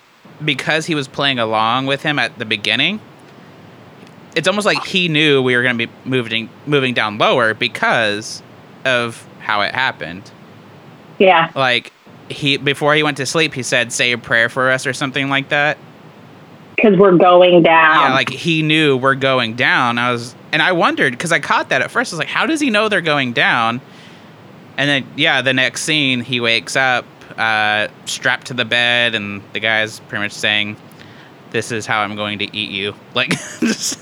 because 0.44 0.86
he 0.86 0.94
was 0.94 1.08
playing 1.08 1.38
along 1.38 1.86
with 1.86 2.02
him 2.02 2.18
at 2.18 2.38
the 2.38 2.44
beginning, 2.44 3.00
it's 4.36 4.46
almost 4.46 4.66
like 4.66 4.84
he 4.84 5.08
knew 5.08 5.42
we 5.42 5.56
were 5.56 5.62
going 5.62 5.76
to 5.78 5.86
be 5.86 5.92
moving 6.04 6.48
moving 6.66 6.94
down 6.94 7.18
lower 7.18 7.54
because 7.54 8.42
of 8.84 9.26
how 9.40 9.60
it 9.62 9.74
happened. 9.74 10.30
Yeah. 11.18 11.50
Like 11.54 11.92
he 12.30 12.56
before 12.56 12.94
he 12.94 13.02
went 13.02 13.16
to 13.18 13.26
sleep, 13.26 13.54
he 13.54 13.62
said, 13.62 13.92
"Say 13.92 14.12
a 14.12 14.18
prayer 14.18 14.48
for 14.48 14.70
us" 14.70 14.86
or 14.86 14.92
something 14.92 15.28
like 15.28 15.48
that. 15.50 15.78
Because 16.76 16.96
we're 16.96 17.16
going 17.16 17.62
down. 17.62 18.10
Yeah, 18.10 18.14
like 18.14 18.30
he 18.30 18.62
knew 18.62 18.96
we're 18.96 19.16
going 19.16 19.54
down. 19.54 19.98
I 19.98 20.12
was, 20.12 20.34
and 20.52 20.62
I 20.62 20.72
wondered 20.72 21.12
because 21.12 21.32
I 21.32 21.40
caught 21.40 21.70
that 21.70 21.82
at 21.82 21.90
first. 21.90 22.12
I 22.12 22.14
was 22.14 22.18
like, 22.20 22.28
how 22.28 22.46
does 22.46 22.60
he 22.60 22.70
know 22.70 22.88
they're 22.88 23.00
going 23.00 23.32
down? 23.32 23.80
And 24.76 24.88
then, 24.88 25.06
yeah, 25.16 25.42
the 25.42 25.52
next 25.52 25.82
scene, 25.82 26.20
he 26.20 26.38
wakes 26.38 26.76
up, 26.76 27.04
uh, 27.36 27.88
strapped 28.04 28.46
to 28.46 28.54
the 28.54 28.64
bed, 28.64 29.16
and 29.16 29.42
the 29.52 29.58
guy's 29.58 29.98
pretty 29.98 30.22
much 30.22 30.32
saying, 30.32 30.76
"This 31.50 31.72
is 31.72 31.84
how 31.84 32.00
I'm 32.00 32.14
going 32.14 32.38
to 32.38 32.56
eat 32.56 32.70
you." 32.70 32.94
Like, 33.12 33.30
just, 33.60 33.98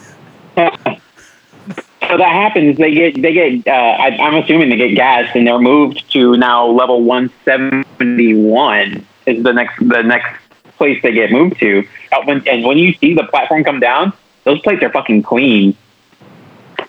So 2.08 2.16
that 2.16 2.32
happens. 2.32 2.78
They 2.78 2.92
get 2.92 3.20
they 3.20 3.32
get. 3.32 3.66
Uh, 3.66 3.70
I, 3.70 4.16
I'm 4.18 4.36
assuming 4.36 4.68
they 4.68 4.76
get 4.76 4.94
gassed, 4.94 5.34
and 5.34 5.46
they're 5.46 5.58
moved 5.58 6.10
to 6.12 6.36
now 6.36 6.66
level 6.66 7.02
171 7.02 9.06
is 9.26 9.42
the 9.42 9.52
next 9.52 9.78
the 9.80 10.02
next 10.02 10.38
place 10.76 11.02
they 11.02 11.12
get 11.12 11.32
moved 11.32 11.58
to. 11.60 11.86
Uh, 12.12 12.22
when, 12.24 12.46
and 12.46 12.64
when 12.64 12.78
you 12.78 12.94
see 12.94 13.14
the 13.14 13.24
platform 13.24 13.64
come 13.64 13.80
down, 13.80 14.12
those 14.44 14.60
plates 14.60 14.82
are 14.82 14.90
fucking 14.90 15.22
clean. 15.22 15.76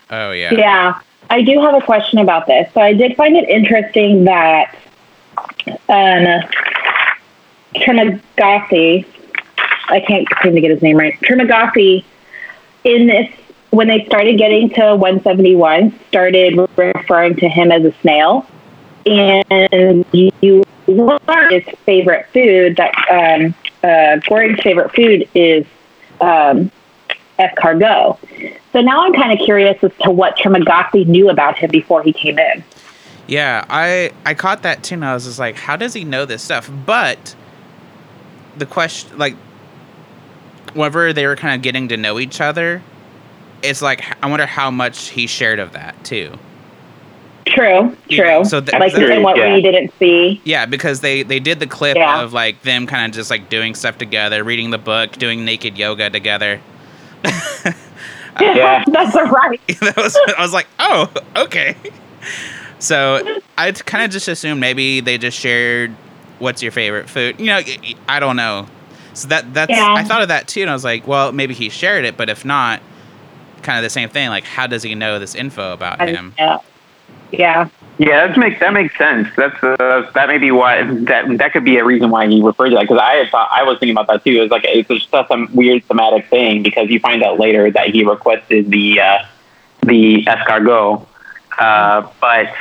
oh 0.09 0.31
yeah, 0.31 0.53
Yeah, 0.53 0.99
I 1.29 1.41
do 1.41 1.61
have 1.61 1.73
a 1.73 1.81
question 1.81 2.19
about 2.19 2.47
this. 2.47 2.71
So 2.73 2.81
I 2.81 2.93
did 2.93 3.15
find 3.15 3.35
it 3.35 3.49
interesting 3.49 4.25
that 4.25 4.75
um, 5.89 6.49
Trimagasi, 7.75 9.05
I 9.89 9.99
can't 10.01 10.27
seem 10.41 10.55
to 10.55 10.61
get 10.61 10.71
his 10.71 10.81
name 10.81 10.97
right. 10.97 11.19
Trimagasi, 11.21 12.03
in 12.83 13.07
this, 13.07 13.29
when 13.71 13.87
they 13.87 14.05
started 14.05 14.37
getting 14.37 14.69
to 14.71 14.95
171, 14.95 15.97
started 16.07 16.57
referring 16.77 17.35
to 17.35 17.49
him 17.49 17.71
as 17.71 17.83
a 17.83 17.93
snail, 18.01 18.45
and 19.05 20.05
you 20.11 20.63
learn 20.87 21.51
his 21.51 21.63
favorite 21.85 22.27
food 22.33 22.77
that 22.77 22.93
um, 23.09 23.53
uh, 23.83 24.17
Gordon's 24.27 24.61
favorite 24.61 24.93
food 24.93 25.27
is 25.35 25.65
um, 26.21 26.71
escargot. 27.39 28.17
So 28.71 28.81
now 28.81 29.05
I'm 29.05 29.13
kind 29.13 29.37
of 29.37 29.43
curious 29.45 29.81
as 29.83 29.91
to 30.01 30.11
what 30.11 30.37
Trimagasi 30.37 31.07
knew 31.07 31.29
about 31.29 31.57
him 31.57 31.69
before 31.71 32.03
he 32.03 32.13
came 32.13 32.39
in. 32.39 32.63
yeah. 33.27 33.65
I 33.69 34.11
I 34.25 34.33
caught 34.33 34.63
that 34.63 34.83
too, 34.83 34.95
and 34.95 35.05
I 35.05 35.13
was 35.13 35.25
just 35.25 35.39
like, 35.39 35.55
how 35.55 35.75
does 35.75 35.93
he 35.93 36.03
know 36.03 36.25
this 36.25 36.41
stuff? 36.41 36.69
But 36.85 37.35
the 38.57 38.65
question, 38.65 39.17
like, 39.17 39.35
whenever 40.73 41.13
they 41.13 41.27
were 41.27 41.35
kind 41.35 41.55
of 41.55 41.61
getting 41.61 41.87
to 41.89 41.97
know 41.97 42.19
each 42.19 42.41
other, 42.41 42.81
it's 43.63 43.81
like 43.81 44.03
I 44.23 44.27
wonder 44.29 44.45
how 44.45 44.69
much 44.71 45.09
he 45.09 45.27
shared 45.27 45.59
of 45.59 45.71
that 45.73 46.01
too. 46.03 46.33
True, 47.45 47.95
Yeah, 48.09 48.39
true. 48.39 48.45
so 48.45 48.59
th- 48.59 48.77
like 48.77 48.93
True, 48.93 49.09
and 49.09 49.23
what 49.23 49.37
yeah. 49.37 49.53
we 49.53 49.61
didn't 49.61 49.93
see. 49.97 50.41
Yeah, 50.43 50.65
because 50.65 50.99
they 50.99 51.23
they 51.23 51.39
did 51.39 51.59
the 51.61 51.67
clip 51.67 51.95
Yeah. 51.95 52.21
of 52.21 52.33
like 52.33 52.61
them 52.63 52.85
kind 52.87 53.09
of 53.09 53.15
just 53.15 53.29
like 53.29 53.49
doing 53.49 53.73
stuff 53.73 53.97
together, 53.97 54.43
reading 54.43 54.69
the 54.71 54.77
book, 54.77 55.13
doing 55.13 55.45
naked 55.45 55.77
yoga 55.77 56.09
together. 56.09 56.59
Yeah. 58.39 58.83
that's 58.91 59.15
right. 59.15 59.59
that 59.81 59.95
was 59.97 60.15
I 60.37 60.41
was 60.41 60.53
like, 60.53 60.67
oh, 60.77 61.11
okay. 61.35 61.75
So 62.79 63.39
I 63.57 63.71
kind 63.71 64.03
of 64.05 64.11
just 64.11 64.27
assumed 64.27 64.59
maybe 64.59 64.99
they 64.99 65.17
just 65.17 65.39
shared 65.39 65.95
what's 66.37 66.61
your 66.61 66.71
favorite 66.71 67.09
food. 67.09 67.39
You 67.39 67.47
know, 67.47 67.61
I 68.07 68.19
don't 68.19 68.35
know. 68.35 68.67
So 69.13 69.29
that 69.29 69.51
that's 69.55 69.71
Yeah. 69.71 69.91
I 69.91 70.03
thought 70.03 70.21
of 70.21 70.27
that 70.27 70.47
too, 70.47 70.61
and 70.61 70.69
I 70.69 70.73
was 70.73 70.83
like, 70.83 71.07
well, 71.07 71.31
maybe 71.31 71.55
he 71.55 71.69
shared 71.69 72.05
it, 72.05 72.15
but 72.15 72.29
if 72.29 72.45
not, 72.45 72.81
kind 73.63 73.77
of 73.77 73.83
the 73.83 73.89
same 73.89 74.09
thing. 74.09 74.29
Like, 74.29 74.43
how 74.43 74.67
does 74.67 74.83
he 74.83 74.95
know 74.95 75.19
this 75.19 75.35
info 75.35 75.73
about 75.73 75.99
him? 76.07 76.33
Yeah, 76.37 76.59
yeah, 77.31 77.69
Yeah, 77.97 78.27
that 78.27 78.37
makes 78.37 78.59
that 78.59 78.73
makes 78.73 78.97
sense. 78.97 79.27
That's 79.35 79.61
uh, 79.63 80.09
that 80.13 80.27
may 80.27 80.37
be 80.37 80.51
why 80.51 80.83
that 80.83 81.37
that 81.37 81.51
could 81.51 81.65
be 81.65 81.77
a 81.77 81.83
reason 81.83 82.09
why 82.09 82.27
he 82.27 82.41
referred 82.41 82.69
to 82.69 82.75
that 82.75 82.83
because 82.83 82.99
I 82.99 83.15
had 83.15 83.29
thought 83.29 83.49
I 83.51 83.63
was 83.63 83.79
thinking 83.79 83.97
about 83.97 84.07
that 84.07 84.23
too. 84.23 84.37
It 84.37 84.41
was 84.41 84.51
like 84.51 84.63
it's 84.65 84.87
just 84.87 85.27
some 85.27 85.49
weird 85.53 85.83
thematic 85.85 86.29
thing 86.29 86.63
because 86.63 86.89
you 86.89 86.99
find 86.99 87.23
out 87.23 87.39
later 87.39 87.69
that 87.71 87.89
he 87.89 88.05
requested 88.05 88.69
the 88.69 89.01
uh, 89.01 89.25
the 89.83 90.23
escargot, 90.25 91.05
uh, 91.59 92.07
but. 92.21 92.53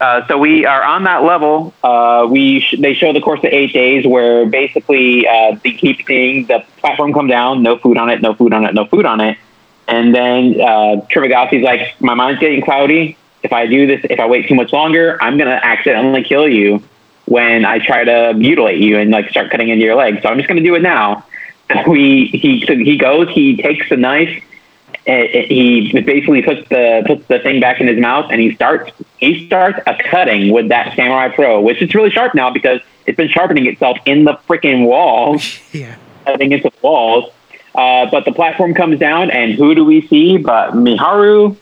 Uh, 0.00 0.24
so 0.28 0.38
we 0.38 0.64
are 0.64 0.84
on 0.84 1.02
that 1.02 1.24
level. 1.24 1.74
Uh, 1.82 2.24
we 2.30 2.60
sh- 2.60 2.76
they 2.78 2.94
show 2.94 3.12
the 3.12 3.20
course 3.20 3.40
of 3.40 3.46
eight 3.46 3.72
days 3.72 4.06
where 4.06 4.46
basically 4.46 5.26
uh, 5.26 5.56
they 5.64 5.72
keep 5.72 6.06
seeing 6.06 6.46
the 6.46 6.64
platform 6.76 7.12
come 7.12 7.26
down, 7.26 7.64
no 7.64 7.76
food 7.78 7.96
on 7.96 8.08
it, 8.08 8.22
no 8.22 8.32
food 8.32 8.52
on 8.52 8.64
it, 8.64 8.74
no 8.74 8.84
food 8.84 9.04
on 9.04 9.20
it, 9.20 9.36
and 9.88 10.14
then 10.14 10.60
uh, 10.60 11.04
Trimagasi's 11.10 11.62
like, 11.64 12.00
my 12.00 12.14
mind's 12.14 12.40
getting 12.40 12.62
cloudy. 12.62 13.16
If 13.42 13.52
I 13.52 13.66
do 13.66 13.86
this, 13.86 14.00
if 14.10 14.20
I 14.20 14.26
wait 14.26 14.46
too 14.48 14.54
much 14.54 14.72
longer, 14.72 15.16
I'm 15.22 15.38
gonna 15.38 15.60
accidentally 15.62 16.22
kill 16.24 16.48
you 16.48 16.82
when 17.26 17.64
I 17.64 17.78
try 17.78 18.04
to 18.04 18.34
mutilate 18.34 18.78
you 18.80 18.98
and 18.98 19.10
like 19.10 19.30
start 19.30 19.50
cutting 19.50 19.68
into 19.68 19.84
your 19.84 19.94
leg. 19.94 20.20
So 20.22 20.28
I'm 20.28 20.36
just 20.36 20.48
gonna 20.48 20.60
do 20.62 20.74
it 20.74 20.82
now. 20.82 21.24
We 21.86 22.26
he 22.28 22.64
so 22.66 22.74
he 22.76 22.96
goes, 22.96 23.28
he 23.28 23.56
takes 23.56 23.88
the 23.90 23.96
knife, 23.96 24.42
eh, 25.06 25.12
eh, 25.12 25.42
he 25.48 26.00
basically 26.00 26.42
puts 26.42 26.66
the 26.70 27.02
puts 27.06 27.26
the 27.28 27.38
thing 27.40 27.60
back 27.60 27.80
in 27.80 27.86
his 27.86 27.98
mouth, 27.98 28.30
and 28.30 28.40
he 28.40 28.54
starts 28.54 28.90
he 29.18 29.46
starts 29.46 29.78
a 29.86 29.94
cutting 30.02 30.50
with 30.50 30.68
that 30.70 30.96
Samurai 30.96 31.28
Pro, 31.28 31.60
which 31.60 31.80
is 31.82 31.94
really 31.94 32.10
sharp 32.10 32.34
now 32.34 32.50
because 32.50 32.80
it's 33.06 33.16
been 33.16 33.28
sharpening 33.28 33.66
itself 33.66 33.98
in 34.06 34.24
the 34.24 34.34
freaking 34.48 34.86
walls 34.86 35.58
Yeah. 35.72 35.94
cutting 36.24 36.52
into 36.52 36.70
the 36.70 36.76
walls. 36.82 37.30
Uh, 37.78 38.10
but 38.10 38.24
the 38.24 38.32
platform 38.32 38.74
comes 38.74 38.98
down, 38.98 39.30
and 39.30 39.54
who 39.54 39.72
do 39.72 39.84
we 39.84 40.04
see 40.08 40.36
but 40.36 40.72
Miharu 40.72 41.56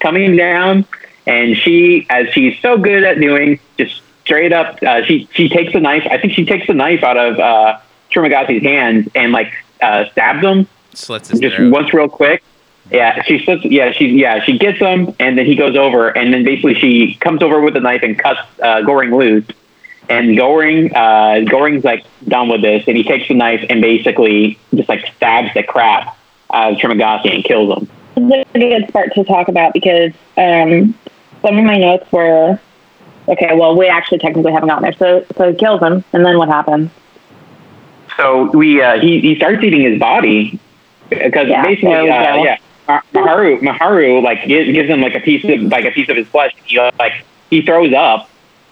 coming 0.00 0.34
down? 0.34 0.86
And 1.26 1.54
she, 1.58 2.06
as 2.08 2.28
she's 2.30 2.58
so 2.60 2.78
good 2.78 3.04
at 3.04 3.20
doing, 3.20 3.60
just 3.76 4.00
straight 4.24 4.54
up, 4.54 4.82
uh, 4.82 5.04
she 5.04 5.28
she 5.32 5.50
takes 5.50 5.74
a 5.74 5.80
knife. 5.80 6.06
I 6.10 6.16
think 6.16 6.32
she 6.32 6.46
takes 6.46 6.70
a 6.70 6.72
knife 6.72 7.04
out 7.04 7.18
of 7.18 7.38
uh, 7.38 7.80
hands 8.62 9.10
and 9.14 9.30
like 9.32 9.52
uh, 9.82 10.06
stabs 10.12 10.42
him 10.42 10.66
Slits 10.94 11.28
his 11.28 11.40
just 11.40 11.56
throat. 11.56 11.70
once 11.70 11.92
real 11.92 12.08
quick. 12.08 12.42
Yeah, 12.90 13.22
she 13.24 13.44
slips. 13.44 13.66
Yeah, 13.66 13.92
she 13.92 14.06
yeah 14.06 14.42
she 14.42 14.56
gets 14.56 14.78
him, 14.78 15.14
and 15.20 15.36
then 15.36 15.44
he 15.44 15.54
goes 15.54 15.76
over, 15.76 16.08
and 16.08 16.32
then 16.32 16.44
basically 16.44 16.76
she 16.76 17.14
comes 17.16 17.42
over 17.42 17.60
with 17.60 17.76
a 17.76 17.80
knife 17.80 18.02
and 18.02 18.18
cuts 18.18 18.40
uh, 18.62 18.80
Goring 18.80 19.14
loose. 19.14 19.44
And 20.08 20.36
Goring, 20.36 20.94
uh, 20.94 21.40
Goring's 21.40 21.84
like 21.84 22.04
done 22.26 22.48
with 22.48 22.62
this, 22.62 22.84
and 22.86 22.96
he 22.96 23.04
takes 23.04 23.28
the 23.28 23.34
knife 23.34 23.64
and 23.68 23.82
basically 23.82 24.58
just 24.74 24.88
like 24.88 25.04
stabs 25.16 25.52
the 25.54 25.62
crap 25.62 26.16
out 26.50 26.72
of 26.72 26.78
Trimagasi 26.78 27.34
and 27.34 27.44
kills 27.44 27.76
him. 27.76 27.88
This 28.28 28.46
is 28.54 28.62
a 28.62 28.80
good 28.80 28.92
part 28.92 29.12
to 29.14 29.24
talk 29.24 29.48
about 29.48 29.74
because 29.74 30.12
um, 30.36 30.94
some 31.42 31.58
of 31.58 31.64
my 31.64 31.78
notes 31.78 32.10
were 32.10 32.58
okay. 33.28 33.54
Well, 33.54 33.76
we 33.76 33.86
actually 33.88 34.18
technically 34.18 34.52
haven't 34.52 34.68
gotten 34.68 34.82
there. 34.82 34.94
So, 34.94 35.26
so 35.36 35.52
he 35.52 35.58
kills 35.58 35.80
him, 35.80 36.02
and 36.12 36.24
then 36.24 36.38
what 36.38 36.48
happens? 36.48 36.90
So 38.16 38.50
we 38.50 38.82
uh, 38.82 38.98
he 38.98 39.20
he 39.20 39.36
starts 39.36 39.62
eating 39.62 39.82
his 39.82 40.00
body 40.00 40.58
because 41.10 41.48
Yeah, 41.48 41.62
basically 41.62 41.94
uh, 41.94 42.42
yeah 42.42 42.58
Miharu 42.88 43.60
Miharu 43.60 44.22
like 44.22 44.46
gives, 44.46 44.72
gives 44.72 44.88
him 44.88 45.00
like 45.00 45.14
a 45.14 45.20
piece 45.20 45.44
of 45.44 45.62
like 45.70 45.84
a 45.84 45.90
piece 45.90 46.08
of 46.08 46.16
his 46.16 46.26
flesh. 46.28 46.54
He 46.64 46.78
like 46.98 47.24
he 47.50 47.62
throws 47.62 47.92
up, 47.92 48.28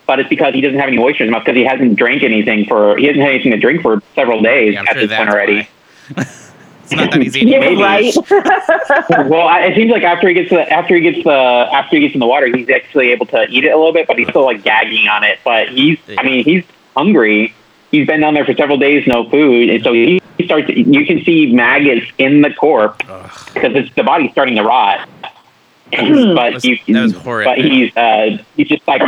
but 0.07 0.21
it's 0.21 0.29
because 0.29 0.55
he 0.55 0.61
doesn't 0.61 0.79
have 0.79 0.89
any 0.89 0.97
moisture 0.99 1.25
in 1.25 1.29
his 1.29 1.33
mouth 1.33 1.45
because 1.45 1.57
he 1.57 1.65
hasn't 1.65 1.97
drank 1.97 2.23
anything 2.23 2.65
for 2.67 2.97
he 2.97 3.07
hasn't 3.07 3.23
had 3.23 3.33
anything 3.35 3.53
to 3.53 3.59
drink 3.59 3.83
for 3.83 4.03
several 4.15 4.41
days 4.41 4.75
Yeah, 4.75 4.83
at 4.83 4.97
sure 4.97 5.07
this 5.07 5.17
point 5.17 5.29
already. 5.31 5.69
it's 6.17 6.93
not 6.93 7.11
that 7.11 7.23
easy. 7.23 7.41
to 7.41 7.47
Yeah, 7.51 7.83
right. 7.83 8.15
well, 9.29 9.49
I, 9.49 9.67
it 9.67 9.77
seems 9.77 9.91
like 9.91 10.05
after 10.05 10.29
he 10.29 10.35
gets 10.35 10.51
the 10.51 10.61
after 10.73 10.95
he 10.95 11.01
gets 11.01 11.25
the 11.25 11.33
after 11.33 11.97
he 11.97 12.03
gets 12.03 12.15
in 12.15 12.21
the 12.21 12.27
water, 12.27 12.47
he's 12.55 12.71
actually 12.71 13.09
able 13.11 13.27
to 13.27 13.47
eat 13.49 13.65
it 13.65 13.71
a 13.71 13.77
little 13.77 13.93
bit, 13.93 14.07
but 14.07 14.19
he's 14.19 14.29
still 14.29 14.45
like 14.45 14.63
gagging 14.63 15.09
on 15.09 15.25
it. 15.25 15.39
But 15.45 15.71
he's 15.71 15.99
I 16.17 16.23
mean 16.23 16.45
he's 16.45 16.65
hungry. 16.97 17.53
He's 17.91 18.07
been 18.07 18.21
down 18.21 18.35
there 18.35 18.45
for 18.45 18.55
several 18.55 18.79
days, 18.79 19.07
no 19.07 19.29
food, 19.31 19.71
and 19.71 19.83
so 19.83 19.93
he 19.93 20.21
starts. 20.45 20.69
You 20.69 21.07
can 21.07 21.25
see 21.25 21.53
maggots 21.53 22.07
in 22.19 22.43
the 22.43 22.53
corpse 22.53 22.99
because 23.55 23.75
it's 23.75 23.95
the 23.95 24.03
body's 24.03 24.33
starting 24.33 24.57
to 24.57 24.63
rot. 24.63 25.09
But 25.93 26.55
was- 26.55 26.65
you, 26.65 26.79
but 26.87 27.59
he's 27.59 27.97
uh, 27.97 28.39
he's 28.57 28.69
just 28.69 28.87
like 28.89 29.01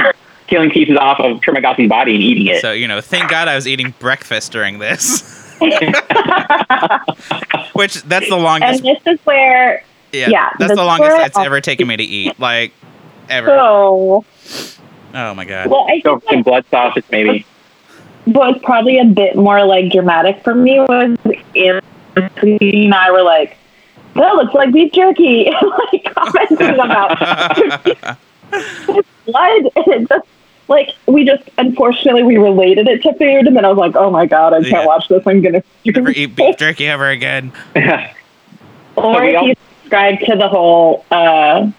killing 0.49 0.71
pieces 0.71 0.97
off 0.99 1.21
of 1.21 1.41
Trimagasi's 1.41 1.89
body 1.89 2.15
and 2.15 2.23
eating 2.25 2.47
it. 2.49 2.61
So 2.63 2.73
you 2.73 2.89
know, 2.89 3.01
thank 3.01 3.31
God 3.31 3.47
I 3.49 3.55
was 3.55 3.67
eating 3.69 3.95
breakfast 4.01 4.51
during 4.53 4.79
this. 4.81 5.37
Which 7.73 8.03
that's 8.03 8.29
the 8.29 8.37
longest. 8.37 8.85
and 8.85 8.97
this 8.97 9.03
is 9.07 9.19
where 9.25 9.83
Yeah, 10.13 10.29
yeah, 10.29 10.51
that's 10.59 10.71
the 10.73 10.77
the 10.77 10.85
longest 10.85 11.11
squirrel- 11.11 11.27
it's 11.27 11.39
ever 11.39 11.61
taken 11.61 11.87
me 11.89 11.97
to 11.97 12.03
eat. 12.03 12.39
Like 12.41 12.73
ever. 13.29 13.47
so 13.49 14.25
Oh 15.15 15.35
my 15.35 15.45
god. 15.45 15.69
well 15.71 15.87
I 15.89 16.01
Go 16.01 16.19
think 16.21 16.29
for 16.31 16.35
like, 16.37 16.45
blood 16.45 16.65
sausage, 16.71 17.05
maybe. 17.11 17.45
What 18.25 18.55
was 18.55 18.63
probably 18.63 18.99
a 18.99 19.05
bit 19.05 19.37
more 19.37 19.65
like 19.65 19.91
dramatic 19.91 20.43
for 20.45 20.55
me 20.55 20.79
was 20.81 21.17
Anthony 21.57 22.85
and 22.85 22.95
I 22.95 23.11
were 23.11 23.23
like, 23.23 23.57
that 24.15 24.35
looks 24.35 24.55
like 24.55 24.73
beef 24.73 24.93
jerky 24.93 25.51
like 25.93 26.05
commenting 26.15 26.75
about 26.75 27.19
blood 29.27 29.63
and 29.77 29.87
it 29.89 30.09
just 30.09 30.27
like 30.69 30.91
we 31.07 31.25
just 31.25 31.43
unfortunately 31.59 32.23
we 32.23 32.37
related 32.37 32.87
it 32.89 33.03
to 33.03 33.13
food 33.15 33.47
and 33.47 33.57
then 33.57 33.65
I 33.65 33.69
was 33.69 33.79
like, 33.79 33.97
Oh 33.97 34.11
my 34.11 34.27
god, 34.27 34.53
I 34.55 34.59
can't 34.61 34.69
Yeah. 34.73 34.87
watch 34.87 35.09
this, 35.09 35.27
I'm 35.27 35.41
gonna 35.43 35.63
Never 35.85 36.11
eat 36.17 36.37
beef 36.37 36.57
jerky 36.57 36.87
ever 36.89 37.09
again. 37.09 37.53
Or 38.97 39.23
if 39.23 39.43
you 39.43 39.55
subscribe 39.83 40.19
to 40.21 40.35
the 40.37 40.49
whole 40.49 41.05
uh, 41.13 41.71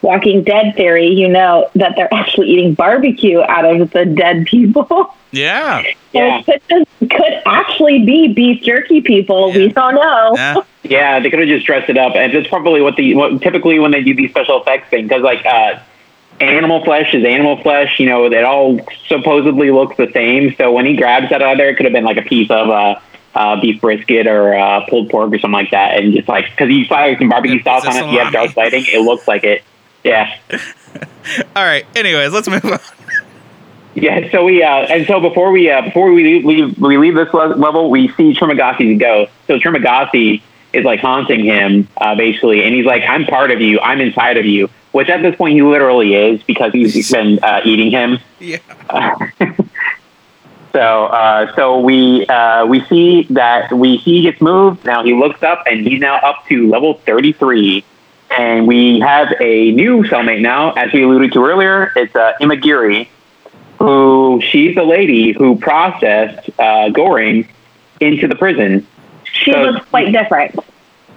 Walking 0.00 0.42
Dead 0.44 0.74
theory, 0.76 1.08
you 1.08 1.28
know 1.28 1.68
that 1.74 1.92
they're 1.94 2.12
actually 2.12 2.48
eating 2.48 2.72
barbecue 2.72 3.42
out 3.42 3.66
of 3.66 3.90
the 3.90 4.04
dead 4.06 4.46
people. 4.46 5.14
Yeah. 5.34 5.82
Yeah. 6.12 6.42
It 6.46 6.62
could, 6.68 7.10
could 7.10 7.42
actually 7.44 8.04
be 8.04 8.32
beef 8.32 8.62
jerky 8.62 9.00
people. 9.00 9.48
Yeah. 9.50 9.56
We 9.56 9.68
don't 9.70 9.96
know. 9.96 10.32
Yeah. 10.36 10.54
Yeah, 10.84 11.18
they 11.18 11.28
could 11.28 11.40
have 11.40 11.48
just 11.48 11.66
dressed 11.66 11.90
it 11.90 11.98
up, 11.98 12.14
and 12.14 12.32
that's 12.32 12.46
probably 12.46 12.80
what 12.80 12.94
the 12.94 13.16
what 13.16 13.42
typically 13.42 13.80
when 13.80 13.90
they 13.90 14.00
do 14.00 14.14
these 14.14 14.30
special 14.30 14.62
effects 14.62 14.90
thing, 14.90 15.08
because 15.08 15.22
like 15.22 15.44
uh, 15.44 15.80
animal 16.40 16.84
flesh 16.84 17.14
is 17.14 17.24
animal 17.24 17.60
flesh. 17.62 17.98
You 17.98 18.06
know, 18.06 18.26
it 18.26 18.44
all 18.44 18.80
supposedly 19.06 19.70
looks 19.70 19.96
the 19.96 20.10
same. 20.12 20.54
So 20.56 20.72
when 20.72 20.86
he 20.86 20.96
grabs 20.96 21.30
that 21.30 21.42
out 21.42 21.52
of 21.52 21.58
there, 21.58 21.70
it 21.70 21.76
could 21.76 21.86
have 21.86 21.92
been 21.92 22.04
like 22.04 22.16
a 22.16 22.22
piece 22.22 22.50
of 22.50 22.68
uh, 22.68 23.00
uh, 23.34 23.60
beef 23.60 23.80
brisket 23.80 24.26
or 24.26 24.54
uh, 24.54 24.86
pulled 24.88 25.10
pork 25.10 25.32
or 25.32 25.38
something 25.38 25.52
like 25.52 25.70
that, 25.70 25.98
and 25.98 26.14
just 26.14 26.28
like 26.28 26.50
because 26.50 26.70
you 26.70 26.86
fire 26.86 27.16
some 27.18 27.28
barbecue 27.28 27.56
It's 27.56 27.64
sauce 27.64 27.86
on 27.86 27.96
it, 27.96 28.12
you 28.12 28.18
have 28.18 28.32
dark 28.32 28.56
lighting, 28.56 28.84
it 28.86 29.00
looks 29.00 29.26
like 29.26 29.44
it. 29.44 29.62
Yeah. 30.02 30.36
All 31.56 31.64
right. 31.64 31.86
Anyways, 31.96 32.32
let's 32.32 32.48
move 32.48 32.64
on. 32.64 32.78
Yeah, 33.96 34.28
so 34.32 34.46
we 34.46 34.60
uh, 34.60 34.68
and 34.68 35.06
so 35.06 35.20
before 35.20 35.52
we 35.52 35.70
uh, 35.70 35.82
before 35.82 36.12
we 36.12 36.24
leave, 36.24 36.44
leave 36.44 36.78
we 36.78 36.98
leave 36.98 37.14
this 37.14 37.32
level, 37.32 37.90
we 37.90 38.08
see 38.08 38.34
Trimagasi's 38.34 38.98
ghost. 38.98 39.30
So 39.46 39.58
Trimagasi 39.60 40.42
is 40.72 40.84
like 40.84 40.98
haunting 40.98 41.44
him 41.44 41.86
uh, 41.96 42.16
basically, 42.16 42.64
and 42.64 42.74
he's 42.74 42.86
like, 42.86 43.04
"I'm 43.08 43.24
part 43.24 43.52
of 43.52 43.60
you. 43.60 43.78
I'm 43.78 44.00
inside 44.00 44.36
of 44.36 44.46
you." 44.46 44.68
Which 44.94 45.08
at 45.08 45.22
this 45.22 45.34
point 45.34 45.54
he 45.54 45.62
literally 45.62 46.14
is 46.14 46.40
because 46.44 46.72
he's 46.72 47.10
been 47.10 47.40
uh, 47.42 47.60
eating 47.64 47.90
him. 47.90 48.18
Yeah. 48.38 48.58
So 50.72 51.06
uh, 51.06 51.54
so 51.54 51.78
we 51.78 52.26
uh, 52.26 52.66
we 52.66 52.84
see 52.86 53.28
that 53.30 53.72
we 53.72 53.96
he 53.96 54.22
gets 54.22 54.40
moved. 54.40 54.84
Now 54.84 55.04
he 55.04 55.14
looks 55.14 55.40
up 55.40 55.62
and 55.68 55.86
he's 55.86 56.00
now 56.00 56.16
up 56.16 56.44
to 56.48 56.68
level 56.68 56.94
33. 57.06 57.84
And 58.36 58.66
we 58.66 58.98
have 58.98 59.32
a 59.40 59.70
new 59.70 60.02
cellmate 60.02 60.40
now, 60.40 60.72
as 60.72 60.92
we 60.92 61.04
alluded 61.04 61.32
to 61.34 61.44
earlier. 61.44 61.92
It's 61.94 62.16
uh, 62.16 62.32
Imoguiri, 62.40 63.06
who 63.78 64.40
she's 64.50 64.74
the 64.74 64.82
lady 64.82 65.30
who 65.30 65.56
processed 65.60 66.50
uh, 66.58 66.88
Goring 66.88 67.48
into 68.00 68.26
the 68.26 68.34
prison. 68.34 68.84
She 69.22 69.52
So- 69.52 69.62
looks 69.62 69.86
quite 69.90 70.10
different. 70.12 70.58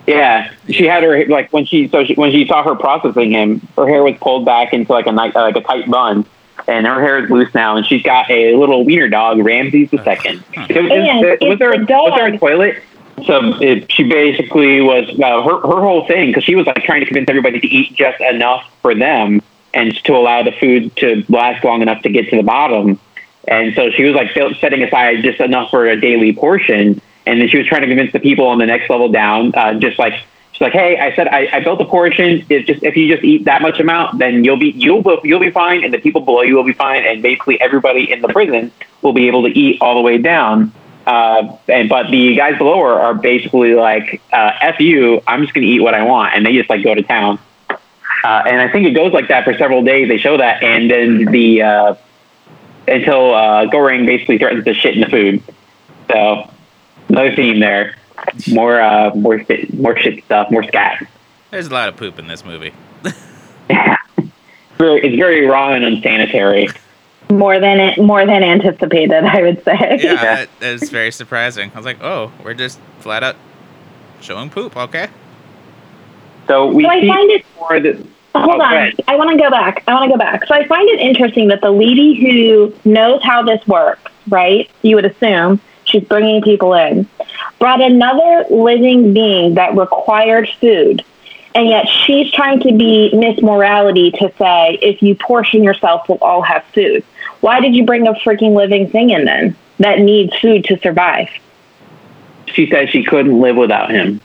Yeah, 0.07 0.51
she 0.69 0.85
had 0.85 1.03
her 1.03 1.25
like 1.25 1.51
when 1.51 1.65
she 1.65 1.89
so 1.89 2.05
she, 2.05 2.15
when 2.15 2.31
she 2.31 2.47
saw 2.47 2.63
her 2.63 2.75
processing 2.75 3.31
him, 3.31 3.59
her 3.75 3.87
hair 3.87 4.03
was 4.03 4.15
pulled 4.21 4.45
back 4.45 4.73
into 4.73 4.91
like 4.91 5.05
a 5.05 5.11
nice 5.11 5.35
like 5.35 5.57
a 5.57 5.61
tight 5.61 5.89
bun, 5.89 6.25
and 6.65 6.87
her 6.87 7.01
hair 7.01 7.23
is 7.23 7.29
loose 7.29 7.53
now, 7.53 7.75
and 7.75 7.85
she's 7.85 8.03
got 8.03 8.31
a 8.31 8.55
little 8.55 8.85
wiener 8.85 9.09
dog, 9.09 9.39
Ramses 9.39 9.91
the 9.91 10.01
second. 10.05 10.43
Huh. 10.55 10.67
Was, 10.69 10.77
And 10.77 11.19
was, 11.19 11.37
it's 11.41 11.59
there 11.59 11.73
the 11.73 11.79
was 11.79 12.13
there 12.15 12.27
a 12.33 12.37
toilet? 12.37 12.83
So 13.25 13.61
it, 13.61 13.91
she 13.91 14.03
basically 14.03 14.79
was 14.79 15.09
uh, 15.09 15.41
her 15.41 15.59
her 15.59 15.81
whole 15.81 16.07
thing 16.07 16.27
because 16.27 16.45
she 16.45 16.55
was 16.55 16.65
like 16.65 16.83
trying 16.83 17.01
to 17.01 17.05
convince 17.05 17.27
everybody 17.27 17.59
to 17.59 17.67
eat 17.67 17.93
just 17.93 18.21
enough 18.21 18.63
for 18.81 18.95
them 18.95 19.41
and 19.73 19.93
to 20.05 20.15
allow 20.15 20.41
the 20.43 20.53
food 20.53 20.95
to 20.97 21.25
last 21.27 21.65
long 21.65 21.81
enough 21.81 22.01
to 22.03 22.09
get 22.09 22.29
to 22.29 22.37
the 22.37 22.43
bottom. 22.43 22.99
And 23.47 23.75
so 23.75 23.91
she 23.91 24.03
was 24.03 24.15
like 24.15 24.31
setting 24.59 24.83
aside 24.83 25.21
just 25.23 25.39
enough 25.39 25.69
for 25.69 25.87
a 25.87 25.99
daily 25.99 26.33
portion. 26.33 27.01
And 27.27 27.41
then 27.41 27.47
she 27.49 27.57
was 27.57 27.67
trying 27.67 27.81
to 27.81 27.87
convince 27.87 28.11
the 28.13 28.19
people 28.19 28.47
on 28.47 28.57
the 28.57 28.65
next 28.65 28.89
level 28.89 29.09
down, 29.09 29.53
uh, 29.55 29.75
just 29.75 29.99
like 29.99 30.13
she's 30.53 30.61
like, 30.61 30.73
"Hey, 30.73 30.97
I 30.97 31.15
said 31.15 31.27
I, 31.27 31.49
I 31.53 31.59
built 31.59 31.79
a 31.81 31.85
portion. 31.85 32.45
It's 32.49 32.65
just 32.65 32.83
if 32.83 32.97
you 32.97 33.13
just 33.13 33.23
eat 33.23 33.45
that 33.45 33.61
much 33.61 33.79
amount, 33.79 34.17
then 34.17 34.43
you'll 34.43 34.57
be 34.57 34.71
you'll 34.71 35.03
you'll 35.23 35.39
be 35.39 35.51
fine, 35.51 35.83
and 35.83 35.93
the 35.93 35.99
people 35.99 36.21
below 36.21 36.41
you 36.41 36.55
will 36.55 36.63
be 36.63 36.73
fine, 36.73 37.05
and 37.05 37.21
basically 37.21 37.59
everybody 37.61 38.11
in 38.11 38.21
the 38.21 38.29
prison 38.29 38.71
will 39.01 39.13
be 39.13 39.27
able 39.27 39.43
to 39.43 39.49
eat 39.49 39.81
all 39.81 39.95
the 39.95 40.01
way 40.01 40.17
down." 40.17 40.71
Uh, 41.05 41.55
and 41.69 41.87
but 41.87 42.09
the 42.11 42.35
guys 42.35 42.57
below 42.57 42.79
her 42.81 42.93
are 42.93 43.13
basically 43.13 43.75
like, 43.75 44.21
uh, 44.33 44.51
"F 44.61 44.79
you, 44.79 45.21
I'm 45.27 45.41
just 45.41 45.53
gonna 45.53 45.67
eat 45.67 45.79
what 45.79 45.93
I 45.93 46.03
want," 46.03 46.33
and 46.35 46.45
they 46.45 46.53
just 46.53 46.69
like 46.69 46.83
go 46.83 46.95
to 46.95 47.03
town. 47.03 47.39
Uh, 48.23 48.43
and 48.45 48.59
I 48.59 48.69
think 48.69 48.87
it 48.87 48.91
goes 48.91 49.13
like 49.13 49.27
that 49.27 49.43
for 49.43 49.53
several 49.57 49.83
days. 49.83 50.07
They 50.07 50.17
show 50.17 50.37
that, 50.37 50.63
and 50.63 50.89
then 50.89 51.25
the 51.25 51.61
uh, 51.61 51.95
until 52.87 53.33
uh, 53.33 53.65
Goring 53.65 54.05
basically 54.05 54.37
threatens 54.37 54.65
to 54.65 54.73
shit 54.73 54.95
in 54.95 55.01
the 55.01 55.07
food. 55.07 55.43
So 56.11 56.49
another 57.09 57.35
theme 57.35 57.59
there. 57.59 57.95
More, 58.51 58.81
uh, 58.81 59.13
more, 59.15 59.43
shit- 59.45 59.73
more 59.73 59.97
shit 59.97 60.23
stuff. 60.25 60.49
More 60.51 60.63
scat. 60.63 61.07
There's 61.51 61.67
a 61.67 61.73
lot 61.73 61.89
of 61.89 61.95
poop 61.97 62.19
in 62.19 62.27
this 62.27 62.43
movie. 62.43 62.73
Very, 64.77 65.01
it's 65.01 65.15
very 65.15 65.47
raw 65.47 65.73
and 65.73 65.83
unsanitary. 65.83 66.67
More 67.31 67.59
than 67.59 67.79
it, 67.79 67.97
more 67.97 68.25
than 68.27 68.43
anticipated, 68.43 69.23
I 69.23 69.41
would 69.41 69.63
say. 69.63 69.97
Yeah, 70.01 70.15
that 70.45 70.49
is 70.61 70.89
very 70.91 71.11
surprising. 71.11 71.71
I 71.73 71.77
was 71.77 71.85
like, 71.85 72.01
oh, 72.03 72.31
we're 72.43 72.53
just 72.53 72.79
flat 72.99 73.23
out 73.23 73.35
showing 74.21 74.51
poop. 74.51 74.77
Okay. 74.77 75.07
So 76.47 76.67
we 76.67 76.83
So 76.83 76.89
I 76.89 77.07
find 77.07 77.31
it- 77.31 77.45
more 77.59 77.79
the. 77.79 77.93
Hold 78.35 78.61
Oh, 78.61 78.61
on. 78.61 78.71
ahead. 78.75 79.01
I 79.07 79.15
want 79.15 79.31
to 79.31 79.37
go 79.37 79.49
back. 79.49 79.83
I 79.87 79.93
want 79.95 80.11
to 80.11 80.15
go 80.15 80.17
back. 80.19 80.45
So 80.45 80.53
I 80.53 80.67
find 80.67 80.87
it 80.89 80.99
interesting 80.99 81.47
that 81.47 81.61
the 81.61 81.71
lady 81.71 82.13
who 82.21 82.71
knows 82.87 83.23
how 83.23 83.41
this 83.41 83.65
works, 83.67 84.11
right? 84.27 84.69
You 84.83 84.95
would 84.95 85.05
assume 85.05 85.59
she's 85.87 86.03
bringing 86.03 86.41
people 86.41 86.73
in, 86.73 87.07
brought 87.59 87.81
another 87.81 88.45
living 88.49 89.13
being 89.13 89.55
that 89.55 89.75
required 89.75 90.49
food. 90.59 91.03
And 91.55 91.67
yet 91.69 91.87
she's 91.87 92.31
trying 92.31 92.59
to 92.59 92.71
be 92.77 93.11
Miss 93.15 93.41
Morality 93.41 94.11
to 94.11 94.31
say, 94.37 94.77
if 94.81 95.01
you 95.01 95.15
portion 95.15 95.63
yourself, 95.63 96.07
we'll 96.07 96.19
all 96.19 96.43
have 96.43 96.63
food. 96.65 97.03
Why 97.41 97.59
did 97.61 97.73
you 97.73 97.83
bring 97.85 98.07
a 98.07 98.13
freaking 98.13 98.55
living 98.55 98.89
thing 98.89 99.09
in 99.09 99.25
then 99.25 99.55
that 99.79 99.99
needs 99.99 100.35
food 100.37 100.65
to 100.65 100.77
survive? 100.79 101.29
She 102.45 102.69
said 102.69 102.89
she 102.89 103.03
couldn't 103.03 103.39
live 103.39 103.55
without 103.55 103.89
him. 103.89 104.21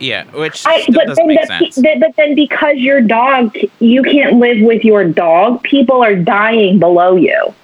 Yeah, 0.00 0.24
which 0.32 0.66
I, 0.66 0.80
still 0.80 0.94
but 0.94 1.06
doesn't 1.08 1.26
then, 1.26 1.36
make 1.36 1.46
that, 1.46 1.72
sense. 1.74 1.78
but 2.00 2.16
then 2.16 2.34
because 2.34 2.76
your 2.76 3.02
dog, 3.02 3.54
you 3.80 4.02
can't 4.02 4.36
live 4.36 4.60
with 4.62 4.82
your 4.82 5.04
dog. 5.04 5.62
People 5.62 6.02
are 6.02 6.16
dying 6.16 6.78
below 6.78 7.16
you. 7.16 7.54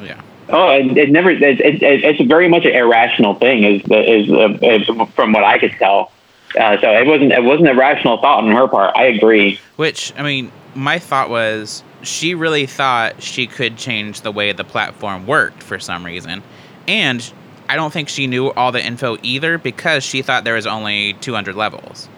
yeah. 0.00 0.20
Oh, 0.48 0.70
it, 0.70 0.96
it 0.96 1.10
never. 1.10 1.30
It, 1.30 1.42
it, 1.42 1.82
it, 1.82 2.04
it's 2.04 2.20
very 2.22 2.48
much 2.48 2.64
an 2.64 2.72
irrational 2.72 3.34
thing, 3.34 3.64
is 3.64 3.82
is, 3.90 4.30
uh, 4.30 5.06
from 5.14 5.32
what 5.32 5.44
I 5.44 5.58
could 5.58 5.72
tell. 5.72 6.12
Uh, 6.58 6.78
so 6.80 6.90
it 6.90 7.06
wasn't. 7.06 7.32
It 7.32 7.44
wasn't 7.44 7.68
a 7.68 7.74
rational 7.74 8.18
thought 8.18 8.44
on 8.44 8.50
her 8.50 8.68
part. 8.68 8.96
I 8.96 9.04
agree. 9.06 9.58
Which 9.76 10.12
I 10.18 10.22
mean, 10.22 10.52
my 10.74 10.98
thought 10.98 11.30
was 11.30 11.82
she 12.02 12.34
really 12.34 12.66
thought 12.66 13.22
she 13.22 13.46
could 13.46 13.76
change 13.76 14.22
the 14.22 14.32
way 14.32 14.52
the 14.52 14.64
platform 14.64 15.26
worked 15.26 15.62
for 15.62 15.78
some 15.78 16.04
reason, 16.04 16.42
and 16.86 17.32
I 17.68 17.76
don't 17.76 17.92
think 17.92 18.08
she 18.08 18.26
knew 18.26 18.50
all 18.50 18.72
the 18.72 18.84
info 18.84 19.16
either 19.22 19.56
because 19.56 20.04
she 20.04 20.20
thought 20.20 20.44
there 20.44 20.56
was 20.56 20.66
only 20.66 21.14
200 21.14 21.54
levels. 21.54 22.08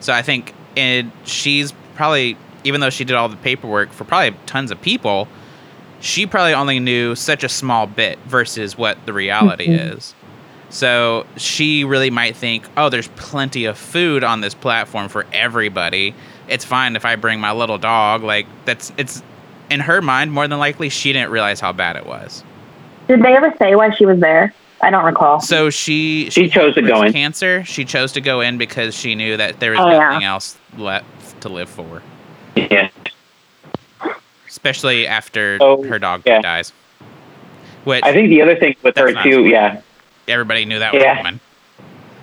So 0.00 0.12
I 0.12 0.22
think 0.22 0.54
it, 0.74 1.04
she's 1.24 1.72
probably, 1.96 2.38
even 2.64 2.80
though 2.80 2.88
she 2.88 3.04
did 3.04 3.14
all 3.14 3.28
the 3.28 3.36
paperwork 3.36 3.90
for 3.90 4.04
probably 4.04 4.38
tons 4.46 4.70
of 4.70 4.80
people, 4.80 5.28
she 6.02 6.26
probably 6.26 6.52
only 6.52 6.78
knew 6.80 7.14
such 7.14 7.42
a 7.44 7.48
small 7.48 7.86
bit 7.86 8.18
versus 8.26 8.76
what 8.76 8.98
the 9.06 9.12
reality 9.14 9.68
Mhm. 9.68 9.96
is. 9.96 10.14
So 10.68 11.24
she 11.36 11.84
really 11.84 12.10
might 12.10 12.34
think, 12.36 12.64
oh, 12.76 12.88
there's 12.88 13.08
plenty 13.08 13.64
of 13.66 13.78
food 13.78 14.24
on 14.24 14.40
this 14.40 14.52
platform 14.54 15.08
for 15.08 15.24
everybody. 15.32 16.14
It's 16.48 16.64
fine 16.64 16.96
if 16.96 17.04
I 17.04 17.16
bring 17.16 17.40
my 17.40 17.52
little 17.52 17.78
dog. 17.78 18.22
Like 18.22 18.46
that's 18.64 18.92
it's 18.98 19.22
in 19.70 19.80
her 19.80 20.02
mind 20.02 20.32
more 20.32 20.46
than 20.48 20.58
likely 20.58 20.88
she 20.88 21.12
didn't 21.12 21.30
realize 21.30 21.60
how 21.60 21.72
bad 21.72 21.96
it 21.96 22.04
was. 22.06 22.42
Did 23.08 23.22
they 23.22 23.34
ever 23.36 23.54
say 23.58 23.74
why 23.74 23.94
she 23.94 24.04
was 24.06 24.18
there? 24.20 24.52
I 24.80 24.90
don't 24.90 25.04
recall. 25.04 25.40
So 25.40 25.70
she 25.70 26.28
She 26.30 26.48
chose 26.48 26.74
to 26.74 26.82
go 26.82 27.02
in. 27.02 27.12
Cancer. 27.12 27.62
She 27.64 27.84
chose 27.84 28.10
to 28.12 28.20
go 28.20 28.40
in 28.40 28.58
because 28.58 28.96
she 28.98 29.14
knew 29.14 29.36
that 29.36 29.60
there 29.60 29.70
was 29.72 29.80
Oh, 29.80 29.88
yeah. 29.90 29.98
nothing 30.10 30.24
else 30.24 30.56
left 30.76 31.40
to 31.42 31.48
live 31.48 31.68
for, 31.68 32.02
Yeah. 32.56 32.88
Especially 34.52 35.06
after 35.06 35.56
Oh, 35.62 35.82
her 35.82 35.98
dog 35.98 36.22
yeah. 36.26 36.42
dies. 36.42 36.72
Which 37.84 38.04
I 38.04 38.12
think 38.12 38.28
the 38.28 38.42
other 38.42 38.54
thing 38.54 38.76
with 38.82 38.96
her 38.98 39.12
too. 39.22 39.46
Yeah. 39.46 39.80
everybody 40.28 40.66
knew 40.66 40.78
that 40.78 40.92
was 40.92 41.02
Yeah. 41.02 41.16
coming. 41.16 41.40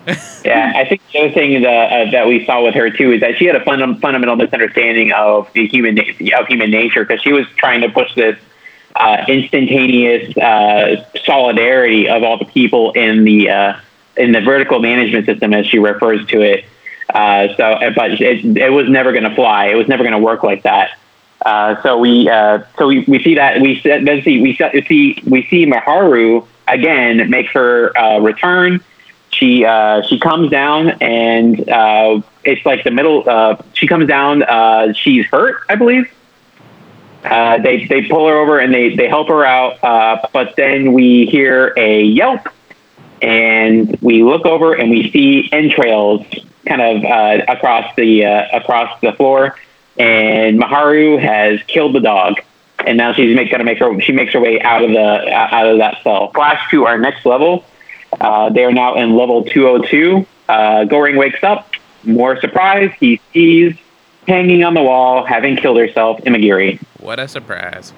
yeah, 0.46 0.72
I 0.76 0.86
think 0.86 1.02
the 1.12 1.20
other 1.20 1.32
thing 1.32 1.62
that, 1.64 1.92
uh, 1.92 2.12
that 2.12 2.28
we 2.28 2.46
saw 2.46 2.64
with 2.64 2.74
her 2.76 2.90
too 2.90 3.12
is 3.14 3.22
that 3.22 3.38
she 3.38 3.46
had 3.46 3.56
a 3.56 3.64
fun, 3.64 4.00
fundamental 4.00 4.36
misunderstanding 4.38 5.12
of 5.12 5.52
the 5.54 5.68
human 5.68 6.00
of 6.00 6.48
human 6.48 6.72
nature 6.72 7.04
because 7.04 7.22
she 7.22 7.34
was 7.34 7.46
trying 7.58 7.82
to 7.82 7.90
push 7.90 8.14
this 8.16 8.38
uh, 8.96 9.26
instantaneous 9.28 10.36
uh, 10.38 11.04
solidarity 11.26 12.08
of 12.08 12.24
all 12.24 12.38
the 12.38 12.46
people 12.46 12.92
in 12.94 13.24
the 13.24 13.50
uh, 13.50 13.74
in 14.18 14.32
the 14.32 14.42
vertical 14.42 14.80
management 14.80 15.26
system, 15.26 15.54
as 15.54 15.66
she 15.68 15.80
refers 15.80 16.26
to 16.28 16.42
it. 16.42 16.66
Uh, 17.14 17.48
so, 17.58 17.92
but 17.96 18.12
it, 18.22 18.46
it 18.58 18.70
was 18.72 18.88
never 18.90 19.12
going 19.12 19.24
to 19.26 19.36
fly. 19.36 19.66
It 19.68 19.76
was 19.76 19.88
never 19.88 20.04
going 20.04 20.14
to 20.14 20.20
work 20.20 20.44
like 20.44 20.64
that. 20.64 20.92
Uh, 21.46 21.82
so 21.82 21.98
we 21.98 22.30
uh, 22.30 22.64
so 22.78 22.88
we, 22.88 23.00
we 23.08 23.24
see 23.24 23.36
that 23.36 23.62
we 23.62 23.80
then 23.82 24.22
see 24.24 24.42
we 24.42 24.56
see 24.56 25.24
we 25.26 25.46
see 25.48 25.66
Miharu 25.66 26.46
again 26.68 27.30
make 27.30 27.48
her 27.52 27.98
uh, 27.98 28.20
return. 28.20 28.84
She 29.32 29.64
uh, 29.64 30.02
she 30.02 30.20
comes 30.20 30.52
down 30.52 30.90
and 31.02 31.70
uh, 31.70 32.22
it's 32.44 32.66
like 32.66 32.84
the 32.84 32.92
middle. 32.92 33.24
She 33.74 33.88
comes 33.88 34.08
down. 34.08 34.44
She's 34.96 35.26
hurt, 35.28 35.62
I 35.70 35.76
believe. 35.76 36.12
They 37.24 37.86
they 37.90 38.08
pull 38.08 38.28
her 38.28 38.38
over 38.38 38.60
and 38.60 38.74
they 38.74 38.96
they 38.96 39.08
help 39.08 39.30
her 39.30 39.46
out. 39.46 39.80
But 40.34 40.56
then 40.58 40.92
we 40.92 41.26
hear 41.26 41.74
a 41.78 42.04
yelp, 42.04 42.50
and 43.22 43.98
we 44.02 44.24
look 44.24 44.46
over 44.46 44.74
and 44.74 44.90
we 44.90 45.10
see 45.12 45.48
entrails 45.54 46.26
kind 46.68 46.82
of 46.82 47.46
across 47.48 47.96
the 47.96 48.24
across 48.52 49.00
the 49.00 49.14
floor. 49.14 49.56
And 50.00 50.58
Miharu 50.60 51.22
has 51.22 51.62
killed 51.64 51.94
the 51.94 52.00
dog, 52.00 52.36
and 52.80 52.98
now 52.98 53.14
she's 53.14 53.36
make, 53.36 53.52
gonna 53.52 53.66
make 53.66 53.80
her 53.80 54.00
she 54.00 54.14
makes 54.14 54.32
her 54.32 54.40
way 54.40 54.62
out 54.62 54.82
of 54.82 54.92
the 54.92 54.98
uh, 54.98 55.48
out 55.52 55.68
of 55.68 55.78
that 55.80 56.02
cell. 56.04 56.32
Flash 56.32 56.72
to 56.72 56.86
our 56.86 56.98
next 56.98 57.26
level. 57.26 57.66
Uh, 58.20 58.50
they 58.50 58.64
are 58.64 58.72
now 58.72 58.96
in 58.96 59.16
level 59.16 59.44
202. 59.44 60.26
Uh, 60.48 60.86
Goring 60.86 61.18
wakes 61.18 61.44
up. 61.44 61.70
More 62.06 62.40
surprise, 62.40 62.92
he 62.98 63.20
sees 63.34 63.76
hanging 64.26 64.64
on 64.64 64.74
the 64.74 64.82
wall, 64.82 65.26
having 65.26 65.58
killed 65.58 65.78
herself, 65.78 66.22
Imoguiri. 66.22 66.82
What 67.00 67.20
a 67.20 67.28
surprise! 67.28 67.92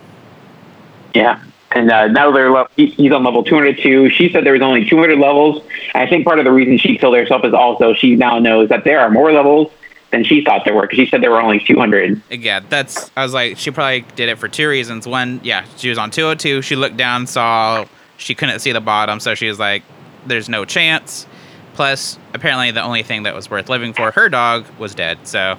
Yeah. 1.13 1.43
And 1.73 1.89
uh, 1.89 2.07
now 2.07 2.31
they're 2.31 2.51
le- 2.51 2.67
he's 2.75 3.11
on 3.11 3.23
level 3.23 3.43
202. 3.43 4.09
She 4.09 4.29
said 4.31 4.43
there 4.43 4.53
was 4.53 4.61
only 4.61 4.89
200 4.89 5.17
levels. 5.19 5.63
I 5.93 6.07
think 6.07 6.25
part 6.25 6.39
of 6.39 6.45
the 6.45 6.51
reason 6.51 6.77
she 6.77 6.97
killed 6.97 7.15
herself 7.15 7.45
is 7.45 7.53
also 7.53 7.93
she 7.93 8.15
now 8.15 8.39
knows 8.39 8.69
that 8.69 8.83
there 8.83 8.99
are 8.99 9.09
more 9.09 9.31
levels 9.31 9.71
than 10.11 10.23
she 10.23 10.43
thought 10.43 10.63
there 10.65 10.73
were 10.73 10.83
because 10.83 10.97
she 10.97 11.07
said 11.07 11.21
there 11.21 11.31
were 11.31 11.41
only 11.41 11.59
200. 11.59 12.21
Yeah, 12.29 12.59
that's. 12.59 13.09
I 13.15 13.23
was 13.23 13.33
like, 13.33 13.57
she 13.57 13.71
probably 13.71 14.01
did 14.15 14.29
it 14.29 14.37
for 14.37 14.47
two 14.47 14.67
reasons. 14.67 15.07
One, 15.07 15.39
yeah, 15.43 15.65
she 15.77 15.89
was 15.89 15.97
on 15.97 16.11
202. 16.11 16.61
She 16.61 16.75
looked 16.75 16.97
down, 16.97 17.27
saw 17.27 17.85
she 18.17 18.35
couldn't 18.35 18.59
see 18.59 18.71
the 18.71 18.81
bottom, 18.81 19.19
so 19.19 19.35
she 19.35 19.47
was 19.47 19.59
like, 19.59 19.83
"There's 20.25 20.49
no 20.49 20.65
chance." 20.65 21.25
Plus, 21.73 22.19
apparently, 22.33 22.71
the 22.71 22.83
only 22.83 23.03
thing 23.03 23.23
that 23.23 23.33
was 23.33 23.49
worth 23.49 23.69
living 23.69 23.93
for 23.93 24.11
her 24.11 24.29
dog 24.29 24.65
was 24.77 24.93
dead. 24.93 25.25
So 25.25 25.57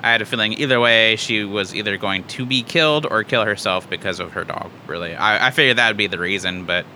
I 0.00 0.10
had 0.10 0.22
a 0.22 0.26
feeling 0.26 0.54
either 0.54 0.80
way, 0.80 1.16
she 1.16 1.44
was 1.44 1.74
either 1.74 1.96
going 1.96 2.24
to 2.24 2.46
be 2.46 2.62
killed 2.62 3.06
or 3.10 3.22
kill 3.24 3.44
herself 3.44 3.88
because 3.88 4.20
of 4.20 4.32
her 4.32 4.44
dog. 4.44 4.70
Really, 4.86 5.14
I, 5.14 5.48
I 5.48 5.50
figured 5.50 5.78
that 5.78 5.88
would 5.88 5.96
be 5.96 6.06
the 6.06 6.18
reason, 6.18 6.64
but 6.64 6.86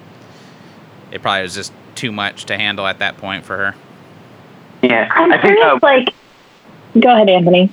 it 1.10 1.22
probably 1.22 1.42
was 1.42 1.54
just 1.54 1.72
too 1.94 2.12
much 2.12 2.46
to 2.46 2.56
handle 2.56 2.86
at 2.86 2.98
that 3.00 3.16
point 3.18 3.44
for 3.44 3.56
her. 3.56 3.74
Yeah, 4.82 5.08
I'm 5.10 5.32
I 5.32 5.40
think 5.40 5.58
uh, 5.62 5.78
like, 5.82 6.14
go 6.98 7.12
ahead, 7.12 7.28
Anthony. 7.28 7.70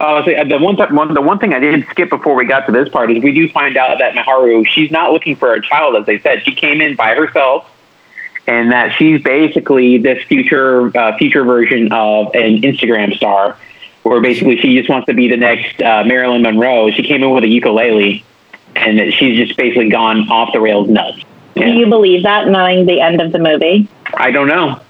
Uh, 0.00 0.24
so, 0.24 0.32
uh, 0.32 0.44
the 0.44 0.58
one, 0.58 0.76
th- 0.76 0.90
one, 0.90 1.12
the 1.12 1.20
one 1.20 1.38
thing 1.38 1.52
I 1.52 1.58
did 1.58 1.86
skip 1.90 2.08
before 2.08 2.34
we 2.34 2.46
got 2.46 2.64
to 2.66 2.72
this 2.72 2.88
part 2.88 3.10
is 3.10 3.22
we 3.22 3.32
do 3.32 3.48
find 3.50 3.76
out 3.76 3.98
that 3.98 4.14
Miharu, 4.14 4.66
she's 4.66 4.90
not 4.90 5.12
looking 5.12 5.36
for 5.36 5.52
a 5.52 5.60
child, 5.60 5.94
as 5.96 6.06
they 6.06 6.18
said. 6.18 6.42
She 6.42 6.54
came 6.54 6.80
in 6.80 6.96
by 6.96 7.14
herself, 7.14 7.70
and 8.46 8.72
that 8.72 8.94
she's 8.96 9.22
basically 9.22 9.98
this 9.98 10.24
future, 10.24 10.96
uh, 10.96 11.18
future 11.18 11.44
version 11.44 11.92
of 11.92 12.34
an 12.34 12.62
Instagram 12.62 13.14
star, 13.14 13.58
where 14.02 14.22
basically 14.22 14.58
she 14.58 14.74
just 14.78 14.88
wants 14.88 15.06
to 15.06 15.12
be 15.14 15.28
the 15.28 15.36
next 15.36 15.82
uh, 15.82 16.02
Marilyn 16.04 16.42
Monroe. 16.42 16.90
She 16.90 17.02
came 17.02 17.22
in 17.22 17.30
with 17.30 17.44
a 17.44 17.48
ukulele, 17.48 18.24
and 18.74 19.12
she's 19.12 19.36
just 19.36 19.58
basically 19.58 19.90
gone 19.90 20.30
off 20.30 20.54
the 20.54 20.60
rails 20.60 20.88
nuts. 20.88 21.22
Do 21.56 21.66
you 21.66 21.86
believe 21.90 22.22
that, 22.22 22.48
knowing 22.48 22.86
the 22.86 23.02
end 23.02 23.20
of 23.20 23.32
the 23.32 23.38
movie? 23.38 23.86
I 24.14 24.30
don't 24.30 24.48
know, 24.48 24.80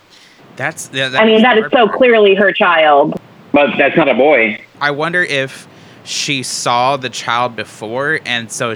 That's. 0.61 0.91
Yeah, 0.93 1.11
I 1.15 1.25
mean, 1.25 1.41
that 1.41 1.57
is 1.57 1.65
so 1.73 1.89
clearly 1.89 2.35
her 2.35 2.53
child. 2.53 3.19
but 3.51 3.71
that's 3.79 3.97
not 3.97 4.11
a 4.11 4.15
boy. 4.15 4.61
I 4.79 4.91
wonder 4.91 5.23
if 5.23 5.67
she 6.05 6.43
saw 6.43 6.99
the 6.99 7.09
child 7.09 7.57
before, 7.57 8.21
and 8.27 8.53
so 8.53 8.75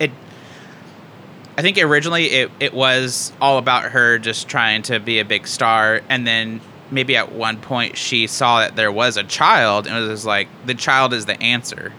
it. 0.00 0.10
I 1.58 1.60
think 1.60 1.76
originally 1.76 2.24
it 2.30 2.50
it 2.60 2.72
was 2.72 3.30
all 3.42 3.58
about 3.58 3.90
her 3.90 4.18
just 4.18 4.48
trying 4.48 4.80
to 4.84 4.98
be 4.98 5.18
a 5.18 5.24
big 5.26 5.46
star, 5.46 6.00
and 6.08 6.26
then 6.26 6.62
maybe 6.90 7.14
at 7.14 7.30
one 7.30 7.60
point 7.60 7.98
she 7.98 8.26
saw 8.26 8.60
that 8.60 8.76
there 8.76 8.90
was 8.90 9.18
a 9.18 9.24
child, 9.24 9.86
and 9.86 10.02
it 10.02 10.08
was 10.08 10.24
like 10.24 10.48
the 10.64 10.74
child 10.74 11.12
is 11.12 11.26
the 11.26 11.38
answer. 11.42 11.92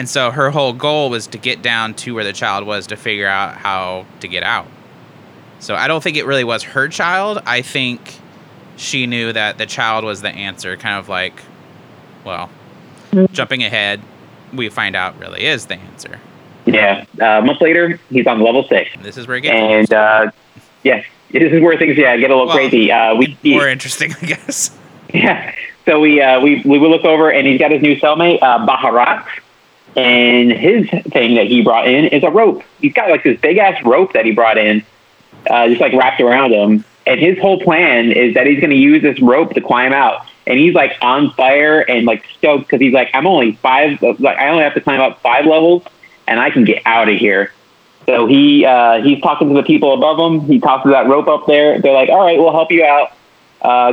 And 0.00 0.08
so 0.08 0.32
her 0.32 0.50
whole 0.50 0.72
goal 0.72 1.08
was 1.08 1.28
to 1.28 1.38
get 1.38 1.62
down 1.62 1.94
to 1.94 2.16
where 2.16 2.24
the 2.24 2.32
child 2.32 2.66
was 2.66 2.88
to 2.88 2.96
figure 2.96 3.28
out 3.28 3.54
how 3.54 4.06
to 4.18 4.26
get 4.26 4.42
out. 4.42 4.66
So 5.58 5.74
I 5.74 5.88
don't 5.88 6.02
think 6.02 6.16
it 6.16 6.26
really 6.26 6.44
was 6.44 6.62
her 6.62 6.88
child. 6.88 7.42
I 7.46 7.62
think 7.62 8.00
she 8.76 9.06
knew 9.06 9.32
that 9.32 9.58
the 9.58 9.66
child 9.66 10.04
was 10.04 10.22
the 10.22 10.30
answer, 10.30 10.76
kind 10.76 10.98
of 10.98 11.08
like 11.08 11.40
well, 12.24 12.50
jumping 13.32 13.62
ahead, 13.62 14.00
we 14.52 14.68
find 14.68 14.96
out 14.96 15.18
really 15.18 15.44
is 15.46 15.66
the 15.66 15.76
answer. 15.76 16.18
Yeah, 16.66 17.04
uh, 17.20 17.24
a 17.24 17.42
month 17.42 17.60
later, 17.60 18.00
he's 18.10 18.26
on 18.26 18.40
level 18.40 18.64
six. 18.64 18.90
And 18.94 19.04
this 19.04 19.16
is 19.16 19.28
where 19.28 19.36
it 19.36 19.42
gets 19.42 19.54
and 19.54 19.94
uh, 19.94 20.30
yeah, 20.82 21.02
this 21.30 21.52
is 21.52 21.62
where 21.62 21.78
things 21.78 21.96
yeah 21.96 22.16
get 22.16 22.30
a 22.30 22.34
little 22.34 22.48
Well, 22.48 22.56
crazy. 22.56 22.90
Uh, 22.90 23.14
we 23.14 23.38
more 23.44 23.68
interesting, 23.68 24.12
I 24.22 24.26
guess. 24.26 24.76
yeah, 25.14 25.54
so 25.84 26.00
we 26.00 26.20
uh, 26.20 26.40
we 26.40 26.62
we 26.64 26.78
look 26.78 27.04
over 27.04 27.30
and 27.30 27.46
he's 27.46 27.58
got 27.58 27.70
his 27.70 27.82
new 27.82 27.96
cellmate 27.96 28.42
uh, 28.42 28.66
Baharat, 28.66 29.24
and 29.94 30.50
his 30.50 30.88
thing 31.12 31.36
that 31.36 31.46
he 31.46 31.62
brought 31.62 31.88
in 31.88 32.06
is 32.06 32.24
a 32.24 32.30
rope. 32.30 32.62
He's 32.80 32.92
got 32.92 33.08
like 33.08 33.22
this 33.22 33.40
big 33.40 33.58
ass 33.58 33.82
rope 33.84 34.12
that 34.14 34.24
he 34.24 34.32
brought 34.32 34.58
in, 34.58 34.84
uh, 35.48 35.68
just 35.68 35.80
like 35.80 35.92
wrapped 35.92 36.20
around 36.20 36.52
him. 36.52 36.84
And 37.06 37.20
his 37.20 37.38
whole 37.38 37.60
plan 37.60 38.10
is 38.10 38.34
that 38.34 38.46
he's 38.46 38.58
going 38.58 38.70
to 38.70 38.76
use 38.76 39.00
this 39.02 39.20
rope 39.20 39.54
to 39.54 39.60
climb 39.60 39.92
out. 39.92 40.26
And 40.46 40.58
he's 40.58 40.74
like 40.74 40.92
on 41.00 41.30
fire 41.32 41.80
and 41.80 42.06
like 42.06 42.24
stoked 42.38 42.66
because 42.66 42.80
he's 42.80 42.92
like, 42.92 43.10
I'm 43.14 43.26
only 43.26 43.52
five, 43.52 44.00
like 44.02 44.38
I 44.38 44.48
only 44.48 44.64
have 44.64 44.74
to 44.74 44.80
climb 44.80 45.00
up 45.00 45.20
five 45.20 45.44
levels, 45.46 45.84
and 46.26 46.38
I 46.38 46.50
can 46.50 46.64
get 46.64 46.82
out 46.84 47.08
of 47.08 47.16
here. 47.16 47.52
So 48.06 48.26
he 48.26 48.64
uh, 48.64 49.02
he's 49.02 49.20
talking 49.20 49.48
to 49.48 49.54
the 49.54 49.64
people 49.64 49.92
above 49.92 50.18
him. 50.18 50.46
He 50.48 50.60
tosses 50.60 50.92
that 50.92 51.08
rope 51.08 51.26
up 51.26 51.46
there. 51.46 51.80
They're 51.80 51.92
like, 51.92 52.08
"All 52.08 52.20
right, 52.20 52.38
we'll 52.38 52.52
help 52.52 52.70
you 52.70 52.84
out 52.84 53.12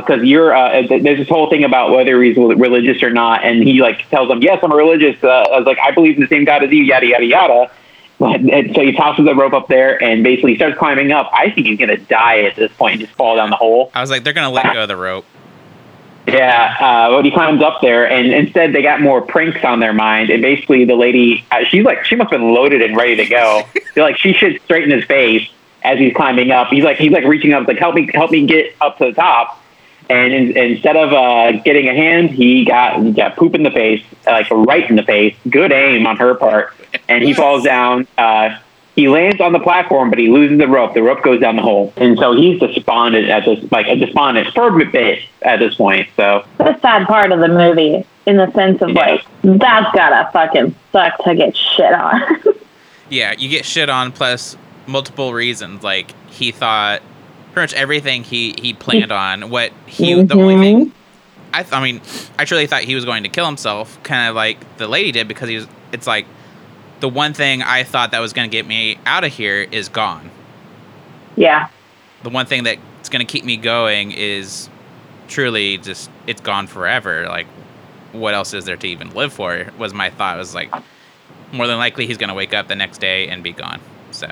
because 0.00 0.22
you're." 0.22 0.54
Uh, 0.54 0.86
there's 0.88 1.18
this 1.18 1.28
whole 1.28 1.50
thing 1.50 1.64
about 1.64 1.90
whether 1.90 2.22
he's 2.22 2.36
religious 2.36 3.02
or 3.02 3.10
not, 3.10 3.44
and 3.44 3.62
he 3.62 3.80
like 3.80 4.08
tells 4.10 4.28
them, 4.28 4.40
"Yes, 4.40 4.60
I'm 4.62 4.72
religious." 4.72 5.22
Uh, 5.22 5.28
I 5.28 5.58
was 5.58 5.66
like, 5.66 5.78
"I 5.80 5.90
believe 5.90 6.14
in 6.14 6.20
the 6.22 6.28
same 6.28 6.44
God 6.44 6.62
as 6.62 6.70
you." 6.70 6.84
Yada 6.84 7.06
yada 7.06 7.24
yada. 7.24 7.70
But, 8.18 8.40
and 8.40 8.74
so 8.74 8.82
he 8.82 8.92
tosses 8.92 9.24
the 9.24 9.34
rope 9.34 9.52
up 9.52 9.68
there 9.68 10.00
and 10.02 10.22
basically 10.22 10.54
starts 10.56 10.78
climbing 10.78 11.10
up. 11.10 11.30
I 11.32 11.50
think 11.50 11.66
he's 11.66 11.78
gonna 11.78 11.96
die 11.96 12.42
at 12.42 12.56
this 12.56 12.72
point 12.72 12.94
and 12.94 13.00
just 13.00 13.12
fall 13.14 13.36
down 13.36 13.50
the 13.50 13.56
hole. 13.56 13.90
I 13.94 14.00
was 14.00 14.10
like, 14.10 14.24
they're 14.24 14.32
gonna 14.32 14.50
let 14.50 14.72
go 14.72 14.82
of 14.82 14.88
the 14.88 14.96
rope. 14.96 15.26
Yeah, 16.26 16.76
uh, 16.80 17.10
but 17.10 17.24
he 17.24 17.30
climbs 17.30 17.62
up 17.62 17.80
there, 17.82 18.08
and 18.10 18.32
instead 18.32 18.72
they 18.72 18.82
got 18.82 19.00
more 19.00 19.20
pranks 19.20 19.62
on 19.62 19.80
their 19.80 19.92
mind. 19.92 20.30
And 20.30 20.40
basically, 20.40 20.84
the 20.86 20.94
lady, 20.94 21.44
uh, 21.50 21.64
she's 21.68 21.84
like, 21.84 22.04
she 22.06 22.16
must 22.16 22.30
have 22.30 22.40
been 22.40 22.54
loaded 22.54 22.80
and 22.80 22.96
ready 22.96 23.16
to 23.16 23.26
go. 23.26 23.62
They're 23.94 24.04
like, 24.04 24.16
she 24.16 24.32
should 24.32 24.60
straighten 24.62 24.90
his 24.90 25.04
face 25.04 25.48
as 25.82 25.98
he's 25.98 26.14
climbing 26.14 26.50
up. 26.50 26.68
He's 26.68 26.82
like, 26.82 26.96
he's 26.96 27.12
like 27.12 27.24
reaching 27.24 27.52
up, 27.52 27.68
like, 27.68 27.78
help 27.78 27.94
me, 27.94 28.08
help 28.14 28.30
me 28.30 28.46
get 28.46 28.74
up 28.80 28.96
to 28.98 29.06
the 29.06 29.12
top. 29.12 29.60
And 30.10 30.32
in, 30.32 30.56
instead 30.56 30.96
of 30.96 31.12
uh, 31.12 31.52
getting 31.62 31.88
a 31.88 31.94
hand, 31.94 32.30
he 32.30 32.64
got 32.64 33.02
he 33.02 33.12
got 33.12 33.36
poop 33.36 33.54
in 33.54 33.62
the 33.62 33.70
face, 33.70 34.04
like 34.26 34.50
right 34.50 34.88
in 34.88 34.96
the 34.96 35.02
face. 35.02 35.34
Good 35.48 35.72
aim 35.72 36.06
on 36.06 36.16
her 36.18 36.34
part, 36.34 36.72
and 37.08 37.24
he 37.24 37.32
falls 37.32 37.64
down. 37.64 38.06
Uh, 38.18 38.58
he 38.94 39.08
lands 39.08 39.40
on 39.40 39.52
the 39.52 39.58
platform, 39.58 40.10
but 40.10 40.18
he 40.20 40.28
loses 40.28 40.58
the 40.58 40.68
rope. 40.68 40.94
The 40.94 41.02
rope 41.02 41.22
goes 41.22 41.40
down 41.40 41.56
the 41.56 41.62
hole, 41.62 41.92
and 41.96 42.18
so 42.18 42.36
he's 42.36 42.60
despondent 42.60 43.28
at 43.28 43.44
this, 43.44 43.70
like 43.72 43.86
a 43.88 43.96
despondent 43.96 44.54
for 44.54 44.80
a 44.80 44.84
bit 44.86 45.20
at 45.42 45.58
this 45.58 45.74
point. 45.74 46.08
So 46.16 46.44
The 46.58 46.78
sad 46.80 47.06
part 47.06 47.32
of 47.32 47.40
the 47.40 47.48
movie, 47.48 48.06
in 48.26 48.36
the 48.36 48.52
sense 48.52 48.80
of 48.82 48.90
like, 48.90 49.24
that's 49.42 49.94
gotta 49.96 50.30
fucking 50.32 50.74
suck 50.92 51.24
to 51.24 51.34
get 51.34 51.56
shit 51.56 51.92
on. 51.92 52.22
Yeah, 53.10 53.34
you 53.36 53.48
get 53.48 53.64
shit 53.64 53.90
on 53.90 54.12
plus 54.12 54.56
multiple 54.86 55.32
reasons. 55.34 55.82
Like 55.82 56.12
he 56.30 56.50
thought 56.50 57.02
pretty 57.54 57.72
much 57.72 57.74
everything 57.74 58.24
he 58.24 58.54
he 58.60 58.74
planned 58.74 59.12
on. 59.12 59.50
What 59.50 59.72
he 59.86 60.22
the 60.22 60.34
only 60.34 60.56
thing 60.56 60.86
mhm. 60.86 60.92
I 61.52 61.62
th- 61.62 61.72
I 61.72 61.80
mean, 61.82 62.00
I 62.38 62.44
truly 62.44 62.66
thought 62.66 62.82
he 62.82 62.94
was 62.96 63.04
going 63.04 63.22
to 63.22 63.28
kill 63.28 63.46
himself, 63.46 64.02
kind 64.02 64.28
of 64.28 64.34
like 64.34 64.76
the 64.76 64.88
lady 64.88 65.12
did, 65.12 65.28
because 65.28 65.48
he 65.48 65.54
was. 65.56 65.68
It's 65.92 66.06
like 66.06 66.26
the 67.00 67.08
one 67.08 67.32
thing 67.32 67.62
I 67.62 67.84
thought 67.84 68.10
that 68.10 68.18
was 68.18 68.32
going 68.32 68.50
to 68.50 68.52
get 68.52 68.66
me 68.66 68.98
out 69.06 69.22
of 69.24 69.32
here 69.32 69.62
is 69.70 69.88
gone. 69.88 70.30
yeah. 71.36 71.68
The 72.24 72.30
one 72.30 72.46
thing 72.46 72.64
that's 72.64 73.08
going 73.10 73.24
to 73.24 73.30
keep 73.30 73.44
me 73.44 73.56
going 73.56 74.10
is 74.12 74.68
truly 75.28 75.78
just 75.78 76.10
it's 76.26 76.40
gone 76.40 76.66
forever. 76.66 77.26
Like, 77.28 77.46
what 78.12 78.34
else 78.34 78.52
is 78.54 78.64
there 78.64 78.76
to 78.76 78.86
even 78.88 79.10
live 79.14 79.32
for? 79.32 79.66
Was 79.78 79.92
my 79.94 80.10
thought. 80.10 80.36
It 80.36 80.38
was 80.40 80.54
like 80.54 80.72
more 81.52 81.66
than 81.68 81.76
likely 81.78 82.06
he's 82.06 82.16
going 82.18 82.28
to 82.30 82.34
wake 82.34 82.52
up 82.54 82.66
the 82.66 82.74
next 82.74 82.98
day 82.98 83.28
and 83.28 83.42
be 83.44 83.52
gone. 83.52 83.80
So 84.10 84.26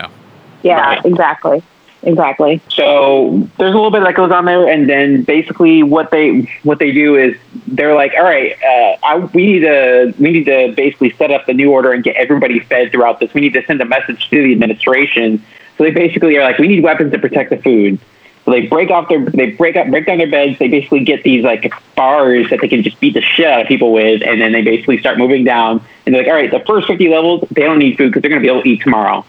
Yeah, 0.62 0.80
Right. 0.80 1.04
exactly. 1.04 1.62
Exactly. 2.02 2.60
So 2.68 3.48
there's 3.58 3.72
a 3.72 3.76
little 3.76 3.90
bit 3.90 4.02
that 4.04 4.14
goes 4.14 4.30
on 4.30 4.44
there, 4.44 4.68
and 4.68 4.88
then 4.88 5.22
basically 5.22 5.82
what 5.82 6.10
they 6.10 6.50
what 6.62 6.78
they 6.78 6.92
do 6.92 7.16
is 7.16 7.36
they're 7.66 7.94
like, 7.94 8.12
all 8.16 8.24
right, 8.24 8.56
uh, 8.62 8.96
I, 9.02 9.16
we 9.32 9.46
need 9.46 9.60
to 9.60 10.14
we 10.18 10.32
need 10.32 10.44
to 10.44 10.72
basically 10.76 11.12
set 11.12 11.30
up 11.30 11.46
the 11.46 11.54
new 11.54 11.70
order 11.70 11.92
and 11.92 12.02
get 12.02 12.16
everybody 12.16 12.60
fed 12.60 12.92
throughout 12.92 13.20
this. 13.20 13.32
We 13.34 13.40
need 13.40 13.54
to 13.54 13.64
send 13.66 13.80
a 13.80 13.84
message 13.84 14.28
to 14.30 14.42
the 14.42 14.52
administration. 14.52 15.44
So 15.78 15.84
they 15.84 15.90
basically 15.90 16.36
are 16.36 16.42
like, 16.42 16.58
we 16.58 16.68
need 16.68 16.82
weapons 16.82 17.12
to 17.12 17.18
protect 17.18 17.50
the 17.50 17.56
food. 17.56 17.98
So 18.44 18.50
they 18.50 18.66
break 18.66 18.90
off 18.90 19.08
their 19.08 19.24
they 19.24 19.50
break 19.50 19.76
up 19.76 19.88
break 19.88 20.06
down 20.06 20.18
their 20.18 20.30
beds. 20.30 20.58
They 20.58 20.68
basically 20.68 21.04
get 21.04 21.22
these 21.22 21.44
like 21.44 21.72
bars 21.94 22.50
that 22.50 22.60
they 22.60 22.68
can 22.68 22.82
just 22.82 22.98
beat 22.98 23.14
the 23.14 23.20
shit 23.20 23.46
out 23.46 23.62
of 23.62 23.68
people 23.68 23.92
with, 23.92 24.22
and 24.22 24.40
then 24.40 24.52
they 24.52 24.62
basically 24.62 24.98
start 24.98 25.18
moving 25.18 25.44
down. 25.44 25.84
And 26.04 26.14
they're 26.14 26.22
like, 26.22 26.30
all 26.30 26.36
right, 26.36 26.50
the 26.50 26.60
first 26.66 26.88
50 26.88 27.08
levels 27.08 27.44
they 27.52 27.62
don't 27.62 27.78
need 27.78 27.96
food 27.96 28.08
because 28.08 28.22
they're 28.22 28.30
going 28.30 28.42
to 28.42 28.46
be 28.46 28.50
able 28.50 28.62
to 28.62 28.68
eat 28.68 28.82
tomorrow. 28.82 29.24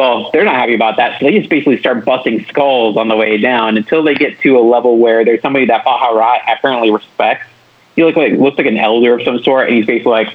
Well, 0.00 0.30
they're 0.32 0.46
not 0.46 0.54
happy 0.54 0.74
about 0.74 0.96
that, 0.96 1.20
so 1.20 1.26
they 1.26 1.36
just 1.36 1.50
basically 1.50 1.78
start 1.78 2.06
busting 2.06 2.46
skulls 2.46 2.96
on 2.96 3.08
the 3.08 3.16
way 3.16 3.36
down 3.36 3.76
until 3.76 4.02
they 4.02 4.14
get 4.14 4.40
to 4.40 4.56
a 4.56 4.64
level 4.64 4.96
where 4.96 5.26
there's 5.26 5.42
somebody 5.42 5.66
that 5.66 5.84
Baharat 5.84 6.38
apparently 6.50 6.90
respects. 6.90 7.46
He 7.96 8.02
looks 8.02 8.16
like 8.16 8.32
looks 8.32 8.56
like 8.56 8.66
an 8.66 8.78
elder 8.78 9.18
of 9.18 9.24
some 9.26 9.42
sort, 9.42 9.68
and 9.68 9.76
he's 9.76 9.84
basically 9.84 10.12
like, 10.12 10.34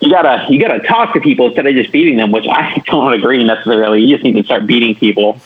"You 0.00 0.10
gotta 0.10 0.52
you 0.52 0.60
gotta 0.60 0.80
talk 0.80 1.14
to 1.14 1.20
people 1.20 1.46
instead 1.46 1.68
of 1.68 1.74
just 1.76 1.92
beating 1.92 2.16
them," 2.16 2.32
which 2.32 2.46
I 2.50 2.82
don't 2.86 3.12
agree 3.12 3.44
necessarily. 3.44 4.02
You 4.02 4.12
just 4.12 4.24
need 4.24 4.32
to 4.32 4.42
start 4.42 4.66
beating 4.66 4.96
people. 4.96 5.38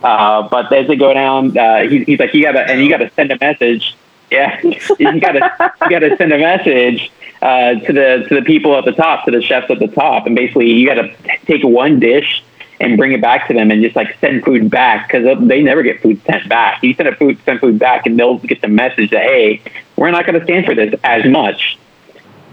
Uh, 0.00 0.48
but 0.48 0.72
as 0.72 0.86
they 0.86 0.94
go 0.94 1.12
down, 1.12 1.58
uh, 1.58 1.88
he, 1.88 2.04
he's 2.04 2.20
like, 2.20 2.32
"You 2.34 2.42
gotta 2.42 2.70
and 2.70 2.80
you 2.80 2.88
gotta 2.88 3.10
send 3.16 3.32
a 3.32 3.38
message." 3.40 3.96
Yeah, 4.30 4.60
you 4.62 5.20
gotta 5.20 5.72
you 5.82 5.90
gotta 5.90 6.16
send 6.16 6.32
a 6.32 6.38
message 6.38 7.10
uh, 7.42 7.74
to 7.74 7.92
the 7.92 8.26
to 8.28 8.34
the 8.36 8.42
people 8.42 8.78
at 8.78 8.84
the 8.84 8.92
top, 8.92 9.24
to 9.24 9.32
the 9.32 9.42
chefs 9.42 9.68
at 9.72 9.80
the 9.80 9.88
top, 9.88 10.26
and 10.26 10.36
basically 10.36 10.70
you 10.70 10.86
gotta 10.86 11.12
take 11.46 11.64
one 11.64 11.98
dish 11.98 12.44
and 12.80 12.96
bring 12.96 13.12
it 13.12 13.20
back 13.20 13.48
to 13.48 13.54
them 13.54 13.70
and 13.70 13.82
just 13.82 13.96
like 13.96 14.16
send 14.20 14.44
food 14.44 14.70
back 14.70 15.08
because 15.08 15.38
they 15.46 15.62
never 15.62 15.82
get 15.82 16.00
food 16.02 16.20
sent 16.24 16.48
back. 16.48 16.82
You 16.82 16.94
send 16.94 17.08
a 17.08 17.14
food 17.14 17.38
send 17.44 17.60
food 17.60 17.78
back 17.78 18.06
and 18.06 18.18
they'll 18.18 18.38
get 18.38 18.60
the 18.60 18.68
message 18.68 19.10
that 19.10 19.22
hey, 19.22 19.62
we're 19.96 20.10
not 20.10 20.26
going 20.26 20.38
to 20.38 20.44
stand 20.44 20.66
for 20.66 20.74
this 20.74 20.94
as 21.04 21.24
much. 21.24 21.78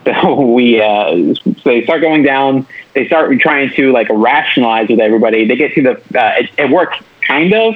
So 0.05 0.41
we 0.41 0.81
uh, 0.81 1.33
so 1.33 1.61
they 1.63 1.81
start 1.85 2.01
going 2.01 2.23
down. 2.23 2.67
They 2.93 3.07
start 3.07 3.31
trying 3.39 3.71
to 3.75 3.93
like 3.93 4.09
rationalize 4.09 4.89
with 4.89 4.99
everybody. 4.99 5.47
They 5.47 5.55
get 5.55 5.73
to 5.75 5.81
the 5.81 5.91
uh, 5.91 6.39
it, 6.39 6.49
it 6.57 6.69
works 6.69 6.97
kind 7.25 7.53
of. 7.53 7.75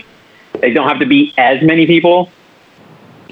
They 0.59 0.73
don't 0.73 0.89
have 0.89 0.99
to 0.99 1.05
be 1.05 1.33
as 1.37 1.63
many 1.63 1.85
people. 1.85 2.29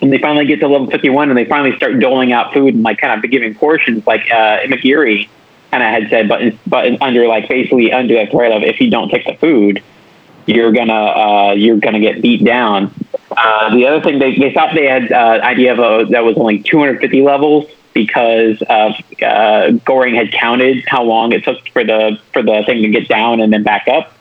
And 0.01 0.13
they 0.13 0.17
finally 0.17 0.45
get 0.45 0.61
to 0.61 0.69
level 0.69 0.89
51 0.89 1.29
and 1.29 1.37
they 1.37 1.43
finally 1.43 1.75
start 1.75 1.99
doling 1.99 2.31
out 2.31 2.53
food 2.53 2.73
and 2.73 2.83
like 2.83 2.99
kind 2.99 3.21
of 3.21 3.29
giving 3.29 3.53
portions 3.53 4.07
like 4.07 4.31
uh, 4.31 4.59
McGeary 4.59 5.27
kind 5.75 5.95
of 5.95 6.01
had 6.01 6.09
said, 6.09 6.29
but 6.29 6.53
but 6.67 7.01
under 7.01 7.27
like 7.27 7.49
basically 7.49 7.91
under 7.91 8.13
the 8.13 8.31
threat 8.31 8.51
of 8.51 8.63
if 8.63 8.79
you 8.79 8.89
don't 8.89 9.09
take 9.09 9.25
the 9.25 9.35
food, 9.35 9.83
you're 10.45 10.71
gonna 10.71 10.93
uh, 10.93 11.53
you're 11.53 11.77
gonna 11.77 11.99
get 11.99 12.21
beat 12.21 12.43
down. 12.43 12.93
Uh, 13.35 13.73
the 13.75 13.85
other 13.85 14.01
thing 14.01 14.19
they, 14.19 14.37
they 14.37 14.53
thought 14.53 14.73
they 14.73 14.85
had 14.85 15.11
uh, 15.11 15.39
idea 15.43 15.73
of 15.73 15.79
a, 15.79 16.11
that 16.11 16.23
was 16.23 16.37
only 16.37 16.59
250 16.59 17.21
levels 17.21 17.65
because 17.93 18.61
of 18.69 18.93
uh, 19.21 19.71
Goring 19.83 20.15
had 20.15 20.31
counted 20.31 20.85
how 20.87 21.03
long 21.03 21.33
it 21.33 21.43
took 21.43 21.67
for 21.69 21.83
the 21.83 22.17
for 22.31 22.41
the 22.41 22.63
thing 22.65 22.81
to 22.83 22.89
get 22.89 23.07
down 23.07 23.41
and 23.41 23.51
then 23.51 23.63
back 23.63 23.87
up. 23.87 24.13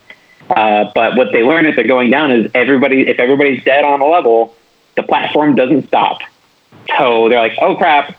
Uh, 0.50 0.90
but 0.94 1.16
what 1.16 1.32
they 1.32 1.42
learned 1.42 1.66
as 1.68 1.76
they're 1.76 1.86
going 1.86 2.10
down 2.10 2.32
is 2.32 2.50
everybody 2.54 3.02
if 3.02 3.20
everybody's 3.20 3.62
dead 3.62 3.84
on 3.84 4.00
a 4.00 4.06
level, 4.06 4.56
the 4.96 5.02
platform 5.04 5.54
doesn't 5.54 5.86
stop. 5.86 6.20
So 6.98 7.28
they're 7.28 7.38
like, 7.40 7.56
oh 7.60 7.76
crap, 7.76 8.16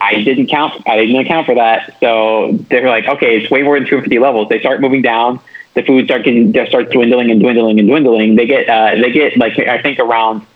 I 0.00 0.22
didn't 0.22 0.46
count. 0.46 0.82
I 0.86 0.96
didn't 0.96 1.16
account 1.16 1.46
for 1.46 1.54
that. 1.56 1.96
So 2.00 2.52
they're 2.68 2.88
like, 2.88 3.06
okay, 3.06 3.38
it's 3.38 3.50
way 3.50 3.62
more 3.62 3.78
than 3.78 3.88
250 3.88 4.18
levels. 4.18 4.48
They 4.48 4.60
start 4.60 4.80
moving 4.80 5.02
down. 5.02 5.40
The 5.74 5.82
food 5.82 6.06
start 6.06 6.24
getting, 6.24 6.52
they 6.52 6.66
start 6.68 6.90
dwindling 6.90 7.30
and 7.30 7.40
dwindling 7.40 7.78
and 7.78 7.88
dwindling. 7.88 8.36
They 8.36 8.46
get, 8.46 8.68
uh, 8.68 9.00
they 9.00 9.12
get 9.12 9.36
like 9.36 9.58
I 9.58 9.80
think 9.80 9.98
around 9.98 10.46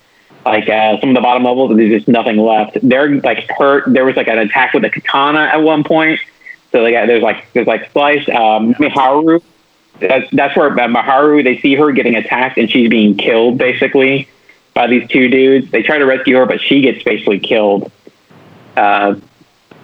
like 0.44 0.68
uh, 0.68 1.00
some 1.00 1.10
of 1.10 1.14
the 1.14 1.20
bottom 1.20 1.44
levels. 1.44 1.76
There's 1.76 1.90
just 1.90 2.08
nothing 2.08 2.38
left. 2.38 2.78
They're 2.82 3.20
like 3.20 3.48
hurt. 3.50 3.84
There 3.86 4.04
was 4.04 4.16
like 4.16 4.28
an 4.28 4.38
attack 4.38 4.74
with 4.74 4.84
a 4.84 4.90
katana 4.90 5.40
at 5.40 5.62
one 5.62 5.84
point. 5.84 6.20
So 6.72 6.82
they 6.82 6.92
got, 6.92 7.06
there's 7.06 7.22
like 7.22 7.52
there's 7.52 7.66
like 7.66 7.90
slice 7.92 8.28
um, 8.28 8.74
Miharu. 8.74 9.42
That's 10.00 10.28
that's 10.32 10.56
where 10.56 10.68
uh, 10.68 10.88
Miharu. 10.88 11.44
They 11.44 11.58
see 11.60 11.74
her 11.74 11.92
getting 11.92 12.16
attacked 12.16 12.58
and 12.58 12.70
she's 12.70 12.88
being 12.88 13.16
killed 13.16 13.58
basically 13.58 14.28
by 14.74 14.86
these 14.86 15.08
two 15.08 15.28
dudes. 15.28 15.70
They 15.70 15.82
try 15.82 15.98
to 15.98 16.06
rescue 16.06 16.36
her, 16.36 16.46
but 16.46 16.60
she 16.60 16.80
gets 16.80 17.02
basically 17.04 17.38
killed. 17.38 17.92
Uh, 18.76 19.16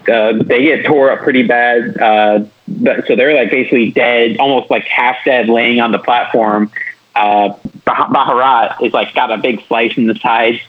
uh, 0.09 0.43
they 0.43 0.65
get 0.65 0.87
tore 0.87 1.11
up 1.11 1.21
pretty 1.21 1.43
bad. 1.43 2.01
Uh, 2.01 2.45
but, 2.67 3.07
so 3.07 3.17
they're 3.17 3.35
like 3.35 3.51
basically 3.51 3.91
dead, 3.91 4.39
almost 4.39 4.71
like 4.71 4.85
half 4.85 5.17
dead, 5.25 5.49
laying 5.49 5.81
on 5.81 5.93
the 5.93 5.99
platform. 5.99 6.71
Uh, 7.15 7.55
Baharat 7.85 8.85
is 8.85 8.93
like 8.93 9.15
got 9.15 9.33
a 9.33 9.39
big 9.39 9.65
slice 9.67 9.97
in 9.97 10.07
the 10.07 10.15
side. 10.17 10.61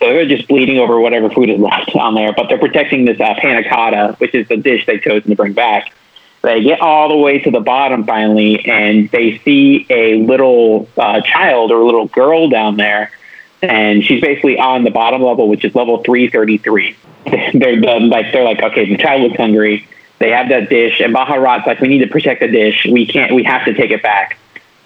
So 0.00 0.08
they're 0.08 0.26
just 0.26 0.48
bleeding 0.48 0.78
over 0.78 1.00
whatever 1.00 1.30
food 1.30 1.48
is 1.48 1.60
left 1.60 1.94
on 1.94 2.14
there, 2.14 2.32
but 2.32 2.48
they're 2.48 2.58
protecting 2.58 3.04
this 3.04 3.20
uh, 3.20 3.34
panna 3.38 3.68
cotta, 3.68 4.16
which 4.18 4.34
is 4.34 4.48
the 4.48 4.56
dish 4.56 4.86
they've 4.86 5.02
chosen 5.02 5.30
to 5.30 5.36
bring 5.36 5.52
back. 5.52 5.92
They 6.42 6.60
get 6.62 6.80
all 6.80 7.08
the 7.08 7.16
way 7.16 7.38
to 7.38 7.52
the 7.52 7.60
bottom 7.60 8.04
finally, 8.04 8.64
and 8.66 9.08
they 9.10 9.38
see 9.44 9.86
a 9.88 10.16
little 10.16 10.88
uh, 10.96 11.20
child 11.20 11.70
or 11.70 11.80
a 11.80 11.84
little 11.84 12.08
girl 12.08 12.48
down 12.48 12.76
there, 12.76 13.12
and 13.62 14.04
she's 14.04 14.20
basically 14.20 14.58
on 14.58 14.82
the 14.82 14.90
bottom 14.90 15.22
level, 15.22 15.46
which 15.46 15.64
is 15.64 15.72
level 15.76 16.02
333 16.02 16.96
they're 17.54 17.76
like 18.00 18.32
they're 18.32 18.44
like 18.44 18.62
okay 18.62 18.88
the 18.88 18.96
child 18.96 19.22
looks 19.22 19.36
hungry. 19.36 19.86
They 20.18 20.30
have 20.30 20.48
that 20.50 20.68
dish. 20.68 21.00
And 21.00 21.14
Baharat's 21.14 21.66
like 21.66 21.80
we 21.80 21.88
need 21.88 21.98
to 21.98 22.06
protect 22.06 22.40
the 22.40 22.48
dish. 22.48 22.86
We 22.90 23.06
can't 23.06 23.34
we 23.34 23.44
have 23.44 23.64
to 23.64 23.74
take 23.74 23.90
it 23.90 24.02
back. 24.02 24.38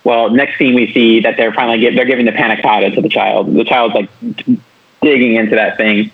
Well 0.04 0.30
next 0.30 0.58
scene 0.58 0.74
we 0.74 0.92
see 0.92 1.20
that 1.20 1.36
they're 1.36 1.52
finally 1.52 1.80
get, 1.80 1.94
they're 1.94 2.04
giving 2.04 2.26
the 2.26 2.32
panna 2.32 2.60
cotta 2.60 2.90
to 2.90 3.00
the 3.00 3.08
child. 3.08 3.54
The 3.54 3.64
child's 3.64 3.94
like 3.94 4.10
digging 5.02 5.34
into 5.34 5.56
that 5.56 5.76
thing. 5.76 6.10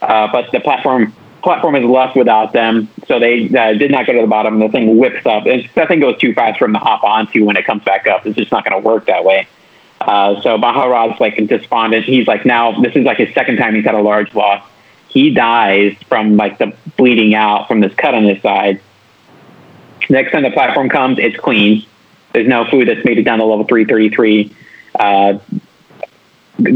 Uh, 0.00 0.30
but 0.30 0.50
the 0.52 0.60
platform 0.60 1.14
platform 1.42 1.76
is 1.76 1.84
left 1.84 2.16
without 2.16 2.52
them. 2.52 2.88
So 3.06 3.18
they 3.20 3.48
uh, 3.48 3.74
did 3.74 3.90
not 3.90 4.06
go 4.06 4.14
to 4.14 4.20
the 4.22 4.26
bottom. 4.26 4.54
And 4.54 4.62
the 4.62 4.68
thing 4.68 4.98
whips 4.98 5.24
up. 5.26 5.46
And 5.46 5.68
that 5.74 5.88
thing 5.88 6.00
goes 6.00 6.18
too 6.18 6.34
fast 6.34 6.58
for 6.58 6.64
them 6.64 6.72
to 6.72 6.80
hop 6.80 7.04
onto 7.04 7.44
when 7.44 7.56
it 7.56 7.64
comes 7.64 7.84
back 7.84 8.06
up. 8.06 8.26
It's 8.26 8.36
just 8.36 8.50
not 8.50 8.64
going 8.64 8.80
to 8.80 8.86
work 8.86 9.06
that 9.06 9.24
way. 9.24 9.46
Uh, 10.00 10.40
so 10.42 10.58
Baharat's 10.58 11.20
like 11.20 11.36
despondent. 11.46 12.04
He's 12.04 12.26
like 12.26 12.44
now 12.44 12.80
this 12.80 12.96
is 12.96 13.04
like 13.04 13.18
his 13.18 13.32
second 13.34 13.58
time 13.58 13.74
he's 13.74 13.84
had 13.84 13.94
a 13.94 14.02
large 14.02 14.34
loss 14.34 14.66
he 15.16 15.30
dies 15.30 15.96
from 16.10 16.36
like 16.36 16.58
the 16.58 16.76
bleeding 16.98 17.34
out 17.34 17.66
from 17.68 17.80
this 17.80 17.94
cut 17.94 18.14
on 18.14 18.24
his 18.24 18.42
side. 18.42 18.82
Next 20.10 20.30
time 20.30 20.42
the 20.42 20.50
platform 20.50 20.90
comes, 20.90 21.18
it's 21.18 21.38
clean. 21.38 21.86
There's 22.34 22.46
no 22.46 22.66
food 22.66 22.86
that's 22.86 23.02
made 23.02 23.16
it 23.16 23.22
down 23.22 23.38
to 23.38 23.46
level 23.46 23.64
333. 23.64 24.54
Uh, 25.00 25.38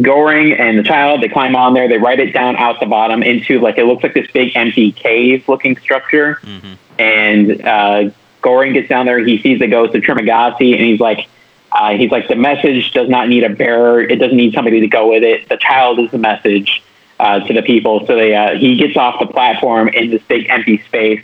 Goring 0.01 0.55
and 0.55 0.79
the 0.79 0.83
child, 0.83 1.23
they 1.23 1.29
climb 1.29 1.55
on 1.55 1.75
there, 1.75 1.87
they 1.87 1.99
write 1.99 2.19
it 2.19 2.33
down 2.33 2.57
out 2.57 2.81
the 2.81 2.87
bottom 2.87 3.23
into 3.23 3.61
like, 3.61 3.77
it 3.77 3.85
looks 3.85 4.03
like 4.03 4.15
this 4.15 4.31
big 4.31 4.57
empty 4.57 4.91
cave 4.93 5.47
looking 5.47 5.77
structure. 5.77 6.41
Mm-hmm. 6.43 6.73
And 6.99 7.67
uh, 7.67 8.11
Goring 8.41 8.73
gets 8.73 8.89
down 8.89 9.05
there, 9.05 9.19
he 9.19 9.43
sees 9.43 9.59
the 9.59 9.69
ghost 9.69 9.95
of 9.95 10.03
Trimagasi, 10.03 10.73
and 10.73 10.81
he's 10.81 11.01
like, 11.01 11.29
uh, 11.73 11.91
he's 11.91 12.11
like, 12.11 12.29
the 12.29 12.37
message 12.37 12.93
does 12.93 13.11
not 13.11 13.29
need 13.29 13.45
a 13.45 13.51
bearer. 13.51 14.01
It 14.01 14.17
doesn't 14.17 14.37
need 14.37 14.55
somebody 14.55 14.81
to 14.81 14.89
go 14.89 15.11
with 15.11 15.25
it. 15.25 15.47
The 15.51 15.59
child 15.59 15.99
is 16.01 16.11
the 16.11 16.19
message 16.19 16.83
uh, 17.21 17.41
to 17.41 17.53
the 17.53 17.63
people. 17.63 18.07
So 18.07 18.17
they, 18.17 18.35
uh, 18.35 18.57
he 18.57 18.77
gets 18.77 18.97
off 18.97 19.21
the 19.21 19.27
platform 19.27 19.89
in 19.89 20.11
this 20.11 20.23
big 20.23 20.49
empty 20.49 20.79
space. 20.87 21.23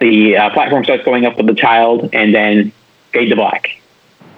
The 0.00 0.36
uh, 0.36 0.50
platform 0.50 0.84
starts 0.84 1.04
going 1.04 1.24
up 1.24 1.36
with 1.36 1.46
the 1.46 1.54
child, 1.54 2.10
and 2.12 2.34
then 2.34 2.72
fade 3.12 3.30
to 3.30 3.36
black. 3.36 3.80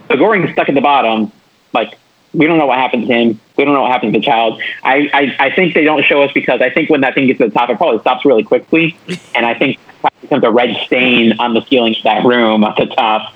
So 0.08 0.16
Goring's 0.16 0.52
stuck 0.52 0.68
at 0.68 0.74
the 0.74 0.80
bottom. 0.80 1.32
Like 1.72 1.98
we 2.34 2.46
don't 2.46 2.58
know 2.58 2.66
what 2.66 2.78
happened 2.78 3.06
to 3.08 3.14
him. 3.14 3.40
We 3.56 3.64
don't 3.64 3.72
know 3.72 3.82
what 3.82 3.90
happened 3.90 4.12
to 4.12 4.18
the 4.18 4.24
child. 4.24 4.60
I, 4.82 5.08
I, 5.14 5.46
I 5.46 5.54
think 5.54 5.74
they 5.74 5.84
don't 5.84 6.04
show 6.04 6.22
us 6.22 6.30
because 6.32 6.60
I 6.60 6.68
think 6.68 6.90
when 6.90 7.00
that 7.00 7.14
thing 7.14 7.26
gets 7.26 7.38
to 7.38 7.46
the 7.46 7.50
top, 7.50 7.70
it 7.70 7.78
probably 7.78 8.00
stops 8.00 8.24
really 8.26 8.44
quickly, 8.44 8.96
and 9.34 9.46
I 9.46 9.54
think 9.54 9.78
becomes 10.20 10.44
a 10.44 10.50
red 10.50 10.76
stain 10.84 11.38
on 11.38 11.54
the 11.54 11.62
ceiling 11.62 11.94
of 11.96 12.02
that 12.02 12.24
room 12.24 12.64
at 12.64 12.76
the 12.76 12.86
top. 12.86 13.32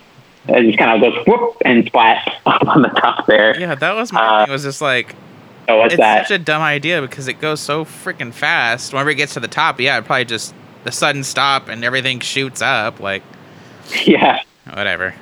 It 0.48 0.66
just 0.66 0.78
kind 0.78 1.02
of 1.02 1.12
goes 1.12 1.26
whoop 1.26 1.56
and 1.64 1.86
splat 1.86 2.40
on 2.46 2.82
the 2.82 2.88
top 2.88 3.26
there. 3.26 3.58
Yeah, 3.58 3.74
that 3.74 3.94
was 3.94 4.12
my. 4.12 4.42
Uh, 4.42 4.46
it 4.48 4.50
was 4.50 4.62
just 4.62 4.80
like 4.82 5.14
Oh, 5.70 5.78
what's 5.78 5.94
it's 5.94 6.00
that? 6.00 6.26
such 6.26 6.40
a 6.40 6.42
dumb 6.42 6.62
idea 6.62 7.00
because 7.00 7.28
it 7.28 7.40
goes 7.40 7.60
so 7.60 7.84
freaking 7.84 8.32
fast. 8.32 8.92
Whenever 8.92 9.10
it 9.10 9.14
gets 9.14 9.34
to 9.34 9.40
the 9.40 9.48
top, 9.48 9.80
yeah, 9.80 9.98
it 9.98 10.04
probably 10.04 10.24
just 10.24 10.54
the 10.84 10.90
sudden 10.90 11.22
stop 11.22 11.68
and 11.68 11.84
everything 11.84 12.18
shoots 12.20 12.60
up. 12.60 12.98
Like, 12.98 13.22
yeah, 14.04 14.40
whatever. 14.72 15.14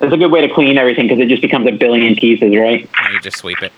It's 0.00 0.12
a 0.12 0.16
good 0.16 0.32
way 0.32 0.40
to 0.46 0.52
clean 0.52 0.78
everything 0.78 1.06
because 1.06 1.20
it 1.20 1.28
just 1.28 1.42
becomes 1.42 1.66
a 1.68 1.72
billion 1.72 2.16
pieces, 2.16 2.56
right? 2.56 2.88
And 3.02 3.14
you 3.14 3.20
just 3.20 3.36
sweep 3.36 3.62
it. 3.62 3.72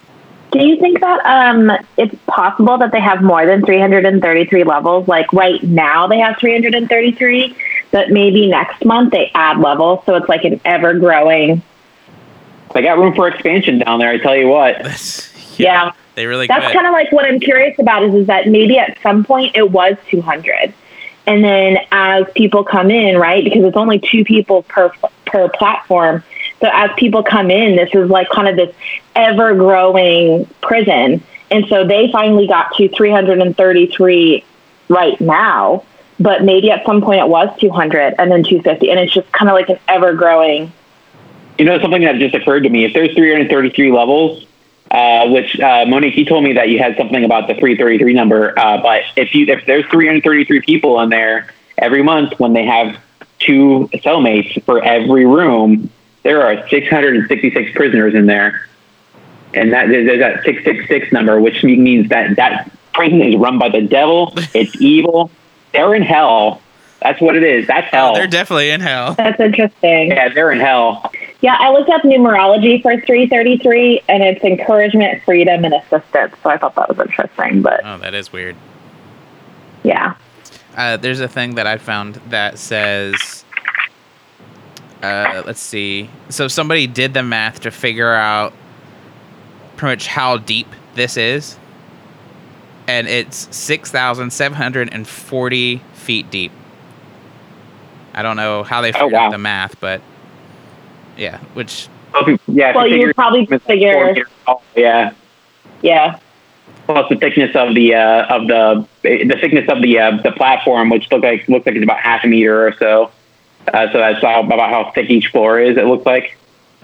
Do 0.53 0.65
you 0.65 0.79
think 0.79 1.01
that 1.01 1.25
um, 1.25 1.73
it's 1.97 2.15
possible 2.27 2.79
that 2.79 2.93
they 2.93 3.01
have 3.01 3.23
more 3.23 3.45
than 3.45 3.65
333 3.65 4.65
levels? 4.65 5.09
Like 5.09 5.33
right 5.33 5.63
now, 5.63 6.07
they 6.07 6.19
have 6.19 6.37
333, 6.39 7.57
but 7.91 8.11
maybe 8.11 8.47
next 8.47 8.85
month 8.85 9.13
they 9.13 9.31
add 9.35 9.59
levels, 9.59 10.05
so 10.05 10.15
it's 10.15 10.29
like 10.29 10.45
an 10.45 10.61
ever 10.65 10.95
growing. 10.95 11.63
They 12.75 12.83
got 12.83 12.99
room 12.99 13.15
for 13.15 13.29
expansion 13.29 13.79
down 13.81 13.99
there. 13.99 14.11
I 14.11 14.19
tell 14.19 14.37
you 14.37 14.49
what. 14.49 14.87
yeah. 15.59 15.87
yeah. 15.87 15.93
They 16.15 16.27
really 16.27 16.47
That's 16.47 16.73
kind 16.73 16.87
of 16.87 16.93
like 16.93 17.11
what 17.11 17.25
I'm 17.25 17.41
curious 17.41 17.79
about 17.79 18.03
is, 18.03 18.15
is 18.15 18.27
that 18.27 18.47
maybe 18.47 18.79
at 18.79 18.99
some 19.03 19.25
point 19.25 19.57
it 19.57 19.71
was 19.71 19.97
200. 20.11 20.75
And 21.27 21.45
then 21.45 21.79
as 21.91 22.27
people 22.35 22.65
come 22.65 22.91
in, 22.91 23.17
right, 23.17 23.43
because 23.45 23.65
it's 23.65 23.77
only 23.77 23.99
two 23.99 24.25
people 24.25 24.63
per 24.65 24.93
per 25.25 25.49
platform, 25.49 26.23
So 26.61 26.69
as 26.73 26.91
people 26.97 27.23
come 27.23 27.51
in, 27.51 27.77
this 27.77 27.91
is 27.95 28.11
like 28.11 28.29
kind 28.29 28.49
of 28.49 28.57
this 28.57 28.75
ever 29.15 29.55
growing 29.55 30.47
prison. 30.61 31.23
And 31.51 31.67
so 31.69 31.87
they 31.87 32.11
finally 32.13 32.47
got 32.47 32.75
to 32.77 32.89
333 32.89 34.45
right 34.89 35.21
now, 35.21 35.85
but 36.19 36.45
maybe 36.45 36.71
at 36.71 36.85
some 36.85 37.01
point 37.01 37.21
it 37.21 37.29
was 37.29 37.49
200 37.59 38.15
and 38.19 38.31
then 38.31 38.43
250. 38.43 38.91
And 38.91 39.01
it's 39.01 39.13
just 39.13 39.31
kind 39.33 39.49
of 39.49 39.55
like 39.55 39.69
an 39.69 39.79
ever 39.89 40.15
growing. 40.15 40.73
You 41.59 41.65
know, 41.65 41.81
something 41.81 42.03
that 42.03 42.17
just 42.17 42.35
occurred 42.35 42.65
to 42.65 42.69
me 42.69 42.85
if 42.85 42.95
there's 42.95 43.15
333 43.15 43.93
levels, 43.93 44.47
uh, 44.93 45.27
which 45.31 45.59
uh, 45.59 45.87
Monique, 45.87 46.17
you 46.19 46.27
told 46.27 46.45
me 46.45 46.53
that 46.53 46.69
you 46.69 46.79
had 46.79 46.97
something 46.99 47.25
about 47.25 47.49
the 47.49 47.55
333 47.55 48.13
number. 48.13 48.57
Uh, 48.59 48.81
but 48.83 49.03
if 49.17 49.35
you 49.35 49.47
if 49.47 49.65
there's 49.65 49.87
333 49.87 50.61
people 50.61 51.01
in 51.01 51.09
there 51.09 51.49
every 51.79 52.03
month 52.03 52.39
when 52.39 52.53
they 52.53 52.67
have 52.67 52.99
two 53.39 53.89
cellmates 53.95 54.63
for 54.65 54.85
every 54.85 55.25
room, 55.25 55.91
there 56.25 56.47
are 56.47 56.69
666 56.69 57.73
prisoners 57.75 58.15
in 58.15 58.27
there, 58.27 58.69
and 59.55 59.73
that 59.73 59.89
there's 59.89 60.21
that 60.21 60.45
666 60.45 61.11
number, 61.11 61.41
which 61.41 61.65
means 61.65 62.11
that 62.11 62.37
that 62.37 62.71
prison 62.93 63.23
is 63.23 63.35
run 63.37 63.59
by 63.59 63.71
the 63.71 63.81
devil. 63.81 64.35
It's 64.55 64.79
evil. 64.79 65.31
They're 65.73 65.95
in 65.95 66.03
hell. 66.03 66.61
That's 67.01 67.21
what 67.21 67.35
it 67.35 67.43
is. 67.43 67.67
That's 67.67 67.89
hell. 67.89 68.11
Oh, 68.11 68.15
they're 68.15 68.27
definitely 68.27 68.69
in 68.69 68.83
hell. 68.83 69.15
That's 69.15 69.41
interesting. 69.41 70.09
yeah, 70.09 70.29
they're 70.29 70.53
in 70.53 70.61
hell. 70.61 71.11
Yeah, 71.43 71.57
I 71.59 71.71
looked 71.73 71.91
up 71.91 72.03
numerology 72.03 72.81
for 72.81 72.93
333 73.01 74.03
and 74.09 74.23
it's 74.23 74.43
encouragement, 74.45 75.23
freedom, 75.25 75.65
and 75.65 75.75
assistance. 75.75 76.35
So 76.43 76.51
I 76.51 76.57
thought 76.57 76.75
that 76.77 76.89
was 76.89 76.99
interesting. 77.01 77.63
But 77.63 77.81
Oh, 77.85 77.99
that 77.99 78.15
is 78.15 78.33
weird. 78.33 78.57
yeah. 79.83 80.15
Uh, 80.77 80.97
there's 80.97 81.21
a 81.21 81.29
thing 81.29 81.57
that 81.57 81.67
I 81.67 81.77
found 81.79 82.15
that 82.31 82.59
says, 82.59 83.45
uh, 85.03 85.43
let's 85.45 85.61
see. 85.61 86.09
So 86.31 86.47
somebody 86.49 86.87
did 86.87 87.13
the 87.13 87.23
math 87.23 87.61
to 87.61 87.71
figure 87.71 88.13
out 88.15 88.53
pretty 89.77 89.93
much 89.97 90.07
how 90.07 90.39
deep 90.39 90.69
this 90.95 91.17
is, 91.17 91.59
and 92.87 93.07
it's 93.09 93.55
six 93.55 93.91
thousand 93.91 94.33
seven 94.33 94.57
hundred 94.57 94.93
and 94.95 95.07
forty 95.07 95.83
feet 95.95 96.31
deep. 96.31 96.53
I 98.15 98.23
don't 98.23 98.37
know 98.37 98.63
how 98.63 98.81
they 98.81 98.91
Oh, 98.91 98.93
figured 98.93 99.13
wow. 99.13 99.27
out 99.27 99.33
the 99.33 99.39
math, 99.39 99.79
but 99.81 100.01
yeah, 101.17 101.39
which 101.55 101.89
Yeah. 102.47 102.75
Well, 102.75 102.87
you 102.87 102.95
you 102.97 103.01
figure- 103.01 103.15
probably 103.15 103.47
figure, 103.47 104.25
Yeah. 104.77 105.13
yeah. 105.83 106.19
plus 106.87 107.09
the 107.09 107.17
thickness 107.17 107.55
of 107.57 107.75
the 107.75 107.95
uh, 107.95 108.27
of 108.37 108.47
the 108.49 108.87
the 109.03 109.37
thickness 109.41 109.69
of 109.69 109.81
the 109.83 109.99
uh, 109.99 110.17
the 110.23 110.33
platform, 110.33 110.91
which 110.91 111.11
look 111.11 111.23
like 111.23 111.49
looks 111.49 111.67
like 111.67 111.77
it's 111.77 111.85
about 111.85 112.01
half 112.01 112.25
a 112.25 112.27
meter 112.27 112.67
or 112.67 112.75
so. 112.79 113.11
Uh, 113.73 113.87
so 113.93 113.99
that's 113.99 114.21
how, 114.23 114.43
about 114.43 114.71
how 114.71 114.91
thick 114.93 115.09
each 115.09 115.29
floor 115.29 115.61
is. 115.61 115.77
It 115.77 115.87
looks 115.87 116.05
like. 116.05 116.37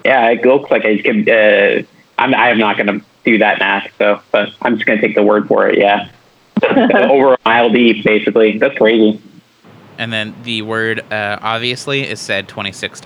Yeah, 0.05 0.29
it 0.31 0.45
looks 0.47 0.71
like 0.71 0.85
it 0.85 1.03
could. 1.05 1.29
Uh, 1.29 1.83
I'm 2.19 2.33
I'm 2.35 2.57
not 2.59 2.77
going 2.77 2.87
to 3.01 3.05
do 3.25 3.39
that 3.39 3.59
math, 3.59 3.91
so 3.99 4.21
but 4.31 4.51
I'm 4.63 4.77
just 4.77 4.87
going 4.87 5.01
to 5.01 5.07
take 5.07 5.17
the 5.17 5.23
word 5.25 5.49
for 5.49 5.69
it. 5.69 5.77
Yeah, 5.79 6.09
over 6.63 7.35
a 7.35 7.39
mile 7.45 7.69
deep, 7.71 8.05
basically. 8.05 8.59
That's 8.59 8.79
crazy. 8.79 9.21
and 9.99 10.13
then 10.13 10.35
the 10.45 10.63
word 10.63 11.01
uh, 11.13 11.39
obviously 11.43 12.03
is 12.09 12.21
said 12.21 12.47
twenty 12.49 12.71
six 12.73 13.01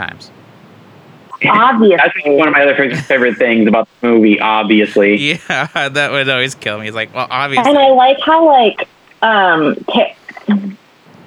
times. 1.43 1.80
That's 1.90 2.03
Obviously. 2.07 2.36
one 2.36 2.49
of 2.49 2.53
my 2.53 2.62
other 2.62 2.74
favorite- 2.74 2.97
favorite 3.05 3.36
things 3.36 3.66
about 3.68 3.88
the 4.01 4.09
movie. 4.09 4.40
Obviously, 4.40 5.16
Yeah, 5.49 5.88
that 5.88 6.11
would 6.12 6.28
always 6.28 6.55
kill 6.55 6.78
me. 6.78 6.86
He's 6.86 6.95
like, 6.95 7.14
well, 7.14 7.26
obviously. 7.30 7.68
And 7.70 7.78
I 7.78 7.88
like 7.90 8.18
how, 8.20 8.47
like, 8.47 8.88
um, 9.22 9.76
Te- 9.93 10.14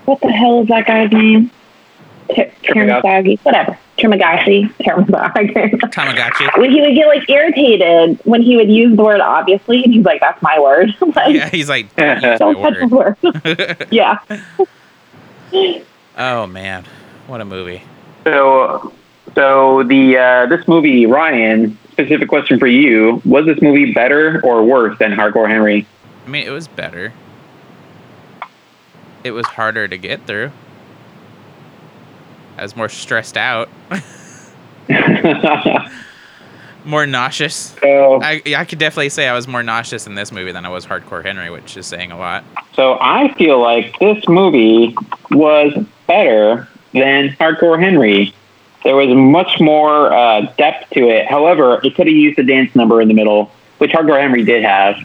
what 0.05 0.21
the 0.21 0.31
hell 0.31 0.61
is 0.61 0.67
that 0.67 0.85
guy's 0.85 1.11
name? 1.11 1.49
Te- 2.29 2.51
Trimagasi. 2.63 3.39
Trimagasi. 3.39 3.39
Whatever. 3.43 3.77
Trimagasi. 3.97 4.73
Trimagasi. 4.81 5.71
Tamagotchi. 5.91 6.57
when 6.59 6.69
he 6.71 6.81
would 6.81 6.93
get, 6.95 7.07
like, 7.07 7.29
irritated 7.29 8.19
when 8.25 8.41
he 8.41 8.57
would 8.57 8.69
use 8.69 8.95
the 8.97 9.03
word 9.03 9.21
obviously, 9.21 9.83
and 9.83 9.93
he's 9.93 10.03
like, 10.05 10.19
that's 10.21 10.41
my 10.41 10.59
word. 10.59 10.93
like, 11.15 11.33
Yeah, 11.35 11.49
he's 11.49 11.69
like, 11.69 11.95
"Don't 11.95 12.21
use 12.21 12.39
don't 12.39 12.61
my 12.61 12.69
touch 12.69 12.79
the 12.79 12.87
word. 12.95 13.17
word." 13.23 13.87
yeah. 13.91 14.17
oh 16.17 16.47
man, 16.47 16.85
what 17.27 17.41
a 17.41 17.45
movie! 17.45 17.81
So, 18.23 18.91
so 19.35 19.83
the 19.83 20.17
uh, 20.17 20.45
this 20.47 20.67
movie, 20.67 21.05
Ryan. 21.05 21.77
Specific 21.91 22.27
question 22.27 22.59
for 22.59 22.67
you: 22.67 23.21
Was 23.23 23.45
this 23.45 23.61
movie 23.61 23.93
better 23.93 24.41
or 24.43 24.65
worse 24.65 24.97
than 24.99 25.11
Hardcore 25.13 25.47
Henry? 25.47 25.87
I 26.25 26.29
mean, 26.29 26.45
it 26.45 26.49
was 26.49 26.67
better. 26.67 27.13
It 29.23 29.31
was 29.31 29.45
harder 29.45 29.87
to 29.87 29.97
get 29.97 30.25
through. 30.27 30.51
I 32.57 32.63
was 32.63 32.75
more 32.75 32.89
stressed 32.89 33.37
out, 33.37 33.69
more 36.85 37.05
nauseous. 37.07 37.75
so, 37.81 38.21
I 38.21 38.41
I 38.57 38.65
could 38.65 38.79
definitely 38.79 39.09
say 39.09 39.27
I 39.27 39.33
was 39.33 39.47
more 39.47 39.63
nauseous 39.63 40.05
in 40.05 40.15
this 40.15 40.31
movie 40.31 40.51
than 40.51 40.65
I 40.65 40.69
was 40.69 40.85
Hardcore 40.85 41.23
Henry, 41.23 41.49
which 41.49 41.75
is 41.77 41.85
saying 41.85 42.11
a 42.11 42.17
lot. 42.17 42.43
so 42.73 42.97
I 43.01 43.33
feel 43.33 43.59
like 43.61 43.97
this 43.99 44.27
movie 44.27 44.95
was 45.31 45.73
better 46.07 46.67
than 46.93 47.29
Hardcore 47.39 47.81
Henry. 47.81 48.33
There 48.85 48.95
was 48.95 49.09
much 49.09 49.59
more 49.59 50.13
uh, 50.13 50.41
depth 50.57 50.91
to 50.91 51.09
it. 51.09 51.25
However, 51.27 51.81
it 51.83 51.95
could 51.95 52.07
have 52.07 52.15
used 52.15 52.39
a 52.39 52.43
dance 52.43 52.73
number 52.75 53.01
in 53.01 53.07
the 53.09 53.13
middle, 53.13 53.51
which 53.79 53.91
Hardcore 53.91 54.21
Henry 54.21 54.43
did 54.45 54.63
have. 54.63 54.95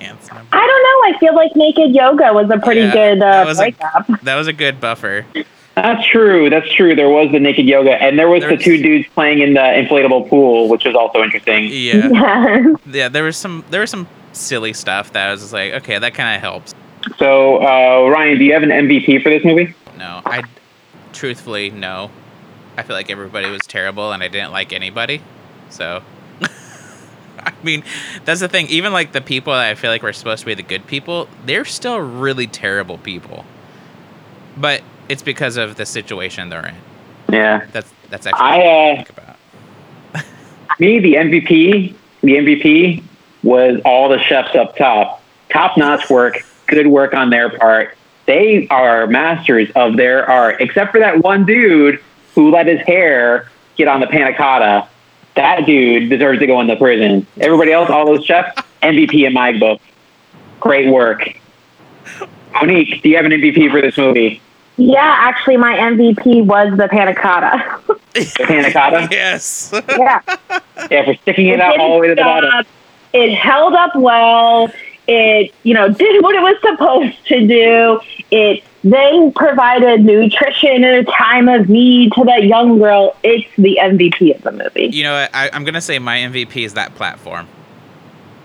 Dance 0.00 0.28
number. 0.32 0.48
I 0.52 0.66
don't 0.66 1.12
know. 1.12 1.16
I 1.16 1.18
feel 1.20 1.34
like 1.36 1.54
naked 1.54 1.94
yoga 1.94 2.32
was 2.32 2.50
a 2.50 2.58
pretty 2.58 2.80
Yeah, 2.80 2.92
good 2.92 3.20
that 3.20 3.42
uh, 3.42 3.48
was 3.48 3.58
a- 3.58 3.62
breakup. 3.62 4.06
That 4.22 4.36
was 4.36 4.46
a 4.48 4.52
good 4.52 4.80
buffer. 4.80 5.26
That's 5.74 6.04
true. 6.06 6.50
That's 6.50 6.72
true. 6.74 6.96
There 6.96 7.08
was 7.10 7.30
the 7.30 7.38
naked 7.38 7.66
yoga, 7.66 7.92
and 8.02 8.18
there 8.18 8.28
was 8.28 8.40
There's- 8.42 8.58
the 8.58 8.64
two 8.64 8.82
dudes 8.82 9.06
playing 9.14 9.40
in 9.40 9.52
the 9.54 9.60
inflatable 9.60 10.28
pool, 10.28 10.68
which 10.68 10.84
was 10.84 10.94
also 10.96 11.22
interesting. 11.22 11.68
Yeah, 11.70 12.08
Yeah. 12.12 12.66
yeah. 12.90 13.08
There 13.08 13.22
was 13.24 13.36
some 13.36 13.64
there 13.70 13.82
was 13.82 13.90
some 13.90 14.08
silly 14.32 14.72
stuff 14.72 15.12
that 15.12 15.28
I 15.28 15.30
was 15.30 15.40
just 15.42 15.52
like, 15.52 15.72
okay, 15.74 15.98
that 15.98 16.14
kind 16.14 16.34
of 16.34 16.40
helps. 16.40 16.74
So, 17.18 17.58
uh, 17.62 18.08
Ryan, 18.08 18.38
do 18.38 18.44
you 18.44 18.52
have 18.54 18.62
an 18.62 18.70
MVP 18.70 19.22
for 19.22 19.28
this 19.30 19.44
movie? 19.44 19.74
No, 19.98 20.20
I 20.24 20.42
truthfully 21.12 21.70
no. 21.70 22.10
I 22.78 22.82
feel 22.84 22.94
like 22.94 23.10
everybody 23.10 23.50
was 23.50 23.62
terrible 23.62 24.12
and 24.12 24.22
I 24.22 24.28
didn't 24.28 24.52
like 24.52 24.72
anybody. 24.72 25.20
So 25.68 26.00
I 27.40 27.52
mean, 27.64 27.82
that's 28.24 28.38
the 28.38 28.48
thing. 28.48 28.68
Even 28.68 28.92
like 28.92 29.10
the 29.10 29.20
people 29.20 29.52
that 29.52 29.68
I 29.68 29.74
feel 29.74 29.90
like 29.90 30.00
were 30.00 30.12
supposed 30.12 30.40
to 30.40 30.46
be 30.46 30.54
the 30.54 30.62
good 30.62 30.86
people, 30.86 31.28
they're 31.44 31.64
still 31.64 31.98
really 31.98 32.46
terrible 32.46 32.96
people. 32.98 33.44
But 34.56 34.82
it's 35.08 35.22
because 35.22 35.56
of 35.56 35.74
the 35.74 35.86
situation 35.86 36.50
they're 36.50 36.66
in. 36.68 36.74
Yeah. 37.32 37.66
That's 37.72 37.92
that's 38.10 38.28
actually 38.28 38.42
I, 38.42 38.56
what 38.58 38.66
I 38.66 38.90
uh, 38.92 38.94
think 38.94 39.10
about. 39.10 39.36
Me, 40.78 41.00
the 41.00 41.14
MVP, 41.14 41.94
the 42.20 42.32
MVP 42.36 43.02
was 43.42 43.80
all 43.84 44.08
the 44.08 44.20
chefs 44.20 44.54
up 44.54 44.76
top. 44.76 45.20
Top 45.50 45.76
notch 45.76 46.08
work, 46.08 46.44
good 46.68 46.86
work 46.86 47.12
on 47.12 47.30
their 47.30 47.50
part. 47.50 47.96
They 48.26 48.68
are 48.68 49.08
masters 49.08 49.68
of 49.74 49.96
their 49.96 50.30
art, 50.30 50.60
except 50.60 50.92
for 50.92 51.00
that 51.00 51.24
one 51.24 51.44
dude 51.44 52.00
who 52.34 52.50
let 52.50 52.66
his 52.66 52.80
hair 52.80 53.50
get 53.76 53.88
on 53.88 54.00
the 54.00 54.06
panna 54.06 54.36
cotta. 54.36 54.88
That 55.34 55.66
dude 55.66 56.10
deserves 56.10 56.40
to 56.40 56.46
go 56.46 56.60
into 56.60 56.76
prison. 56.76 57.26
Everybody 57.40 57.72
else, 57.72 57.90
all 57.90 58.06
those 58.06 58.24
chefs, 58.24 58.60
MVP 58.82 59.26
in 59.26 59.32
my 59.32 59.56
book. 59.56 59.80
Great 60.60 60.88
work. 60.90 61.38
Monique, 62.52 63.02
do 63.02 63.08
you 63.08 63.16
have 63.16 63.24
an 63.24 63.32
MVP 63.32 63.70
for 63.70 63.80
this 63.80 63.96
movie? 63.96 64.40
Yeah, 64.76 65.16
actually, 65.18 65.56
my 65.56 65.76
MVP 65.76 66.44
was 66.44 66.76
the 66.76 66.88
panna 66.88 67.14
cotta. 67.14 67.80
The 68.14 68.44
panna 68.46 68.72
cotta? 68.72 69.08
yes. 69.10 69.70
yeah. 69.72 70.20
Yeah, 70.90 71.04
for 71.04 71.14
sticking 71.22 71.48
it 71.48 71.60
out 71.60 71.78
all 71.78 71.94
the 71.94 72.00
way 72.00 72.08
to 72.08 72.14
the 72.14 72.22
bottom. 72.22 72.50
job. 72.50 72.66
It 73.12 73.34
held 73.34 73.74
up 73.74 73.96
well. 73.96 74.70
It, 75.08 75.54
you 75.62 75.74
know, 75.74 75.88
did 75.88 76.22
what 76.22 76.34
it 76.34 76.42
was 76.42 76.56
supposed 76.60 77.26
to 77.26 77.46
do. 77.46 78.00
It 78.30 78.62
then 78.84 79.32
provided 79.32 80.04
nutrition 80.04 80.84
in 80.84 80.84
a 80.84 81.04
time 81.04 81.48
of 81.48 81.68
need 81.68 82.12
to 82.12 82.24
that 82.24 82.44
young 82.44 82.78
girl. 82.78 83.16
It's 83.22 83.46
the 83.56 83.78
MVP 83.82 84.36
of 84.36 84.42
the 84.42 84.52
movie. 84.52 84.86
you 84.92 85.02
know? 85.02 85.26
I, 85.32 85.50
I'm 85.52 85.64
gonna 85.64 85.80
say 85.80 85.98
my 85.98 86.18
MVP 86.18 86.64
is 86.64 86.74
that 86.74 86.94
platform. 86.94 87.48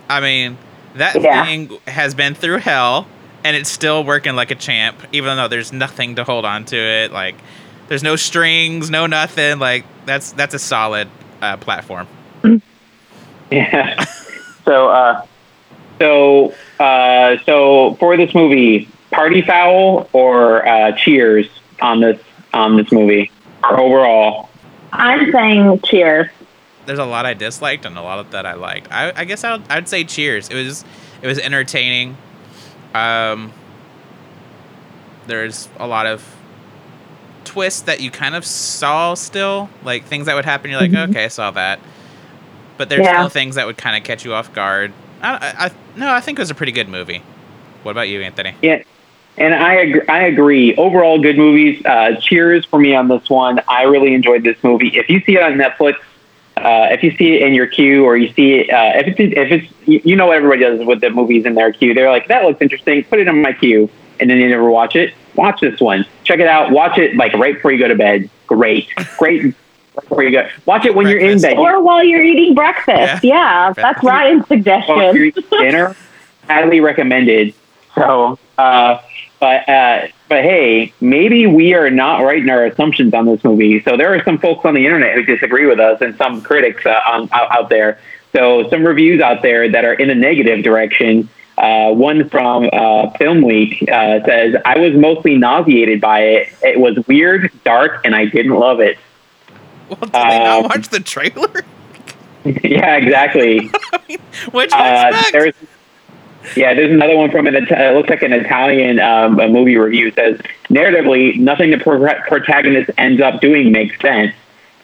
I 0.08 0.20
mean, 0.20 0.58
that 0.96 1.20
Yeah. 1.20 1.44
thing 1.44 1.70
has 1.86 2.14
been 2.14 2.34
through 2.34 2.58
hell, 2.58 3.06
and 3.44 3.56
it's 3.56 3.70
still 3.70 4.04
working 4.04 4.34
like 4.36 4.50
a 4.50 4.54
champ, 4.54 4.96
even 5.12 5.36
though 5.36 5.48
there's 5.48 5.72
nothing 5.72 6.16
to 6.16 6.24
hold 6.24 6.44
on 6.44 6.64
to 6.66 6.76
it. 6.76 7.12
Like, 7.12 7.36
there's 7.88 8.02
no 8.02 8.16
strings, 8.16 8.90
no 8.90 9.06
nothing. 9.06 9.58
Like, 9.58 9.84
that's 10.06 10.32
that's 10.32 10.54
a 10.54 10.58
solid 10.58 11.08
uh, 11.42 11.56
platform. 11.58 12.06
Yeah. 13.50 14.04
so, 14.64 14.88
uh, 14.88 15.24
so, 16.00 16.54
uh, 16.80 17.36
so 17.44 17.94
for 18.00 18.16
this 18.16 18.34
movie, 18.34 18.88
party 19.14 19.42
foul 19.42 20.08
or 20.12 20.66
uh, 20.66 20.92
cheers 20.92 21.46
on 21.80 22.00
this 22.00 22.20
on 22.52 22.76
this 22.76 22.90
movie 22.92 23.30
or 23.62 23.78
overall? 23.80 24.48
I'm 24.92 25.30
saying 25.32 25.80
cheers. 25.84 26.28
There's 26.86 26.98
a 26.98 27.04
lot 27.04 27.24
I 27.26 27.34
disliked 27.34 27.84
and 27.86 27.96
a 27.96 28.02
lot 28.02 28.18
of 28.18 28.30
that 28.32 28.44
I 28.46 28.54
liked. 28.54 28.92
I, 28.92 29.12
I 29.16 29.24
guess 29.24 29.42
I'd, 29.42 29.62
I'd 29.70 29.88
say 29.88 30.04
cheers. 30.04 30.48
It 30.50 30.54
was 30.54 30.84
it 31.22 31.26
was 31.26 31.38
entertaining. 31.38 32.16
Um, 32.94 33.52
there's 35.26 35.68
a 35.78 35.86
lot 35.86 36.06
of 36.06 36.24
twists 37.44 37.82
that 37.82 38.00
you 38.00 38.10
kind 38.10 38.34
of 38.34 38.44
saw 38.44 39.14
still, 39.14 39.68
like 39.82 40.04
things 40.04 40.26
that 40.26 40.34
would 40.34 40.44
happen. 40.44 40.70
You're 40.70 40.80
like, 40.80 40.90
Mhm. 40.90 41.10
okay, 41.10 41.24
I 41.24 41.28
saw 41.28 41.50
that. 41.52 41.80
But 42.76 42.88
there's 42.88 43.04
Yeah. 43.06 43.12
still 43.18 43.28
things 43.28 43.54
that 43.54 43.66
would 43.66 43.76
kind 43.76 43.96
of 43.96 44.02
catch 44.04 44.24
you 44.24 44.34
off 44.34 44.52
guard. 44.52 44.92
I, 45.22 45.30
I, 45.34 45.66
I 45.66 45.70
no, 45.96 46.10
I 46.10 46.20
think 46.20 46.38
it 46.38 46.42
was 46.42 46.50
a 46.50 46.54
pretty 46.54 46.72
good 46.72 46.88
movie. 46.88 47.22
What 47.82 47.92
about 47.92 48.08
you, 48.08 48.20
Anthony? 48.22 48.54
Yeah, 48.62 48.82
and 49.36 49.54
I 49.54 49.74
agree, 49.74 50.06
I 50.08 50.22
agree. 50.24 50.74
Overall, 50.76 51.20
good 51.20 51.36
movies. 51.36 51.84
Uh, 51.84 52.16
cheers 52.20 52.64
for 52.64 52.78
me 52.78 52.94
on 52.94 53.08
this 53.08 53.28
one. 53.28 53.60
I 53.68 53.82
really 53.82 54.14
enjoyed 54.14 54.42
this 54.44 54.56
movie. 54.62 54.88
If 54.96 55.08
you 55.08 55.20
see 55.20 55.36
it 55.36 55.42
on 55.42 55.54
Netflix, 55.54 55.94
uh, 56.56 56.88
if 56.92 57.02
you 57.02 57.16
see 57.16 57.34
it 57.34 57.42
in 57.42 57.52
your 57.52 57.66
queue 57.66 58.04
or 58.04 58.16
you 58.16 58.32
see 58.32 58.60
it, 58.60 58.70
uh, 58.70 58.92
if 58.98 59.18
it's 59.18 59.36
if 59.36 59.50
it's 59.50 59.72
you 59.88 60.00
you 60.04 60.16
know 60.16 60.26
what 60.26 60.36
everybody 60.36 60.60
does 60.60 60.86
with 60.86 61.00
the 61.00 61.10
movies 61.10 61.44
in 61.46 61.54
their 61.54 61.72
queue. 61.72 61.94
They're 61.94 62.10
like, 62.10 62.28
that 62.28 62.44
looks 62.44 62.60
interesting. 62.62 63.02
Put 63.04 63.18
it 63.18 63.26
in 63.28 63.42
my 63.42 63.52
queue, 63.52 63.90
and 64.20 64.30
then 64.30 64.38
you 64.38 64.48
never 64.48 64.70
watch 64.70 64.94
it. 64.94 65.14
Watch 65.34 65.60
this 65.60 65.80
one. 65.80 66.06
Check 66.22 66.38
it 66.38 66.46
out. 66.46 66.70
Watch 66.70 66.98
it 66.98 67.16
like 67.16 67.32
right 67.32 67.54
before 67.54 67.72
you 67.72 67.78
go 67.78 67.88
to 67.88 67.96
bed. 67.96 68.30
Great, 68.46 68.88
great. 69.18 69.54
before 69.94 70.24
you 70.24 70.30
go, 70.32 70.48
watch 70.66 70.84
it 70.84 70.94
when 70.94 71.06
you're 71.06 71.20
in 71.20 71.40
bed. 71.40 71.56
Or 71.56 71.80
while 71.82 72.02
you're 72.02 72.22
eating 72.22 72.54
breakfast. 72.54 73.22
Yeah, 73.22 73.72
that's 73.72 74.00
Breakfast. 74.00 74.04
Ryan's 74.04 74.48
Well, 74.50 74.58
if 75.10 75.16
you're 75.16 75.30
suggestion. 75.32 75.34
eating 75.36 75.58
dinner, 75.60 75.96
highly 76.48 76.80
recommended. 76.80 77.54
So, 77.94 78.38
uh, 78.58 78.98
but 79.44 79.68
uh, 79.68 80.06
but 80.30 80.42
hey, 80.42 80.94
maybe 81.02 81.46
we 81.46 81.74
are 81.74 81.90
not 81.90 82.20
right 82.22 82.38
in 82.42 82.48
our 82.48 82.64
assumptions 82.64 83.12
on 83.12 83.26
this 83.26 83.44
movie. 83.44 83.82
So 83.82 83.94
there 83.98 84.14
are 84.14 84.24
some 84.24 84.38
folks 84.38 84.64
on 84.64 84.72
the 84.72 84.86
internet 84.86 85.14
who 85.16 85.22
disagree 85.22 85.66
with 85.66 85.78
us, 85.78 86.00
and 86.00 86.16
some 86.16 86.40
critics 86.40 86.86
uh, 86.86 86.98
on, 87.06 87.28
out, 87.30 87.54
out 87.54 87.68
there. 87.68 87.98
So 88.32 88.70
some 88.70 88.84
reviews 88.86 89.20
out 89.20 89.42
there 89.42 89.68
that 89.70 89.84
are 89.84 89.92
in 89.92 90.08
a 90.08 90.14
negative 90.14 90.64
direction. 90.64 91.28
Uh, 91.58 91.90
one 91.92 92.26
from 92.30 92.70
uh, 92.72 93.10
Film 93.18 93.42
Week 93.42 93.82
uh, 93.86 94.24
says, 94.24 94.56
"I 94.64 94.78
was 94.78 94.94
mostly 94.94 95.36
nauseated 95.36 96.00
by 96.00 96.20
it. 96.20 96.48
It 96.62 96.80
was 96.80 96.96
weird, 97.06 97.50
dark, 97.64 98.00
and 98.06 98.14
I 98.14 98.24
didn't 98.24 98.54
love 98.54 98.80
it." 98.80 98.96
Well, 99.90 100.00
did 100.00 100.12
they 100.12 100.38
not 100.38 100.56
Um, 100.56 100.62
watch 100.62 100.88
the 100.88 101.00
trailer? 101.00 101.64
yeah, 102.46 102.96
exactly. 102.96 103.70
Which 104.52 104.72
Uh, 104.72 105.12
expect? 105.12 105.58
Yeah, 106.56 106.74
there's 106.74 106.90
another 106.90 107.16
one 107.16 107.30
from 107.30 107.46
an 107.46 107.54
it 107.54 107.94
looks 107.94 108.08
like 108.08 108.22
an 108.22 108.32
Italian 108.32 109.00
um, 109.00 109.40
a 109.40 109.48
movie 109.48 109.76
review 109.76 110.10
says 110.12 110.38
narratively 110.68 111.36
nothing 111.38 111.70
the 111.70 111.78
pro- 111.78 112.20
protagonist 112.22 112.90
ends 112.98 113.20
up 113.20 113.40
doing 113.40 113.72
makes 113.72 113.98
sense. 114.00 114.34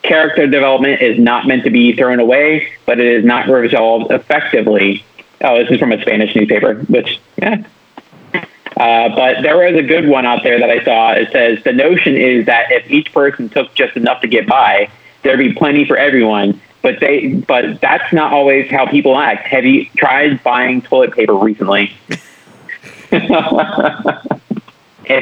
Character 0.02 0.46
development 0.46 1.02
is 1.02 1.18
not 1.18 1.46
meant 1.46 1.64
to 1.64 1.70
be 1.70 1.94
thrown 1.94 2.20
away, 2.20 2.72
but 2.86 2.98
it 2.98 3.06
is 3.06 3.24
not 3.24 3.48
resolved 3.48 4.10
effectively. 4.10 5.04
Oh, 5.42 5.58
this 5.62 5.70
is 5.70 5.78
from 5.78 5.92
a 5.92 6.00
Spanish 6.00 6.34
newspaper, 6.34 6.74
which 6.88 7.20
yeah. 7.36 7.62
Uh, 8.76 9.14
but 9.14 9.42
there 9.42 9.58
was 9.58 9.74
a 9.76 9.82
good 9.82 10.08
one 10.08 10.24
out 10.24 10.42
there 10.42 10.58
that 10.58 10.70
I 10.70 10.82
saw. 10.82 11.12
It 11.12 11.30
says 11.32 11.62
the 11.64 11.72
notion 11.72 12.16
is 12.16 12.46
that 12.46 12.72
if 12.72 12.90
each 12.90 13.12
person 13.12 13.50
took 13.50 13.74
just 13.74 13.96
enough 13.96 14.22
to 14.22 14.28
get 14.28 14.46
by, 14.46 14.90
there'd 15.22 15.38
be 15.38 15.52
plenty 15.52 15.84
for 15.84 15.98
everyone. 15.98 16.60
But 16.82 17.00
they, 17.00 17.34
but 17.34 17.80
that's 17.80 18.12
not 18.12 18.32
always 18.32 18.70
how 18.70 18.86
people 18.86 19.18
act. 19.18 19.46
Have 19.48 19.64
you 19.64 19.86
tried 19.96 20.42
buying 20.42 20.82
toilet 20.82 21.12
paper 21.12 21.34
recently? 21.34 21.92
if 23.12 23.26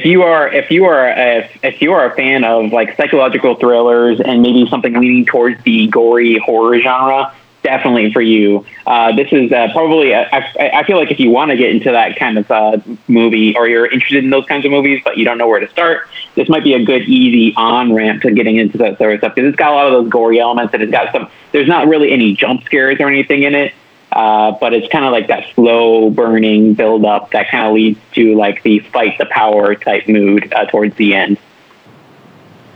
you 0.05 0.23
are, 0.23 0.53
if 0.53 0.71
you 0.71 0.85
are, 0.85 1.09
if, 1.09 1.65
if 1.65 1.83
you 1.83 1.93
are 1.93 2.13
a 2.13 2.15
fan 2.15 2.45
of 2.45 2.73
like 2.73 2.97
psychological 2.97 3.57
thrillers 3.57 4.21
and 4.21 4.43
maybe 4.43 4.69
something 4.69 4.95
leaning 4.95 5.25
towards 5.25 5.63
the 5.65 5.89
gory 5.89 6.39
horror 6.39 6.81
genre, 6.81 7.35
definitely 7.69 8.13
for 8.13 8.23
you. 8.23 8.65
Uh, 8.87 9.15
this 9.15 9.29
is 9.33 9.53
uh, 9.53 9.69
probably. 9.73 10.15
I, 10.15 10.23
I 10.23 10.71
I 10.81 10.85
feel 10.85 10.97
like 10.97 11.11
if 11.11 11.21
you 11.21 11.31
want 11.31 11.51
to 11.51 11.57
get 11.57 11.71
into 11.71 11.91
that 11.93 12.17
kind 12.17 12.39
of 12.39 12.51
uh, 12.51 12.79
movie, 13.07 13.55
or 13.57 13.69
you're 13.69 13.87
interested 13.87 14.25
in 14.25 14.31
those 14.31 14.47
kinds 14.47 14.65
of 14.65 14.71
movies, 14.71 15.01
but 15.05 15.19
you 15.19 15.25
don't 15.25 15.39
know 15.39 15.47
where 15.47 15.61
to 15.61 15.69
start, 15.69 16.09
this 16.35 16.49
might 16.49 16.65
be 16.65 16.75
a 16.75 16.85
good, 16.85 17.03
easy 17.03 17.55
on 17.57 17.93
ramp 17.93 18.23
to 18.23 18.31
getting 18.33 18.57
into 18.57 18.79
that 18.79 18.99
sort 18.99 19.15
of 19.15 19.21
stuff 19.21 19.35
because 19.35 19.49
it's 19.49 19.57
got 19.57 19.73
a 19.73 19.75
lot 19.75 19.87
of 19.87 19.93
those 19.93 20.11
gory 20.11 20.41
elements, 20.41 20.73
and 20.73 20.83
it's 20.83 20.93
got 20.93 21.13
some. 21.13 21.31
There's 21.53 21.69
not 21.69 21.87
really 21.87 22.11
any 22.11 22.35
jump 22.35 22.65
scares 22.65 22.99
or 23.01 23.09
anything 23.09 23.43
in 23.43 23.55
it. 23.55 23.75
Uh, 24.11 24.53
but 24.59 24.73
it's 24.73 24.91
kind 24.91 25.05
of 25.05 25.13
like 25.13 25.29
that 25.29 25.45
slow 25.55 26.09
burning 26.09 26.73
build 26.73 27.05
up 27.05 27.31
that 27.33 27.51
kind 27.51 27.67
of 27.67 27.75
leads 27.75 28.01
to 28.13 28.35
like 28.37 28.63
the 28.63 28.79
fight 28.79 29.19
the 29.19 29.27
power 29.27 29.75
type 29.75 30.09
mood 30.09 30.51
uh, 30.55 30.65
towards 30.65 30.97
the 30.97 31.15
end. 31.15 31.37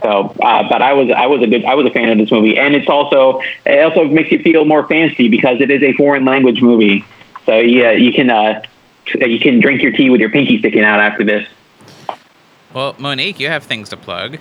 So, 0.03 0.35
uh, 0.43 0.67
but 0.67 0.81
I 0.81 0.91
was 0.91 1.09
I 1.09 1.27
was 1.27 1.41
a 1.41 1.47
good 1.47 1.63
I 1.63 1.75
was 1.75 1.85
a 1.85 1.89
fan 1.89 2.09
of 2.09 2.17
this 2.17 2.29
movie, 2.29 2.57
and 2.57 2.75
it's 2.75 2.89
also 2.89 3.41
it 3.65 3.79
also 3.83 4.03
makes 4.03 4.31
you 4.31 4.39
feel 4.39 4.65
more 4.65 4.85
fancy 4.85 5.29
because 5.29 5.61
it 5.61 5.71
is 5.71 5.81
a 5.81 5.93
foreign 5.93 6.25
language 6.25 6.61
movie. 6.61 7.05
So 7.45 7.57
yeah, 7.57 7.91
you 7.91 8.11
can 8.11 8.29
uh, 8.29 8.61
you 9.15 9.39
can 9.39 9.61
drink 9.61 9.81
your 9.81 9.93
tea 9.93 10.09
with 10.09 10.19
your 10.19 10.29
pinky 10.29 10.59
sticking 10.59 10.83
out 10.83 10.99
after 10.99 11.23
this. 11.23 11.47
well, 12.73 12.95
Monique, 12.97 13.39
you 13.39 13.47
have 13.47 13.63
things 13.63 13.89
to 13.89 13.97
plug. 13.97 14.39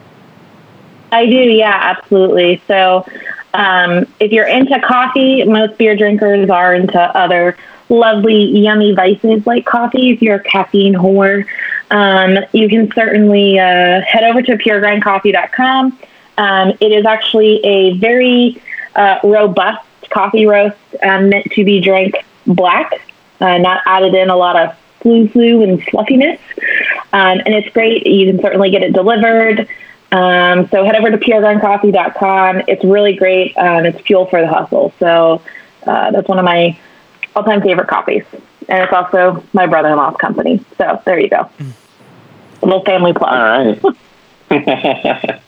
I 1.13 1.27
do, 1.27 1.37
yeah, 1.37 1.79
absolutely. 1.97 2.61
So, 2.67 3.07
um, 3.55 4.07
if 4.19 4.33
you're 4.33 4.47
into 4.47 4.81
coffee, 4.81 5.45
most 5.45 5.77
beer 5.79 5.95
drinkers 5.95 6.49
are 6.49 6.75
into 6.75 6.99
other 6.99 7.57
lovely, 7.89 8.45
yummy 8.59 8.95
vices 8.95 9.47
like 9.47 9.67
coffee. 9.67 10.11
If 10.11 10.23
you're 10.23 10.37
a 10.37 10.43
caffeine 10.43 10.95
whore, 10.95 11.47
um, 11.91 12.39
you 12.53 12.69
can 12.69 12.91
certainly 12.93 13.59
uh, 13.59 14.01
head 14.03 14.25
over 14.25 14.43
to 14.43 14.57
puregrindcoffee.com. 14.57 15.99
Um, 16.39 16.73
it 16.81 16.93
is 16.93 17.05
actually 17.05 17.65
a 17.65 17.97
very 17.99 18.63
uh, 18.97 19.19
robust 19.23 19.87
coffee 20.11 20.47
roast 20.47 20.77
um, 21.03 21.29
meant 21.29 21.51
to 21.53 21.65
be 21.65 21.81
drank 21.81 22.25
black, 22.47 22.93
uh, 23.41 23.59
not 23.59 23.83
added 23.87 24.15
in 24.15 24.31
a 24.31 24.37
lot 24.37 24.57
of 24.57 24.77
flu 25.01 25.29
flu 25.29 25.63
and 25.63 25.83
fluffiness. 25.85 26.41
Um, 27.13 27.41
and 27.45 27.55
it's 27.55 27.73
great. 27.75 28.07
You 28.07 28.33
can 28.33 28.41
certainly 28.41 28.71
get 28.71 28.83
it 28.83 28.93
delivered. 28.93 29.69
Um, 30.13 30.69
so 30.69 30.85
head 30.85 30.97
over 30.97 31.11
to 31.11 31.19
puregrindcoffee.com. 31.19 32.63
It's 32.69 32.85
really 32.85 33.15
great. 33.15 33.57
Um, 33.57 33.87
it's 33.87 34.01
fuel 34.03 34.27
for 34.27 34.41
the 34.41 34.47
hustle. 34.47 34.93
So 34.99 35.43
uh, 35.87 36.11
that's 36.11 36.29
one 36.29 36.39
of 36.39 36.45
my 36.45 36.79
all-time 37.35 37.63
favorite 37.63 37.89
coffees, 37.89 38.25
and 38.69 38.83
it's 38.83 38.93
also 38.93 39.43
my 39.53 39.67
brother-in-law's 39.67 40.17
company. 40.17 40.65
So 40.79 41.01
there 41.05 41.19
you 41.19 41.29
go. 41.29 41.49
A 42.63 42.67
little 42.67 42.85
family 42.85 43.13
plug. 43.13 43.33
All 43.33 43.39
right. 43.41 43.83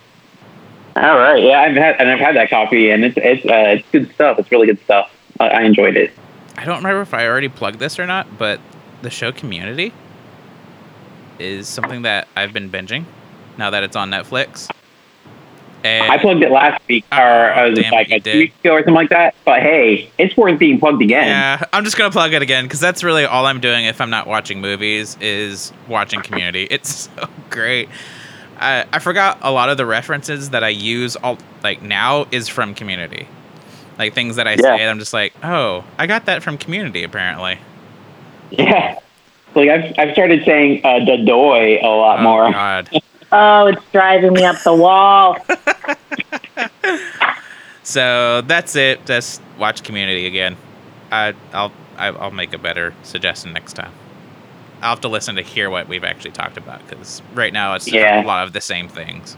All 0.96 1.18
right. 1.18 1.42
Yeah, 1.42 1.60
I've 1.60 1.76
had 1.76 1.96
and 2.00 2.08
I've 2.10 2.20
had 2.20 2.36
that 2.36 2.50
coffee, 2.50 2.90
and 2.90 3.04
it's 3.04 3.16
it's 3.16 3.44
uh, 3.44 3.76
it's 3.78 3.88
good 3.90 4.12
stuff. 4.14 4.38
It's 4.38 4.50
really 4.50 4.66
good 4.66 4.80
stuff. 4.84 5.10
I, 5.40 5.48
I 5.48 5.62
enjoyed 5.62 5.96
it. 5.96 6.12
I 6.56 6.64
don't 6.64 6.78
remember 6.78 7.02
if 7.02 7.12
I 7.12 7.26
already 7.26 7.48
plugged 7.48 7.80
this 7.80 7.98
or 7.98 8.06
not, 8.06 8.38
but 8.38 8.60
the 9.02 9.10
show 9.10 9.32
Community 9.32 9.92
is 11.38 11.68
something 11.68 12.02
that 12.02 12.28
I've 12.36 12.52
been 12.52 12.70
binging 12.70 13.04
now 13.58 13.70
that 13.70 13.82
it's 13.82 13.96
on 13.96 14.10
Netflix. 14.10 14.70
And 15.84 16.10
I 16.10 16.16
plugged 16.16 16.42
it 16.42 16.50
last 16.50 16.82
week, 16.88 17.04
or 17.12 17.18
Oh, 17.18 17.64
uh, 17.64 17.66
it 17.66 17.76
was 17.76 17.90
like 17.92 18.10
a 18.10 18.18
two 18.18 18.38
weeks 18.38 18.54
ago 18.60 18.72
or 18.72 18.78
something 18.78 18.94
like 18.94 19.10
that. 19.10 19.34
But 19.44 19.60
hey, 19.60 20.10
it's 20.16 20.34
worth 20.36 20.58
being 20.58 20.80
plugged 20.80 21.02
again. 21.02 21.26
yeah, 21.28 21.62
I'm 21.74 21.84
just 21.84 21.98
gonna 21.98 22.10
plug 22.10 22.32
it 22.32 22.40
again 22.40 22.64
because 22.64 22.80
that's 22.80 23.04
really 23.04 23.24
all 23.26 23.44
I'm 23.44 23.60
doing 23.60 23.84
if 23.84 24.00
I'm 24.00 24.08
not 24.10 24.26
watching 24.26 24.62
movies 24.62 25.18
is 25.20 25.72
watching 25.86 26.22
Community. 26.22 26.66
It's 26.70 27.10
so 27.14 27.28
great. 27.50 27.88
I, 28.58 28.86
I 28.92 28.98
forgot 28.98 29.38
a 29.42 29.50
lot 29.52 29.68
of 29.68 29.76
the 29.76 29.84
references 29.84 30.50
that 30.50 30.64
I 30.64 30.68
use 30.70 31.16
all 31.16 31.36
like 31.62 31.82
now 31.82 32.26
is 32.30 32.48
from 32.48 32.74
Community, 32.74 33.28
like 33.98 34.14
things 34.14 34.36
that 34.36 34.46
I 34.48 34.52
Yeah. 34.52 34.76
say. 34.78 34.88
I'm 34.88 34.98
just 34.98 35.12
like, 35.12 35.34
oh, 35.44 35.84
I 35.98 36.06
got 36.06 36.24
that 36.26 36.42
from 36.42 36.56
Community 36.56 37.04
apparently. 37.04 37.58
Yeah. 38.50 38.98
Like 39.54 39.68
I've 39.68 39.94
I've 39.98 40.12
started 40.14 40.44
saying 40.44 40.80
uh, 40.84 41.00
"dadoy" 41.04 41.82
a 41.82 41.86
lot 41.86 42.20
Oh 42.20 42.22
more. 42.22 42.50
God. 42.50 42.88
Oh, 43.36 43.66
it's 43.66 43.82
driving 43.90 44.32
me 44.32 44.44
up 44.44 44.62
the 44.62 44.74
wall. 44.74 45.36
So 47.86 48.40
that's 48.40 48.76
it. 48.76 49.04
Just 49.04 49.42
watch 49.58 49.82
Community 49.82 50.26
again. 50.26 50.56
I, 51.12 51.34
I'll 51.52 51.70
I'll 51.98 52.30
make 52.30 52.54
a 52.54 52.58
better 52.58 52.94
suggestion 53.02 53.52
next 53.52 53.74
time. 53.74 53.92
I'll 54.80 54.90
have 54.90 55.02
to 55.02 55.08
listen 55.08 55.36
to 55.36 55.42
hear 55.42 55.68
what 55.68 55.86
we've 55.86 56.02
actually 56.02 56.30
talked 56.30 56.56
about 56.56 56.86
because 56.88 57.20
right 57.34 57.52
now 57.52 57.74
it's 57.74 57.86
Yeah. 57.86 58.24
a 58.24 58.26
lot 58.26 58.46
of 58.46 58.54
the 58.54 58.62
same 58.62 58.88
things. 58.88 59.36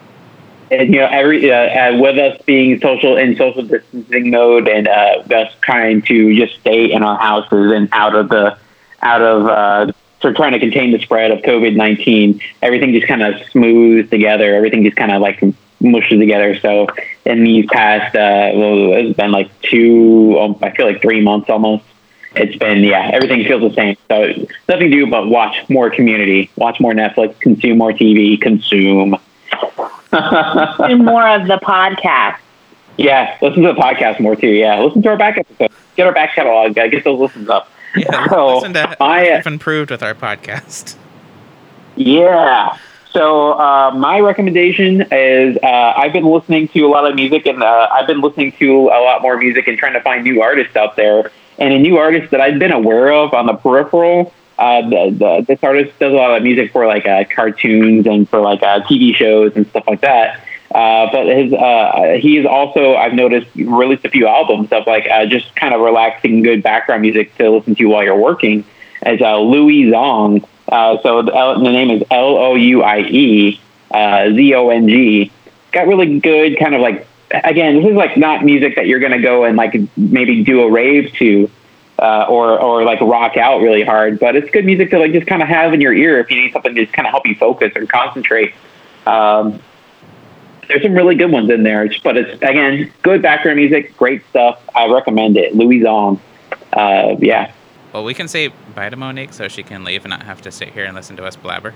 And, 0.70 0.94
you 0.94 1.00
know, 1.00 1.06
every 1.10 1.50
uh, 1.52 1.56
uh, 1.56 1.98
with 1.98 2.18
us 2.18 2.40
being 2.46 2.80
social 2.80 3.16
in 3.16 3.36
social 3.36 3.62
distancing 3.62 4.30
mode, 4.30 4.68
and 4.68 4.86
uh, 4.86 5.22
us 5.34 5.52
trying 5.60 6.02
to 6.02 6.34
just 6.36 6.60
stay 6.60 6.92
in 6.92 7.02
our 7.02 7.18
houses 7.18 7.72
and 7.72 7.88
out 7.92 8.14
of 8.14 8.28
the 8.28 8.56
out 9.02 9.22
of 9.22 9.94
of 10.22 10.36
trying 10.36 10.52
to 10.52 10.58
contain 10.58 10.92
the 10.92 10.98
spread 10.98 11.30
of 11.30 11.40
COVID 11.40 11.76
nineteen. 11.76 12.40
Everything 12.62 12.92
just 12.92 13.06
kind 13.06 13.22
of 13.22 13.40
smooths 13.50 14.10
together. 14.10 14.54
Everything 14.54 14.84
just 14.84 14.96
kind 14.96 15.12
of 15.12 15.20
like 15.20 15.42
mushes 15.80 16.18
together. 16.18 16.58
So 16.60 16.88
in 17.24 17.44
these 17.44 17.66
past, 17.66 18.14
uh, 18.14 18.52
well, 18.54 18.94
it's 18.94 19.16
been 19.16 19.32
like 19.32 19.50
two, 19.62 20.38
um, 20.38 20.56
I 20.62 20.70
feel 20.70 20.86
like 20.86 21.00
three 21.00 21.20
months 21.20 21.50
almost. 21.50 21.84
It's 22.34 22.56
been 22.56 22.84
yeah, 22.84 23.10
everything 23.12 23.44
feels 23.44 23.62
the 23.62 23.74
same. 23.74 23.96
So 24.08 24.46
nothing 24.68 24.90
to 24.90 24.96
do 24.96 25.06
but 25.06 25.28
watch 25.28 25.56
more 25.70 25.88
Community, 25.90 26.50
watch 26.56 26.80
more 26.80 26.92
Netflix, 26.92 27.38
consume 27.40 27.78
more 27.78 27.92
TV, 27.92 28.40
consume. 28.40 29.16
Do 30.12 30.96
more 30.98 31.26
of 31.28 31.46
the 31.46 31.58
podcast. 31.62 32.38
Yeah, 32.96 33.36
listen 33.42 33.62
to 33.62 33.72
the 33.72 33.80
podcast 33.80 34.20
more 34.20 34.36
too. 34.36 34.48
Yeah, 34.48 34.80
listen 34.80 35.02
to 35.02 35.08
our 35.08 35.16
back 35.16 35.38
episodes. 35.38 35.74
Get 35.96 36.06
our 36.06 36.12
back 36.12 36.34
catalog. 36.34 36.74
Get 36.74 37.04
those 37.04 37.18
listens 37.18 37.48
up. 37.48 37.70
Yeah, 38.00 38.28
So, 38.28 38.56
listen 38.56 38.74
to 38.74 38.96
I, 39.02 39.30
uh, 39.30 39.38
I've 39.38 39.46
improved 39.46 39.90
with 39.90 40.02
our 40.02 40.14
podcast. 40.14 40.96
Yeah. 41.96 42.76
So 43.12 43.52
uh, 43.52 43.92
my 43.96 44.20
recommendation 44.20 45.00
is 45.10 45.56
uh, 45.62 45.66
I've 45.96 46.12
been 46.12 46.26
listening 46.26 46.68
to 46.68 46.80
a 46.82 46.88
lot 46.88 47.08
of 47.08 47.14
music, 47.14 47.46
and 47.46 47.62
uh, 47.62 47.88
I've 47.90 48.06
been 48.06 48.20
listening 48.20 48.52
to 48.58 48.88
a 48.88 49.00
lot 49.00 49.22
more 49.22 49.38
music 49.38 49.66
and 49.68 49.78
trying 49.78 49.94
to 49.94 50.02
find 50.02 50.22
new 50.22 50.42
artists 50.42 50.76
out 50.76 50.96
there. 50.96 51.32
And 51.58 51.72
a 51.72 51.78
new 51.78 51.96
artist 51.96 52.30
that 52.32 52.42
I've 52.42 52.58
been 52.58 52.72
aware 52.72 53.10
of 53.10 53.32
on 53.32 53.46
the 53.46 53.54
peripheral. 53.54 54.34
Uh, 54.58 54.82
the, 54.82 55.16
the, 55.16 55.44
this 55.48 55.58
artist 55.62 55.98
does 55.98 56.12
a 56.12 56.16
lot 56.16 56.36
of 56.36 56.42
music 56.42 56.72
for 56.72 56.86
like 56.86 57.06
uh, 57.06 57.24
cartoons 57.34 58.06
and 58.06 58.28
for 58.28 58.40
like 58.40 58.62
uh, 58.62 58.80
TV 58.80 59.14
shows 59.14 59.52
and 59.56 59.66
stuff 59.68 59.84
like 59.86 60.02
that. 60.02 60.45
Uh, 60.74 61.08
but 61.12 61.26
his 61.26 61.52
uh, 61.52 62.16
he 62.20 62.38
is 62.38 62.46
also 62.46 62.96
I've 62.96 63.14
noticed 63.14 63.48
released 63.54 64.04
a 64.04 64.10
few 64.10 64.26
albums 64.26 64.72
of 64.72 64.86
like 64.86 65.06
uh, 65.08 65.26
just 65.26 65.54
kind 65.54 65.72
of 65.72 65.80
relaxing, 65.80 66.42
good 66.42 66.62
background 66.62 67.02
music 67.02 67.34
to 67.36 67.50
listen 67.50 67.74
to 67.76 67.84
while 67.86 68.02
you're 68.02 68.16
working. 68.16 68.64
As 69.02 69.20
uh, 69.20 69.38
Louie 69.38 69.84
Zong, 69.84 70.44
uh, 70.68 71.00
so 71.02 71.22
the, 71.22 71.30
the 71.30 71.70
name 71.70 71.90
is 71.90 72.02
L 72.10 72.36
O 72.36 72.54
U 72.56 72.82
I 72.82 73.00
E 73.00 73.60
uh, 73.92 74.30
Z 74.30 74.54
O 74.54 74.70
N 74.70 74.88
G. 74.88 75.30
Got 75.70 75.86
really 75.86 76.18
good 76.18 76.58
kind 76.58 76.74
of 76.74 76.80
like 76.80 77.06
again. 77.30 77.76
This 77.76 77.90
is 77.90 77.96
like 77.96 78.16
not 78.16 78.44
music 78.44 78.74
that 78.74 78.86
you're 78.86 79.00
gonna 79.00 79.22
go 79.22 79.44
and 79.44 79.56
like 79.56 79.76
maybe 79.96 80.42
do 80.42 80.62
a 80.62 80.70
rave 80.70 81.12
to. 81.14 81.50
Uh, 81.98 82.26
or 82.28 82.60
or 82.60 82.84
like 82.84 83.00
rock 83.00 83.38
out 83.38 83.62
really 83.62 83.82
hard, 83.82 84.20
but 84.20 84.36
it's 84.36 84.50
good 84.50 84.66
music 84.66 84.90
to 84.90 84.98
like 84.98 85.12
just 85.12 85.26
kind 85.26 85.40
of 85.40 85.48
have 85.48 85.72
in 85.72 85.80
your 85.80 85.94
ear 85.94 86.20
if 86.20 86.30
you 86.30 86.36
need 86.42 86.52
something 86.52 86.74
to 86.74 86.84
just 86.84 86.92
kind 86.92 87.06
of 87.06 87.10
help 87.10 87.26
you 87.26 87.34
focus 87.34 87.72
or 87.74 87.86
concentrate. 87.86 88.52
Um, 89.06 89.60
there's 90.68 90.82
some 90.82 90.94
really 90.94 91.14
good 91.14 91.30
ones 91.30 91.50
in 91.50 91.62
there, 91.62 91.88
but 92.02 92.16
it's 92.16 92.42
again 92.42 92.92
good 93.02 93.22
background 93.22 93.58
music, 93.58 93.96
great 93.96 94.22
stuff. 94.30 94.60
I 94.74 94.86
recommend 94.86 95.36
it. 95.36 95.54
Louis 95.54 95.80
Zong, 95.80 96.20
uh, 96.72 97.16
yeah. 97.18 97.52
Well, 97.92 98.04
we 98.04 98.14
can 98.14 98.28
say 98.28 98.48
bye 98.74 98.90
to 98.90 98.96
Monique 98.96 99.32
so 99.32 99.48
she 99.48 99.62
can 99.62 99.84
leave 99.84 100.04
and 100.04 100.10
not 100.10 100.22
have 100.24 100.42
to 100.42 100.50
sit 100.50 100.70
here 100.70 100.84
and 100.84 100.94
listen 100.94 101.16
to 101.16 101.24
us 101.24 101.36
blabber, 101.36 101.74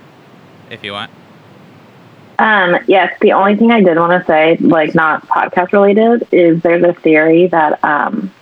if 0.71 0.85
you 0.85 0.93
want. 0.93 1.11
Um, 2.39 2.79
yes, 2.87 3.15
the 3.21 3.33
only 3.33 3.57
thing 3.57 3.71
I 3.71 3.83
did 3.83 3.99
want 3.99 4.19
to 4.19 4.27
say, 4.27 4.57
like 4.61 4.95
not 4.95 5.27
podcast 5.29 5.73
related, 5.73 6.27
is 6.33 6.63
there's 6.63 6.83
a 6.83 6.95
theory 6.95 7.49
that 7.49 7.83
um, 7.85 8.33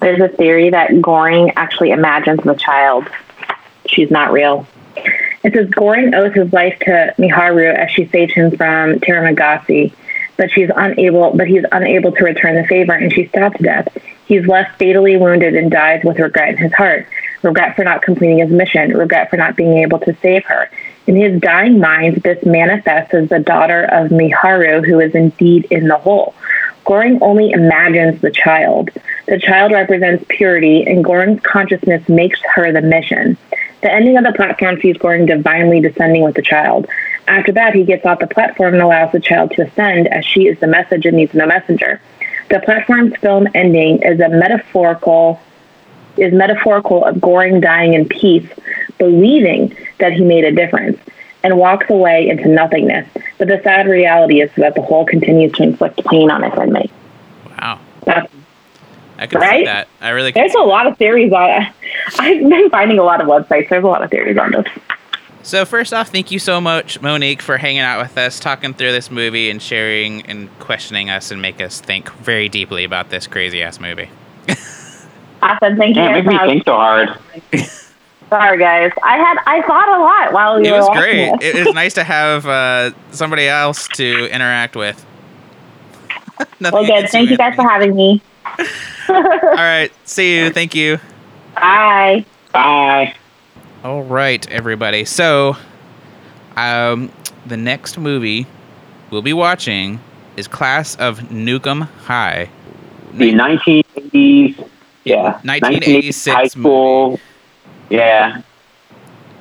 there's 0.00 0.20
a 0.20 0.28
theory 0.28 0.70
that 0.70 0.90
Goreng 0.90 1.52
actually 1.56 1.90
imagines 1.90 2.40
the 2.44 2.54
child. 2.54 3.08
She's 3.86 4.10
not 4.10 4.32
real. 4.32 4.66
It 5.42 5.54
says 5.54 5.68
Goreng 5.68 6.14
owes 6.14 6.34
his 6.34 6.52
life 6.52 6.78
to 6.80 7.14
Miharu 7.18 7.74
as 7.74 7.90
she 7.90 8.06
saved 8.06 8.32
him 8.32 8.50
from 8.50 9.00
Trimagasi, 9.00 9.92
but 10.36 10.50
she's 10.50 10.70
unable. 10.74 11.32
But 11.34 11.48
he's 11.48 11.64
unable 11.72 12.12
to 12.12 12.24
return 12.24 12.56
the 12.56 12.66
favor, 12.66 12.92
and 12.92 13.12
she's 13.12 13.28
stabbed 13.30 13.56
to 13.56 13.62
death. 13.62 13.96
He's 14.26 14.46
left 14.46 14.78
fatally 14.78 15.16
wounded 15.16 15.56
and 15.56 15.70
dies 15.70 16.04
with 16.04 16.18
regret 16.18 16.50
in 16.50 16.56
his 16.58 16.72
heart. 16.74 17.06
Regret 17.42 17.74
for 17.74 17.84
not 17.84 18.02
completing 18.02 18.38
his 18.38 18.50
mission. 18.50 18.96
Regret 18.96 19.30
for 19.30 19.36
not 19.38 19.56
being 19.56 19.78
able 19.78 19.98
to 20.00 20.14
save 20.20 20.44
her. 20.44 20.70
In 21.06 21.16
his 21.16 21.40
dying 21.40 21.80
mind, 21.80 22.16
this 22.16 22.44
manifests 22.44 23.14
as 23.14 23.28
the 23.30 23.38
daughter 23.38 23.84
of 23.84 24.10
Miharu, 24.10 24.86
who 24.86 25.00
is 25.00 25.14
indeed 25.14 25.66
in 25.70 25.88
the 25.88 25.96
hole. 25.96 26.34
Goreng 26.84 27.18
only 27.22 27.50
imagines 27.50 28.20
the 28.20 28.30
child. 28.30 28.90
The 29.26 29.38
child 29.38 29.72
represents 29.72 30.24
purity, 30.28 30.86
and 30.86 31.04
Goreng's 31.04 31.42
consciousness 31.42 32.08
makes 32.08 32.40
her 32.54 32.72
the 32.72 32.82
mission. 32.82 33.36
The 33.82 33.92
ending 33.92 34.16
of 34.16 34.24
the 34.24 34.32
platform 34.32 34.80
sees 34.80 34.96
Goreng 34.96 35.26
divinely 35.26 35.80
descending 35.80 36.22
with 36.22 36.34
the 36.34 36.42
child. 36.42 36.86
After 37.28 37.52
that, 37.52 37.74
he 37.74 37.84
gets 37.84 38.04
off 38.04 38.18
the 38.18 38.26
platform 38.26 38.74
and 38.74 38.82
allows 38.82 39.12
the 39.12 39.20
child 39.20 39.52
to 39.52 39.62
ascend, 39.62 40.08
as 40.08 40.24
she 40.24 40.46
is 40.46 40.58
the 40.60 40.66
message 40.66 41.06
and 41.06 41.16
needs 41.16 41.32
no 41.32 41.46
messenger. 41.46 42.00
The 42.50 42.60
platform's 42.60 43.16
film 43.16 43.46
ending 43.54 44.02
is 44.02 44.20
a 44.20 44.28
metaphorical 44.28 45.40
is 46.16 46.32
metaphorical 46.32 47.04
of 47.04 47.16
Goreng 47.16 47.62
dying 47.62 47.94
in 47.94 48.08
peace, 48.08 48.46
believing 48.98 49.74
that 49.98 50.12
he 50.12 50.24
made 50.24 50.44
a 50.44 50.52
difference, 50.52 50.98
and 51.42 51.56
walks 51.56 51.88
away 51.88 52.28
into 52.28 52.48
nothingness. 52.48 53.08
But 53.38 53.48
the 53.48 53.60
sad 53.62 53.86
reality 53.86 54.40
is 54.40 54.50
that 54.56 54.74
the 54.74 54.82
hole 54.82 55.06
continues 55.06 55.52
to 55.52 55.62
inflict 55.62 56.04
pain 56.06 56.30
on 56.30 56.44
its 56.44 56.56
inmate. 56.58 56.90
Wow. 57.46 57.80
That's 58.04 58.30
I 59.20 59.26
could 59.28 59.40
see 59.40 59.46
Right? 59.46 59.64
that. 59.66 59.86
I 60.00 60.08
really 60.10 60.32
There's 60.32 60.52
see 60.52 60.58
a 60.58 60.62
lot 60.62 60.86
of 60.88 60.96
theories 60.98 61.32
on 61.32 61.48
it. 61.62 61.68
I've 62.18 62.48
been 62.48 62.70
finding 62.70 62.98
a 62.98 63.02
lot 63.04 63.20
of 63.20 63.28
websites. 63.28 63.68
There's 63.68 63.84
a 63.84 63.86
lot 63.86 64.02
of 64.02 64.10
theories 64.10 64.36
on 64.38 64.50
this. 64.52 64.66
So 65.42 65.64
first 65.64 65.94
off, 65.94 66.08
thank 66.08 66.30
you 66.30 66.38
so 66.38 66.60
much, 66.60 67.00
Monique, 67.00 67.40
for 67.40 67.56
hanging 67.56 67.80
out 67.80 68.00
with 68.02 68.16
us, 68.18 68.40
talking 68.40 68.74
through 68.74 68.92
this 68.92 69.10
movie, 69.10 69.48
and 69.50 69.60
sharing 69.62 70.22
and 70.22 70.50
questioning 70.58 71.08
us, 71.10 71.30
and 71.30 71.40
make 71.40 71.60
us 71.60 71.80
think 71.80 72.10
very 72.16 72.48
deeply 72.48 72.84
about 72.84 73.08
this 73.10 73.26
crazy 73.26 73.62
ass 73.62 73.78
movie. 73.78 74.10
Awesome. 75.42 75.78
Thank 75.78 75.96
you. 75.96 76.02
Yeah, 76.02 76.20
guys 76.20 76.26
make 76.26 76.42
me 76.42 76.48
think 76.48 76.64
so 76.66 76.74
hard. 76.74 77.08
Sorry, 78.28 78.58
guys. 78.58 78.92
I 79.02 79.16
had 79.16 79.38
I 79.46 79.62
thought 79.66 79.88
a 79.88 79.98
lot 80.02 80.32
while 80.34 80.60
you 80.60 80.66
It 80.66 80.72
were 80.72 80.78
was 80.80 80.88
great. 80.98 81.40
this. 81.40 81.54
It 81.54 81.64
was 81.64 81.74
nice 81.74 81.94
to 81.94 82.04
have 82.04 82.46
uh, 82.46 82.90
somebody 83.10 83.48
else 83.48 83.88
to 83.94 84.28
interact 84.30 84.76
with. 84.76 85.02
Well, 86.60 86.84
good. 86.84 87.08
Thank 87.08 87.30
you 87.30 87.38
guys 87.38 87.54
for 87.54 87.66
having 87.66 87.96
me. 87.96 88.20
All 89.14 89.56
right, 89.56 89.90
see 90.04 90.36
you. 90.36 90.50
Thank 90.50 90.74
you. 90.74 90.98
Bye. 91.54 92.24
Bye. 92.52 93.14
All 93.84 94.02
right, 94.02 94.48
everybody. 94.50 95.04
So, 95.04 95.56
um, 96.56 97.10
the 97.46 97.56
next 97.56 97.98
movie 97.98 98.46
we'll 99.10 99.22
be 99.22 99.32
watching 99.32 100.00
is 100.36 100.46
Class 100.46 100.96
of 100.96 101.18
Nuke 101.30 101.66
'Em 101.66 101.82
High. 102.04 102.48
The 103.14 103.32
1980s, 103.32 104.56
yeah, 105.04 105.40
1986 105.42 106.36
high 106.36 106.46
school, 106.46 107.18
yeah. 107.88 108.42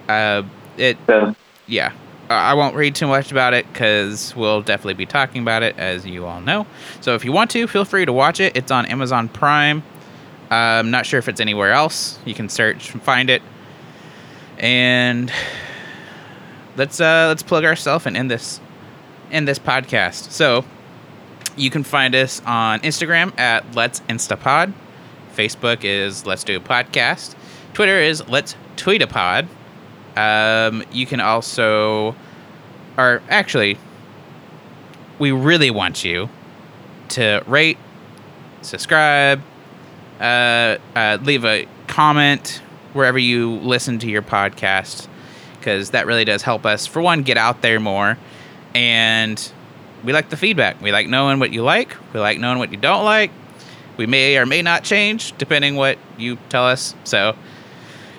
Uh, 0.07 0.43
it 0.77 0.97
So 1.05 1.35
yeah. 1.67 1.91
I 2.29 2.53
won't 2.53 2.75
read 2.75 2.93
too 2.93 3.07
much 3.07 3.31
about 3.31 3.55
it 3.55 3.71
because 3.71 4.35
we'll 4.35 4.61
definitely 4.61 4.93
be 4.93 5.07
talking 5.07 5.41
about 5.41 5.63
it, 5.63 5.77
as 5.79 6.05
you 6.05 6.25
all 6.25 6.41
know. 6.41 6.67
So 7.01 7.15
if 7.15 7.25
you 7.25 7.31
want 7.31 7.49
to, 7.51 7.65
feel 7.67 7.85
free 7.85 8.05
to 8.05 8.13
watch 8.13 8.39
it. 8.39 8.55
It's 8.55 8.69
on 8.71 8.85
Amazon 8.85 9.29
Prime. 9.29 9.81
Uh, 10.51 10.55
I'm 10.55 10.91
not 10.91 11.05
sure 11.05 11.17
if 11.17 11.27
it's 11.27 11.41
anywhere 11.41 11.71
else. 11.71 12.19
You 12.25 12.35
can 12.35 12.47
search 12.47 12.93
and 12.93 13.01
find 13.01 13.29
it. 13.29 13.41
And 14.59 15.31
let's 16.75 17.01
uh, 17.01 17.25
let's 17.29 17.43
plug 17.43 17.65
ourselves 17.65 18.05
and 18.05 18.15
end 18.15 18.29
this 18.29 18.59
end 19.31 19.47
this 19.47 19.59
podcast. 19.59 20.31
So 20.31 20.65
you 21.55 21.69
can 21.69 21.83
find 21.83 22.13
us 22.15 22.41
on 22.45 22.79
Instagram 22.81 23.37
at 23.39 23.75
Let's 23.75 24.01
Instapod. 24.01 24.73
Facebook 25.35 25.83
is 25.83 26.25
Let's 26.25 26.43
Do 26.43 26.57
a 26.57 26.59
Podcast. 26.59 27.35
Twitter 27.73 27.97
is 27.97 28.27
Let's 28.27 28.55
Tweet 28.75 29.01
a 29.01 29.07
Pod. 29.07 29.47
Um, 30.19 30.83
you 30.91 31.05
can 31.05 31.21
also, 31.21 32.13
or 32.97 33.21
actually, 33.29 33.77
we 35.17 35.31
really 35.31 35.71
want 35.71 36.03
you 36.03 36.27
to 37.09 37.41
rate, 37.47 37.77
subscribe, 38.61 39.41
uh, 40.19 40.77
uh, 40.93 41.17
leave 41.21 41.45
a 41.45 41.67
comment 41.87 42.61
wherever 42.91 43.17
you 43.17 43.51
listen 43.59 43.99
to 43.99 44.09
your 44.09 44.21
podcast, 44.21 45.07
because 45.57 45.91
that 45.91 46.05
really 46.05 46.25
does 46.25 46.41
help 46.41 46.65
us, 46.65 46.85
for 46.85 47.01
one, 47.01 47.23
get 47.23 47.37
out 47.37 47.61
there 47.61 47.79
more. 47.79 48.17
And 48.75 49.51
we 50.03 50.11
like 50.11 50.29
the 50.29 50.37
feedback. 50.37 50.81
We 50.81 50.91
like 50.91 51.07
knowing 51.07 51.39
what 51.39 51.53
you 51.53 51.63
like, 51.63 51.95
we 52.13 52.19
like 52.19 52.39
knowing 52.39 52.59
what 52.59 52.71
you 52.71 52.77
don't 52.77 53.05
like. 53.05 53.31
We 53.95 54.05
may 54.05 54.37
or 54.37 54.45
may 54.45 54.61
not 54.61 54.83
change 54.83 55.37
depending 55.37 55.75
what 55.75 55.97
you 56.17 56.37
tell 56.49 56.65
us. 56.65 56.93
So, 57.05 57.37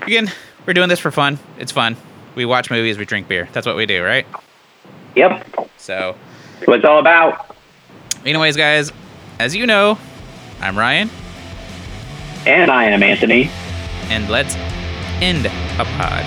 again, 0.03 0.31
we're 0.67 0.75
doing 0.75 0.89
this 0.89 0.99
for 1.01 1.11
fun. 1.11 1.39
It's 1.59 1.73
fun. 1.73 1.97
We 2.35 2.45
watch 2.45 2.71
movies, 2.71 2.97
we 2.99 3.05
drink 3.05 3.29
beer. 3.29 3.49
That's 3.53 3.67
what 3.67 3.77
we 3.77 3.87
do, 3.87 4.03
right? 4.05 4.27
Yep, 5.17 5.47
So, 5.77 6.17
that's 6.55 6.67
what 6.69 6.77
it's 6.79 6.85
all 6.85 6.99
about. 7.01 7.55
anyways, 8.25 8.57
guys, 8.57 8.93
as 9.41 9.57
you 9.57 9.67
know, 9.67 9.99
I'm 10.61 10.79
Ryan, 10.79 11.11
And 12.47 12.71
I 12.71 12.85
am 12.85 13.03
Anthony. 13.03 13.51
and 14.09 14.29
let's 14.29 14.55
end 15.21 15.47
a 15.47 15.85
pod. 15.85 16.25